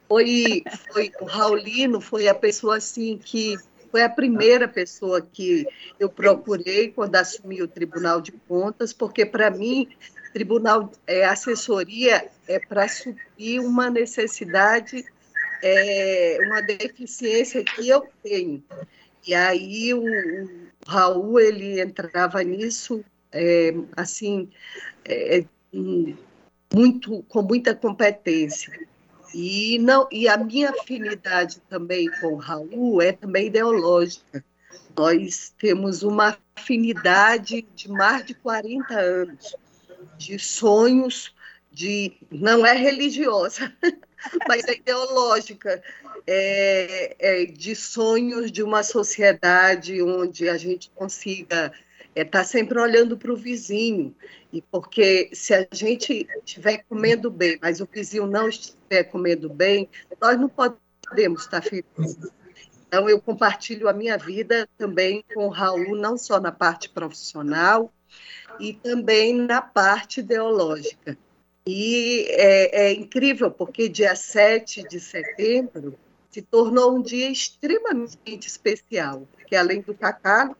Foi, 0.08 0.64
foi, 0.92 1.12
o 1.20 1.24
Raulino 1.24 2.00
foi 2.00 2.28
a 2.28 2.34
pessoa 2.34 2.78
assim 2.78 3.16
que 3.16 3.56
foi 3.90 4.02
a 4.02 4.08
primeira 4.08 4.68
pessoa 4.68 5.20
que 5.20 5.66
eu 5.98 6.08
procurei 6.08 6.90
quando 6.90 7.16
assumi 7.16 7.62
o 7.62 7.68
Tribunal 7.68 8.20
de 8.20 8.32
Contas, 8.48 8.92
porque 8.92 9.26
para 9.26 9.50
mim 9.50 9.88
tribunal 10.32 10.92
é, 11.06 11.24
assessoria 11.24 12.28
é 12.46 12.58
para 12.58 12.88
suprir 12.88 13.60
uma 13.60 13.90
necessidade, 13.90 15.04
é, 15.62 16.38
uma 16.42 16.60
deficiência 16.60 17.64
que 17.64 17.88
eu 17.88 18.08
tenho. 18.22 18.62
E 19.26 19.34
aí 19.34 19.92
o, 19.92 20.02
o 20.02 20.70
Raul 20.86 21.40
ele 21.40 21.80
entrava 21.80 22.42
nisso 22.42 23.04
é, 23.32 23.74
assim 23.96 24.48
é, 25.04 25.44
muito 26.72 27.22
com 27.28 27.42
muita 27.42 27.74
competência. 27.74 28.88
E 29.32 29.78
não 29.78 30.08
e 30.10 30.28
a 30.28 30.36
minha 30.36 30.70
afinidade 30.70 31.60
também 31.68 32.10
com 32.20 32.34
o 32.34 32.36
Raul 32.36 33.00
é 33.00 33.12
também 33.12 33.46
ideológica. 33.46 34.44
Nós 34.96 35.54
temos 35.58 36.02
uma 36.02 36.36
afinidade 36.56 37.66
de 37.74 37.88
mais 37.88 38.24
de 38.24 38.34
40 38.34 38.98
anos 38.98 39.54
de 40.18 40.38
sonhos 40.38 41.34
de 41.72 42.12
não 42.30 42.66
é 42.66 42.74
religiosa, 42.74 43.72
mas 44.48 44.64
é 44.64 44.74
ideológica, 44.74 45.82
é, 46.26 47.16
é, 47.18 47.44
de 47.46 47.74
sonhos 47.74 48.50
de 48.50 48.62
uma 48.62 48.82
sociedade 48.82 50.02
onde 50.02 50.48
a 50.48 50.56
gente 50.56 50.90
consiga 50.94 51.72
estar 52.14 52.20
é, 52.20 52.24
tá 52.24 52.44
sempre 52.44 52.78
olhando 52.78 53.16
para 53.16 53.32
o 53.32 53.36
vizinho, 53.36 54.14
e 54.52 54.60
porque 54.60 55.30
se 55.32 55.54
a 55.54 55.66
gente 55.72 56.26
estiver 56.44 56.84
comendo 56.88 57.30
bem, 57.30 57.58
mas 57.62 57.80
o 57.80 57.88
vizinho 57.90 58.26
não 58.26 58.48
estiver 58.48 59.04
comendo 59.04 59.48
bem, 59.48 59.88
nós 60.20 60.38
não 60.38 60.48
podemos 60.48 61.42
estar 61.42 61.62
felizes. 61.62 62.30
Então, 62.88 63.08
eu 63.08 63.20
compartilho 63.20 63.88
a 63.88 63.92
minha 63.92 64.18
vida 64.18 64.68
também 64.76 65.24
com 65.32 65.46
o 65.46 65.50
Raul, 65.50 65.94
não 65.94 66.18
só 66.18 66.40
na 66.40 66.50
parte 66.50 66.88
profissional, 66.88 67.92
e 68.58 68.74
também 68.74 69.34
na 69.34 69.62
parte 69.62 70.18
ideológica. 70.18 71.16
E 71.64 72.26
é, 72.30 72.86
é, 72.86 72.92
incrível, 72.92 73.50
porque 73.50 73.88
dia 73.88 74.16
7 74.16 74.82
de 74.88 74.98
setembro 74.98 75.96
se 76.30 76.42
tornou 76.42 76.96
um 76.96 77.02
dia 77.02 77.30
extremamente 77.30 78.46
especial, 78.46 79.28
porque 79.32 79.54
além 79.54 79.80
do 79.80 79.94
Cacá, 79.94 80.54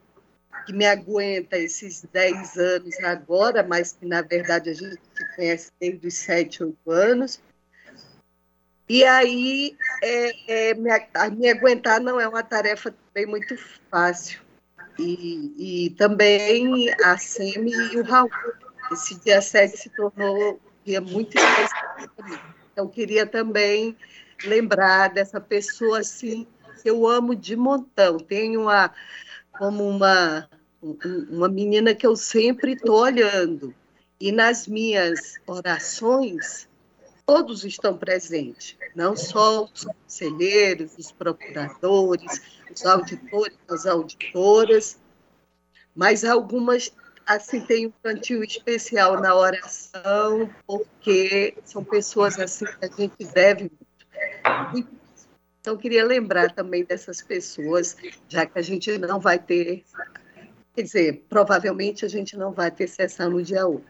que 0.66 0.72
me 0.72 0.86
aguenta 0.86 1.58
esses 1.58 2.04
10 2.12 2.56
anos 2.56 2.98
agora, 3.04 3.62
mas 3.62 3.92
que 3.92 4.06
na 4.06 4.22
verdade 4.22 4.70
a 4.70 4.74
gente 4.74 5.00
se 5.14 5.36
conhece 5.36 5.70
desde 5.80 6.06
os 6.06 6.14
7, 6.14 6.64
8 6.64 6.90
anos, 6.90 7.40
e 8.92 9.04
aí, 9.04 9.76
é, 10.02 10.70
é, 10.70 10.74
me, 10.74 10.90
me 11.36 11.48
aguentar 11.48 12.00
não 12.00 12.20
é 12.20 12.26
uma 12.26 12.42
tarefa 12.42 12.92
também 12.92 13.24
muito 13.24 13.56
fácil, 13.88 14.40
e, 14.98 15.86
e 15.86 15.90
também 15.90 16.92
a 17.04 17.16
Semi 17.16 17.70
e 17.70 17.98
o 17.98 18.02
Raul. 18.02 18.28
Esse 18.90 19.14
dia 19.20 19.40
7 19.40 19.76
se 19.76 19.90
tornou 19.90 20.54
um 20.54 20.58
dia 20.84 21.00
muito 21.00 21.38
especial 21.38 22.08
para 22.16 22.28
mim. 22.28 22.38
Então, 22.72 22.88
queria 22.88 23.24
também 23.24 23.96
lembrar 24.44 25.10
dessa 25.10 25.40
pessoa 25.40 26.00
assim 26.00 26.44
que 26.82 26.90
eu 26.90 27.06
amo 27.06 27.36
de 27.36 27.54
montão. 27.54 28.18
Tenho 28.18 28.62
uma, 28.62 28.92
como 29.58 29.88
uma, 29.88 30.48
uma 31.30 31.48
menina 31.48 31.94
que 31.94 32.06
eu 32.06 32.16
sempre 32.16 32.72
estou 32.72 33.00
olhando. 33.00 33.74
E 34.20 34.30
nas 34.30 34.66
minhas 34.66 35.36
orações, 35.46 36.68
todos 37.24 37.64
estão 37.64 37.96
presentes, 37.96 38.76
não 38.94 39.16
só 39.16 39.64
os 39.64 39.84
conselheiros, 39.84 40.98
os 40.98 41.12
procuradores, 41.12 42.40
os 42.74 42.84
auditores, 42.84 43.56
as 43.68 43.86
auditoras, 43.86 44.98
mas 45.94 46.24
algumas 46.24 46.92
assim 47.26 47.60
tem 47.60 47.86
um 47.86 47.92
cantil 48.02 48.42
especial 48.42 49.20
na 49.20 49.34
oração, 49.34 50.50
porque 50.66 51.56
são 51.64 51.84
pessoas 51.84 52.38
assim 52.38 52.64
que 52.66 52.84
a 52.84 52.88
gente 52.88 53.24
deve 53.32 53.70
muito. 54.72 54.99
Então, 55.60 55.76
queria 55.76 56.04
lembrar 56.04 56.52
também 56.52 56.84
dessas 56.84 57.20
pessoas, 57.20 57.96
já 58.28 58.46
que 58.46 58.58
a 58.58 58.62
gente 58.62 58.96
não 58.96 59.20
vai 59.20 59.38
ter, 59.38 59.84
quer 60.74 60.82
dizer, 60.82 61.24
provavelmente 61.28 62.04
a 62.04 62.08
gente 62.08 62.36
não 62.36 62.50
vai 62.52 62.70
ter 62.70 62.88
sessão 62.88 63.30
no 63.30 63.42
dia 63.42 63.66
1. 63.66 63.80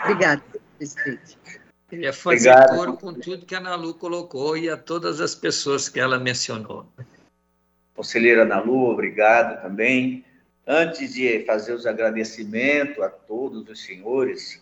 Obrigada, 0.00 0.42
presidente. 0.76 1.38
Queria 1.88 2.12
fazer 2.12 2.50
Obrigado. 2.50 2.76
coro 2.76 2.96
com 2.96 3.14
tudo 3.14 3.46
que 3.46 3.54
a 3.54 3.58
Ana 3.58 3.74
Lu 3.74 3.94
colocou 3.94 4.56
e 4.56 4.68
a 4.68 4.76
todas 4.76 5.20
as 5.20 5.34
pessoas 5.34 5.88
que 5.88 5.98
ela 5.98 6.18
mencionou. 6.18 6.86
Conselheira 7.94 8.42
Ana 8.42 8.60
Lu, 8.60 8.90
obrigado 8.90 9.62
também. 9.62 10.24
Antes 10.66 11.14
de 11.14 11.44
fazer 11.44 11.72
os 11.72 11.86
agradecimentos 11.86 13.02
a 13.02 13.08
todos 13.08 13.68
os 13.68 13.82
senhores, 13.82 14.60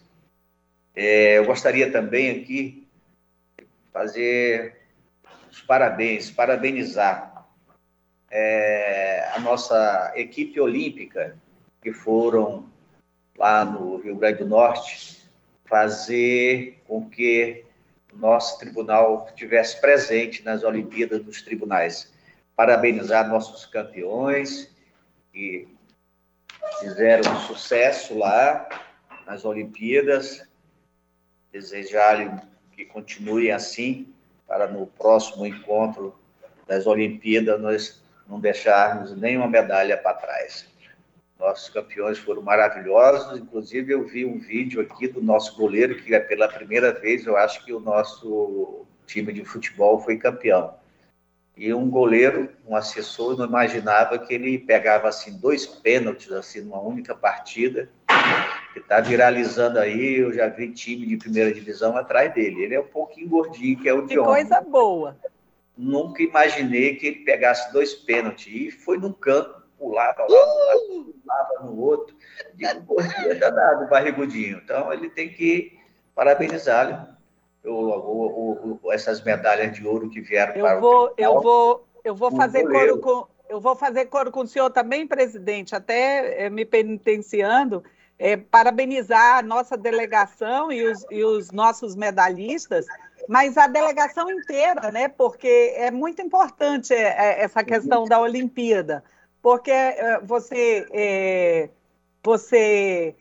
é, 0.94 1.38
eu 1.38 1.46
gostaria 1.46 1.90
também 1.90 2.30
aqui 2.30 2.86
de 3.58 3.66
fazer 3.92 4.81
os 5.52 5.60
parabéns, 5.60 6.30
parabenizar 6.30 7.46
é, 8.30 9.28
a 9.34 9.40
nossa 9.40 10.10
equipe 10.16 10.58
olímpica, 10.58 11.36
que 11.82 11.92
foram 11.92 12.66
lá 13.36 13.62
no 13.62 13.98
Rio 13.98 14.16
Grande 14.16 14.38
do 14.38 14.46
Norte, 14.46 15.28
fazer 15.66 16.80
com 16.86 17.06
que 17.08 17.66
o 18.14 18.16
nosso 18.16 18.58
tribunal 18.58 19.26
estivesse 19.28 19.78
presente 19.78 20.42
nas 20.42 20.64
Olimpíadas 20.64 21.22
dos 21.22 21.42
Tribunais. 21.42 22.10
Parabenizar 22.56 23.28
nossos 23.28 23.66
campeões 23.66 24.74
que 25.34 25.68
fizeram 26.80 27.38
sucesso 27.40 28.16
lá 28.16 28.68
nas 29.26 29.44
Olimpíadas, 29.44 30.48
desejar-lhe 31.52 32.30
que 32.72 32.86
continue 32.86 33.50
assim 33.50 34.11
para 34.52 34.66
no 34.66 34.86
próximo 34.86 35.46
encontro 35.46 36.14
das 36.66 36.86
Olimpíadas 36.86 37.58
nós 37.58 38.02
não 38.28 38.38
deixarmos 38.38 39.16
nenhuma 39.16 39.48
medalha 39.48 39.96
para 39.96 40.12
trás. 40.12 40.68
Nossos 41.40 41.70
campeões 41.70 42.18
foram 42.18 42.42
maravilhosos. 42.42 43.38
Inclusive, 43.38 43.94
eu 43.94 44.06
vi 44.06 44.26
um 44.26 44.38
vídeo 44.38 44.82
aqui 44.82 45.08
do 45.08 45.22
nosso 45.22 45.56
goleiro, 45.56 45.96
que 45.96 46.14
é 46.14 46.20
pela 46.20 46.46
primeira 46.48 46.92
vez, 46.92 47.24
eu 47.24 47.34
acho 47.34 47.64
que 47.64 47.72
o 47.72 47.80
nosso 47.80 48.84
time 49.06 49.32
de 49.32 49.42
futebol 49.42 49.98
foi 50.02 50.18
campeão. 50.18 50.74
E 51.56 51.72
um 51.72 51.88
goleiro, 51.88 52.50
um 52.68 52.76
assessor, 52.76 53.38
não 53.38 53.46
imaginava 53.46 54.18
que 54.18 54.34
ele 54.34 54.58
pegava 54.58 55.08
assim 55.08 55.38
dois 55.38 55.64
pênaltis 55.64 56.30
assim 56.30 56.60
numa 56.60 56.80
única 56.80 57.14
partida. 57.14 57.88
Que 58.72 58.78
está 58.78 59.00
viralizando 59.00 59.78
aí, 59.78 60.16
eu 60.16 60.32
já 60.32 60.48
vi 60.48 60.72
time 60.72 61.06
de 61.06 61.16
primeira 61.16 61.52
divisão 61.52 61.96
atrás 61.96 62.32
dele. 62.32 62.62
Ele 62.62 62.74
é 62.74 62.80
um 62.80 62.86
pouquinho 62.86 63.28
gordinho, 63.28 63.78
que 63.78 63.88
é 63.88 63.92
o 63.92 64.06
Que 64.06 64.16
coisa 64.16 64.60
boa. 64.60 65.16
Nunca 65.76 66.22
imaginei 66.22 66.96
que 66.96 67.06
ele 67.06 67.20
pegasse 67.20 67.72
dois 67.72 67.94
pênaltis. 67.94 68.46
E 68.46 68.70
foi 68.70 68.98
num 68.98 69.12
canto 69.12 69.62
pulava 69.82 70.22
lá, 70.22 70.28
uh! 70.28 71.04
pulava 71.04 71.64
no 71.64 71.80
outro. 71.80 72.14
Digo, 72.54 72.80
gordinho 72.82 73.32
é 73.32 73.34
danado, 73.34 73.88
barrigudinho. 73.88 74.60
Então, 74.62 74.92
ele 74.92 75.10
tem 75.10 75.28
que 75.28 75.76
parabenizá-lo. 76.14 77.08
essas 78.92 79.22
medalhas 79.22 79.72
de 79.72 79.86
ouro 79.86 80.08
que 80.08 80.20
vieram 80.20 80.54
eu 80.54 80.64
para 80.64 80.78
vou, 80.78 81.06
o 81.06 81.14
Eu 81.18 81.40
vou, 81.40 81.88
eu 82.04 82.14
vou 82.14 82.30
fazer 82.30 82.64
coro 82.64 82.98
com, 82.98 83.26
eu 83.48 83.60
vou 83.60 83.74
fazer 83.74 84.06
coro 84.06 84.30
com 84.30 84.40
o 84.40 84.46
senhor 84.46 84.70
também, 84.70 85.06
presidente, 85.06 85.74
até 85.74 86.44
é, 86.44 86.50
me 86.50 86.64
penitenciando, 86.64 87.82
é, 88.22 88.36
parabenizar 88.36 89.38
a 89.38 89.42
nossa 89.42 89.76
delegação 89.76 90.70
e 90.70 90.86
os, 90.86 91.04
e 91.10 91.24
os 91.24 91.50
nossos 91.50 91.96
medalhistas, 91.96 92.86
mas 93.28 93.58
a 93.58 93.66
delegação 93.66 94.30
inteira, 94.30 94.92
né? 94.92 95.08
Porque 95.08 95.74
é 95.76 95.90
muito 95.90 96.22
importante 96.22 96.94
é, 96.94 97.42
essa 97.42 97.64
questão 97.64 98.04
da 98.04 98.20
Olimpíada. 98.20 99.02
Porque 99.42 99.72
eh, 99.72 100.20
você, 100.22 100.86
é, 100.92 101.68
você 102.22 103.16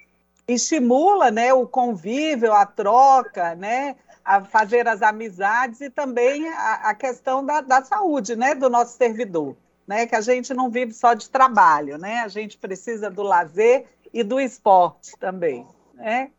estimula 0.47 1.31
né, 1.31 1.51
o 1.51 1.65
convívio, 1.65 2.53
a 2.53 2.63
troca, 2.63 3.55
né, 3.55 3.95
a 4.23 4.43
fazer 4.43 4.87
as 4.87 5.01
amizades 5.01 5.81
e 5.81 5.89
também 5.89 6.47
a, 6.47 6.89
a 6.89 6.93
questão 6.93 7.43
da, 7.43 7.61
da, 7.61 7.83
saúde 7.83 8.35
né, 8.35 8.53
do 8.53 8.69
nosso 8.69 8.95
servidor, 8.97 9.57
né, 9.87 10.05
que 10.05 10.15
a 10.15 10.21
gente 10.21 10.53
não 10.53 10.69
vive 10.69 10.93
só 10.93 11.15
de 11.15 11.27
trabalho, 11.27 11.97
né, 11.97 12.19
a 12.19 12.27
gente 12.27 12.55
precisa 12.55 13.09
do 13.09 13.23
lazer 13.23 13.87
e 14.13 14.23
do 14.23 14.39
esporte 14.39 15.11
também. 15.19 15.65
Né? 15.93 16.31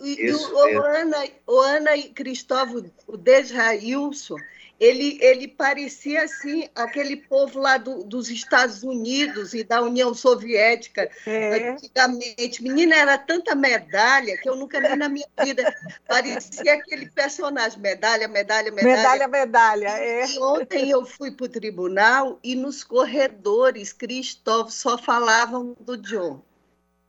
E, 0.00 0.26
e 0.26 0.32
o, 0.32 0.54
o, 0.54 0.82
Ana, 0.82 1.24
o 1.46 1.60
Ana 1.60 1.96
e 1.96 2.04
Cristóvão, 2.10 2.84
o 3.06 3.16
Desrailson, 3.16 4.36
ele, 4.78 5.18
ele 5.20 5.48
parecia 5.48 6.22
assim 6.22 6.68
aquele 6.72 7.16
povo 7.16 7.58
lá 7.58 7.78
do, 7.78 8.04
dos 8.04 8.30
Estados 8.30 8.84
Unidos 8.84 9.52
e 9.52 9.64
da 9.64 9.82
União 9.82 10.14
Soviética 10.14 11.10
é. 11.26 11.70
antigamente. 11.70 12.62
Menina, 12.62 12.94
era 12.94 13.18
tanta 13.18 13.56
medalha 13.56 14.38
que 14.38 14.48
eu 14.48 14.54
nunca 14.54 14.80
vi 14.80 14.94
na 14.94 15.08
minha 15.08 15.26
vida. 15.42 15.74
Parecia 16.06 16.74
aquele 16.74 17.10
personagem, 17.10 17.80
medalha, 17.80 18.28
medalha, 18.28 18.70
medalha. 18.70 18.96
Medalha, 18.96 19.28
medalha, 19.28 19.88
é. 19.88 20.26
E 20.26 20.38
ontem 20.38 20.90
eu 20.90 21.04
fui 21.04 21.32
para 21.32 21.46
o 21.46 21.48
tribunal 21.48 22.38
e 22.44 22.54
nos 22.54 22.84
corredores, 22.84 23.92
Cristóvão, 23.92 24.70
só 24.70 24.96
falavam 24.96 25.76
do 25.80 25.96
John. 25.96 26.40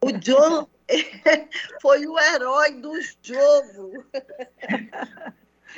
O 0.01 0.11
John 0.13 0.67
foi 1.81 2.05
o 2.07 2.17
herói 2.17 2.71
do 2.73 2.93
jogo. 3.21 4.05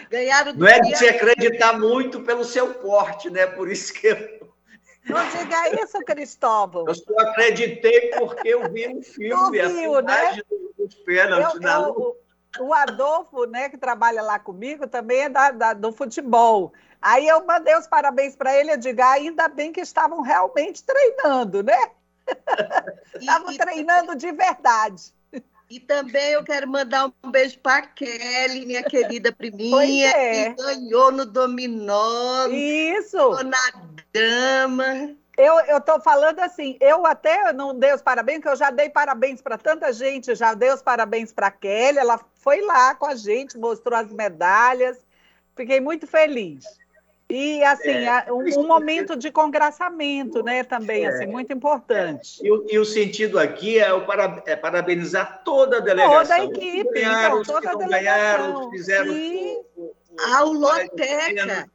Ganharam 0.10 0.54
Não 0.54 0.68
é 0.68 0.80
de 0.80 0.96
se 0.96 1.08
acreditar 1.08 1.78
muito 1.78 2.22
pelo 2.22 2.44
seu 2.44 2.74
porte, 2.76 3.30
né? 3.30 3.46
Por 3.48 3.70
isso 3.70 3.94
que 3.94 4.08
eu. 4.08 4.42
Não 5.06 5.28
diga 5.30 5.84
isso, 5.84 6.00
Cristóvão. 6.06 6.86
Eu 6.88 6.96
só 6.96 7.20
acreditei 7.20 8.12
porque 8.12 8.50
eu 8.50 8.72
vi 8.72 8.88
no 8.88 9.02
filme 9.02 9.60
a 9.60 9.68
viu, 9.68 10.02
né? 10.02 10.40
dos 10.78 10.96
pênaltis 10.96 11.56
eu, 11.56 11.62
na 11.62 11.80
eu, 11.80 12.18
O 12.60 12.74
Adolfo, 12.74 13.46
né, 13.46 13.70
que 13.70 13.78
trabalha 13.78 14.22
lá 14.22 14.38
comigo, 14.38 14.88
também 14.88 15.22
é 15.22 15.30
da, 15.30 15.52
da 15.52 15.74
do 15.74 15.92
futebol. 15.92 16.72
Aí 17.02 17.28
eu 17.28 17.44
mandei 17.46 17.76
os 17.76 17.88
parabéns 17.88 18.36
para 18.36 18.56
ele, 18.56 18.74
eu 18.74 18.78
digo, 18.78 19.02
ah, 19.02 19.14
ainda 19.14 19.48
bem 19.48 19.72
que 19.72 19.82
estavam 19.82 20.22
realmente 20.22 20.84
treinando, 20.84 21.64
né? 21.64 21.92
Estavam 23.20 23.56
treinando 23.56 24.16
de 24.16 24.32
verdade. 24.32 25.14
E 25.70 25.80
também 25.80 26.32
eu 26.32 26.44
quero 26.44 26.68
mandar 26.68 27.10
um 27.24 27.32
beijo 27.32 27.58
para 27.60 27.84
Kelly, 27.84 28.66
minha 28.66 28.84
querida 28.84 29.32
priminha, 29.32 30.10
é. 30.10 30.50
que 30.50 30.62
ganhou 30.62 31.14
no 31.14 31.26
dominó. 31.26 32.48
Isso. 32.48 33.30
Na 33.44 33.72
dama. 34.14 35.16
Eu 35.38 35.78
estou 35.78 36.02
falando 36.02 36.40
assim, 36.40 36.78
eu 36.82 37.06
até 37.06 37.54
não 37.54 37.74
dei 37.74 37.94
os 37.94 38.02
parabéns, 38.02 38.42
que 38.42 38.50
eu 38.50 38.56
já 38.56 38.70
dei 38.70 38.90
parabéns 38.90 39.42
para 39.42 39.58
tanta 39.58 39.94
gente, 39.94 40.36
já 40.36 40.54
dei 40.54 40.72
os 40.74 40.82
parabéns 40.82 41.32
para 41.32 41.50
Kelly, 41.50 42.00
ela 42.00 42.20
foi 42.36 42.60
lá 42.62 42.94
com 42.94 43.06
a 43.06 43.16
gente, 43.16 43.58
mostrou 43.58 43.98
as 43.98 44.12
medalhas, 44.12 44.98
fiquei 45.56 45.80
muito 45.80 46.06
feliz. 46.06 46.66
E, 47.32 47.64
assim, 47.64 47.90
é, 47.90 48.26
um, 48.32 48.44
um, 48.60 48.68
momento 48.68 49.16
de 49.16 49.32
congraçamento, 49.32 50.44
né, 50.44 50.64
também, 50.64 51.06
assim, 51.06 51.16
é, 51.16 51.24
assim, 51.24 51.32
muito 51.32 51.54
importante. 51.54 52.40
E, 52.44 52.52
o, 52.52 52.66
e 52.70 52.78
o 52.78 52.86
sentido 52.86 53.40
aqui 53.40 53.80
é, 53.80 53.92
o 53.94 54.06
para, 54.06 54.44
é 54.46 54.56
parabenizar 54.56 55.42
toda 55.44 55.78
a 55.78 55.80
delegação. 55.80 56.22
Toda 56.22 56.34
a 56.34 56.44
equipe, 56.44 56.92
ganharam, 56.92 57.42
então, 57.42 57.56
toda 57.56 57.72
a 57.72 57.76
delegação. 57.76 58.54
Ganharam, 58.54 58.72
fizeram... 58.72 59.14
E... 59.14 59.58
O, 59.76 59.84
o, 59.84 59.96
a 60.20 60.42
Loteca. 60.42 61.70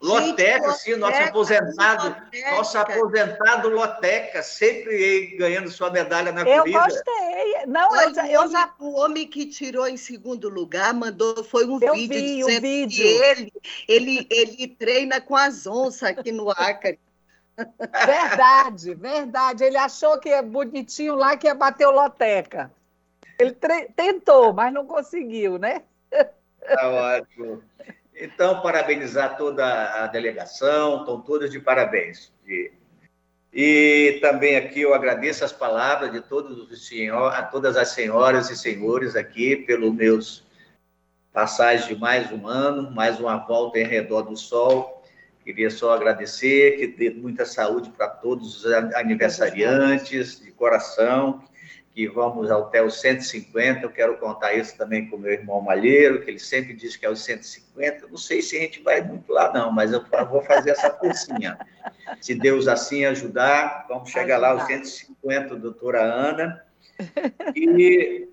Loteca, 0.00 0.72
sim, 0.72 0.94
nosso 0.94 1.20
aposentado, 1.20 2.08
Loteca. 2.08 2.50
nosso 2.52 2.78
aposentado 2.78 3.68
Loteca, 3.68 4.42
sempre 4.44 5.36
ganhando 5.36 5.68
sua 5.70 5.90
medalha 5.90 6.30
na 6.30 6.42
eu 6.42 6.60
corrida. 6.60 6.78
Eu 6.78 6.84
gostei. 6.84 7.66
Não, 7.66 8.02
eu, 8.02 8.14
já, 8.14 8.28
eu 8.28 8.48
já... 8.48 8.72
O 8.78 8.96
homem 8.96 9.26
que 9.26 9.44
tirou 9.46 9.88
em 9.88 9.96
segundo 9.96 10.48
lugar 10.48 10.94
mandou, 10.94 11.42
foi 11.42 11.66
um 11.66 11.80
eu 11.82 11.94
vídeo 11.94 12.16
vi, 12.16 12.36
dizendo 12.36 12.60
vídeo. 12.60 13.02
que 13.02 13.22
ele, 13.24 13.52
ele, 13.88 14.26
ele 14.30 14.68
treina 14.68 15.20
com 15.20 15.34
as 15.34 15.66
onças 15.66 16.04
aqui 16.10 16.30
no 16.30 16.48
Acre. 16.48 17.00
Verdade, 17.56 18.94
verdade. 18.94 19.64
Ele 19.64 19.76
achou 19.76 20.16
que 20.20 20.28
é 20.28 20.40
bonitinho 20.40 21.16
lá 21.16 21.36
que 21.36 21.48
ia 21.48 21.56
bater 21.56 21.88
o 21.88 21.90
Loteca. 21.90 22.70
Ele 23.36 23.52
tentou, 23.96 24.52
mas 24.52 24.72
não 24.72 24.86
conseguiu, 24.86 25.58
né? 25.58 25.82
Tá 26.10 26.88
ótimo. 26.88 27.62
Então, 28.20 28.60
parabenizar 28.60 29.36
toda 29.36 29.64
a 30.02 30.06
delegação, 30.08 31.00
estão 31.00 31.20
todos 31.20 31.50
de 31.50 31.60
parabéns. 31.60 32.32
E 33.52 34.18
também 34.20 34.56
aqui 34.56 34.82
eu 34.82 34.92
agradeço 34.92 35.44
as 35.44 35.52
palavras 35.52 36.12
de 36.12 36.20
todos 36.20 36.70
os 36.70 36.86
senhores, 36.86 37.38
a 37.38 37.42
todas 37.42 37.76
as 37.76 37.88
senhoras 37.90 38.50
e 38.50 38.56
senhores 38.56 39.14
aqui 39.14 39.56
pelo 39.56 39.92
meus 39.92 40.44
passagens 41.32 41.86
de 41.86 41.94
mais 41.94 42.32
um 42.32 42.46
ano, 42.46 42.90
mais 42.90 43.20
uma 43.20 43.36
volta 43.36 43.78
em 43.78 43.86
redor 43.86 44.22
do 44.22 44.36
sol. 44.36 45.02
Queria 45.44 45.70
só 45.70 45.94
agradecer, 45.94 46.76
que 46.76 46.86
dê 46.88 47.10
muita 47.10 47.46
saúde 47.46 47.88
para 47.90 48.08
todos 48.08 48.64
os 48.64 48.72
aniversariantes, 48.94 50.40
de 50.40 50.50
coração, 50.52 51.42
que 51.98 52.06
vamos 52.06 52.48
até 52.48 52.80
os 52.80 53.00
150. 53.00 53.84
Eu 53.84 53.90
quero 53.90 54.16
contar 54.18 54.54
isso 54.54 54.78
também 54.78 55.08
com 55.08 55.16
o 55.16 55.18
meu 55.18 55.32
irmão 55.32 55.60
Malheiro, 55.60 56.22
que 56.22 56.30
ele 56.30 56.38
sempre 56.38 56.72
diz 56.72 56.94
que 56.94 57.04
é 57.04 57.10
os 57.10 57.24
150. 57.24 58.06
Não 58.06 58.16
sei 58.16 58.40
se 58.40 58.56
a 58.56 58.60
gente 58.60 58.80
vai 58.80 59.02
muito 59.02 59.32
lá, 59.32 59.52
não, 59.52 59.72
mas 59.72 59.92
eu 59.92 60.04
vou 60.30 60.40
fazer 60.40 60.70
essa 60.70 60.92
forcinha. 60.92 61.58
Se 62.20 62.36
Deus 62.36 62.68
assim 62.68 63.04
ajudar, 63.04 63.84
vamos 63.88 64.10
chegar 64.10 64.36
ajudar. 64.36 64.54
lá 64.54 64.60
aos 64.60 64.66
150, 64.68 65.56
doutora 65.56 66.00
Ana. 66.00 66.64
E 67.56 68.28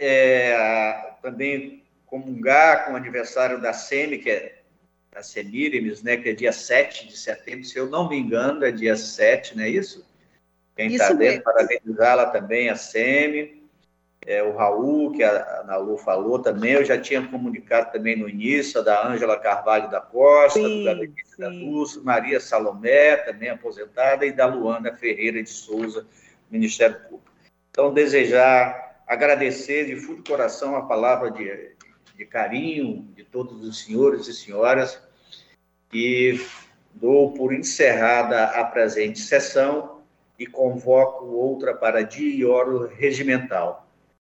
é, 0.00 1.14
também 1.22 1.84
comungar 2.04 2.84
com 2.84 2.94
o 2.94 2.96
aniversário 2.96 3.60
da 3.60 3.72
SEMI, 3.72 4.18
que 4.18 4.28
é 4.28 4.58
da 5.12 5.22
Semíremes, 5.22 6.02
né, 6.02 6.16
que 6.16 6.30
é 6.30 6.32
dia 6.32 6.52
7 6.52 7.06
de 7.06 7.16
setembro, 7.16 7.64
se 7.64 7.78
eu 7.78 7.88
não 7.88 8.08
me 8.08 8.18
engano, 8.18 8.64
é 8.64 8.72
dia 8.72 8.96
7, 8.96 9.56
não 9.56 9.62
é 9.62 9.68
isso? 9.68 10.04
Quem 10.74 10.92
está 10.92 11.12
dentro, 11.12 11.42
parabenizá-la 11.42 12.26
também, 12.26 12.70
a 12.70 12.76
SEMI, 12.76 13.62
é, 14.24 14.42
o 14.42 14.54
Raul, 14.54 15.12
que 15.12 15.22
a 15.24 15.60
Ana 15.62 15.76
Lu 15.76 15.96
falou 15.96 16.38
também, 16.38 16.72
eu 16.72 16.84
já 16.84 16.98
tinha 16.98 17.26
comunicado 17.26 17.92
também 17.92 18.16
no 18.16 18.28
início, 18.28 18.80
a 18.80 18.84
da 18.84 19.06
Ângela 19.06 19.38
Carvalho 19.38 19.90
da 19.90 20.00
Costa, 20.00 20.60
sim, 20.60 20.84
sim. 20.84 21.40
da 21.40 21.48
Lúcia, 21.48 22.00
Maria 22.02 22.38
Salomé, 22.38 23.16
também 23.16 23.50
aposentada, 23.50 24.24
e 24.24 24.32
da 24.32 24.46
Luana 24.46 24.94
Ferreira 24.94 25.42
de 25.42 25.50
Souza, 25.50 26.06
Ministério 26.50 26.96
Público. 27.00 27.32
Então, 27.70 27.92
desejar, 27.92 29.02
agradecer 29.08 29.86
de 29.86 29.96
fundo 29.96 30.22
coração 30.22 30.76
a 30.76 30.82
palavra 30.82 31.30
de, 31.30 31.72
de 32.16 32.24
carinho 32.24 33.08
de 33.16 33.24
todos 33.24 33.66
os 33.66 33.84
senhores 33.84 34.28
e 34.28 34.34
senhoras, 34.34 35.02
e 35.92 36.40
dou 36.94 37.32
por 37.32 37.52
encerrada 37.52 38.44
a 38.44 38.64
presente 38.64 39.18
sessão, 39.18 40.01
e 40.38 40.46
convoco 40.46 41.26
outra 41.26 41.74
para 41.74 42.02
dia 42.02 42.34
e 42.34 42.44
hora 42.44 42.88
regimental. 42.94 43.86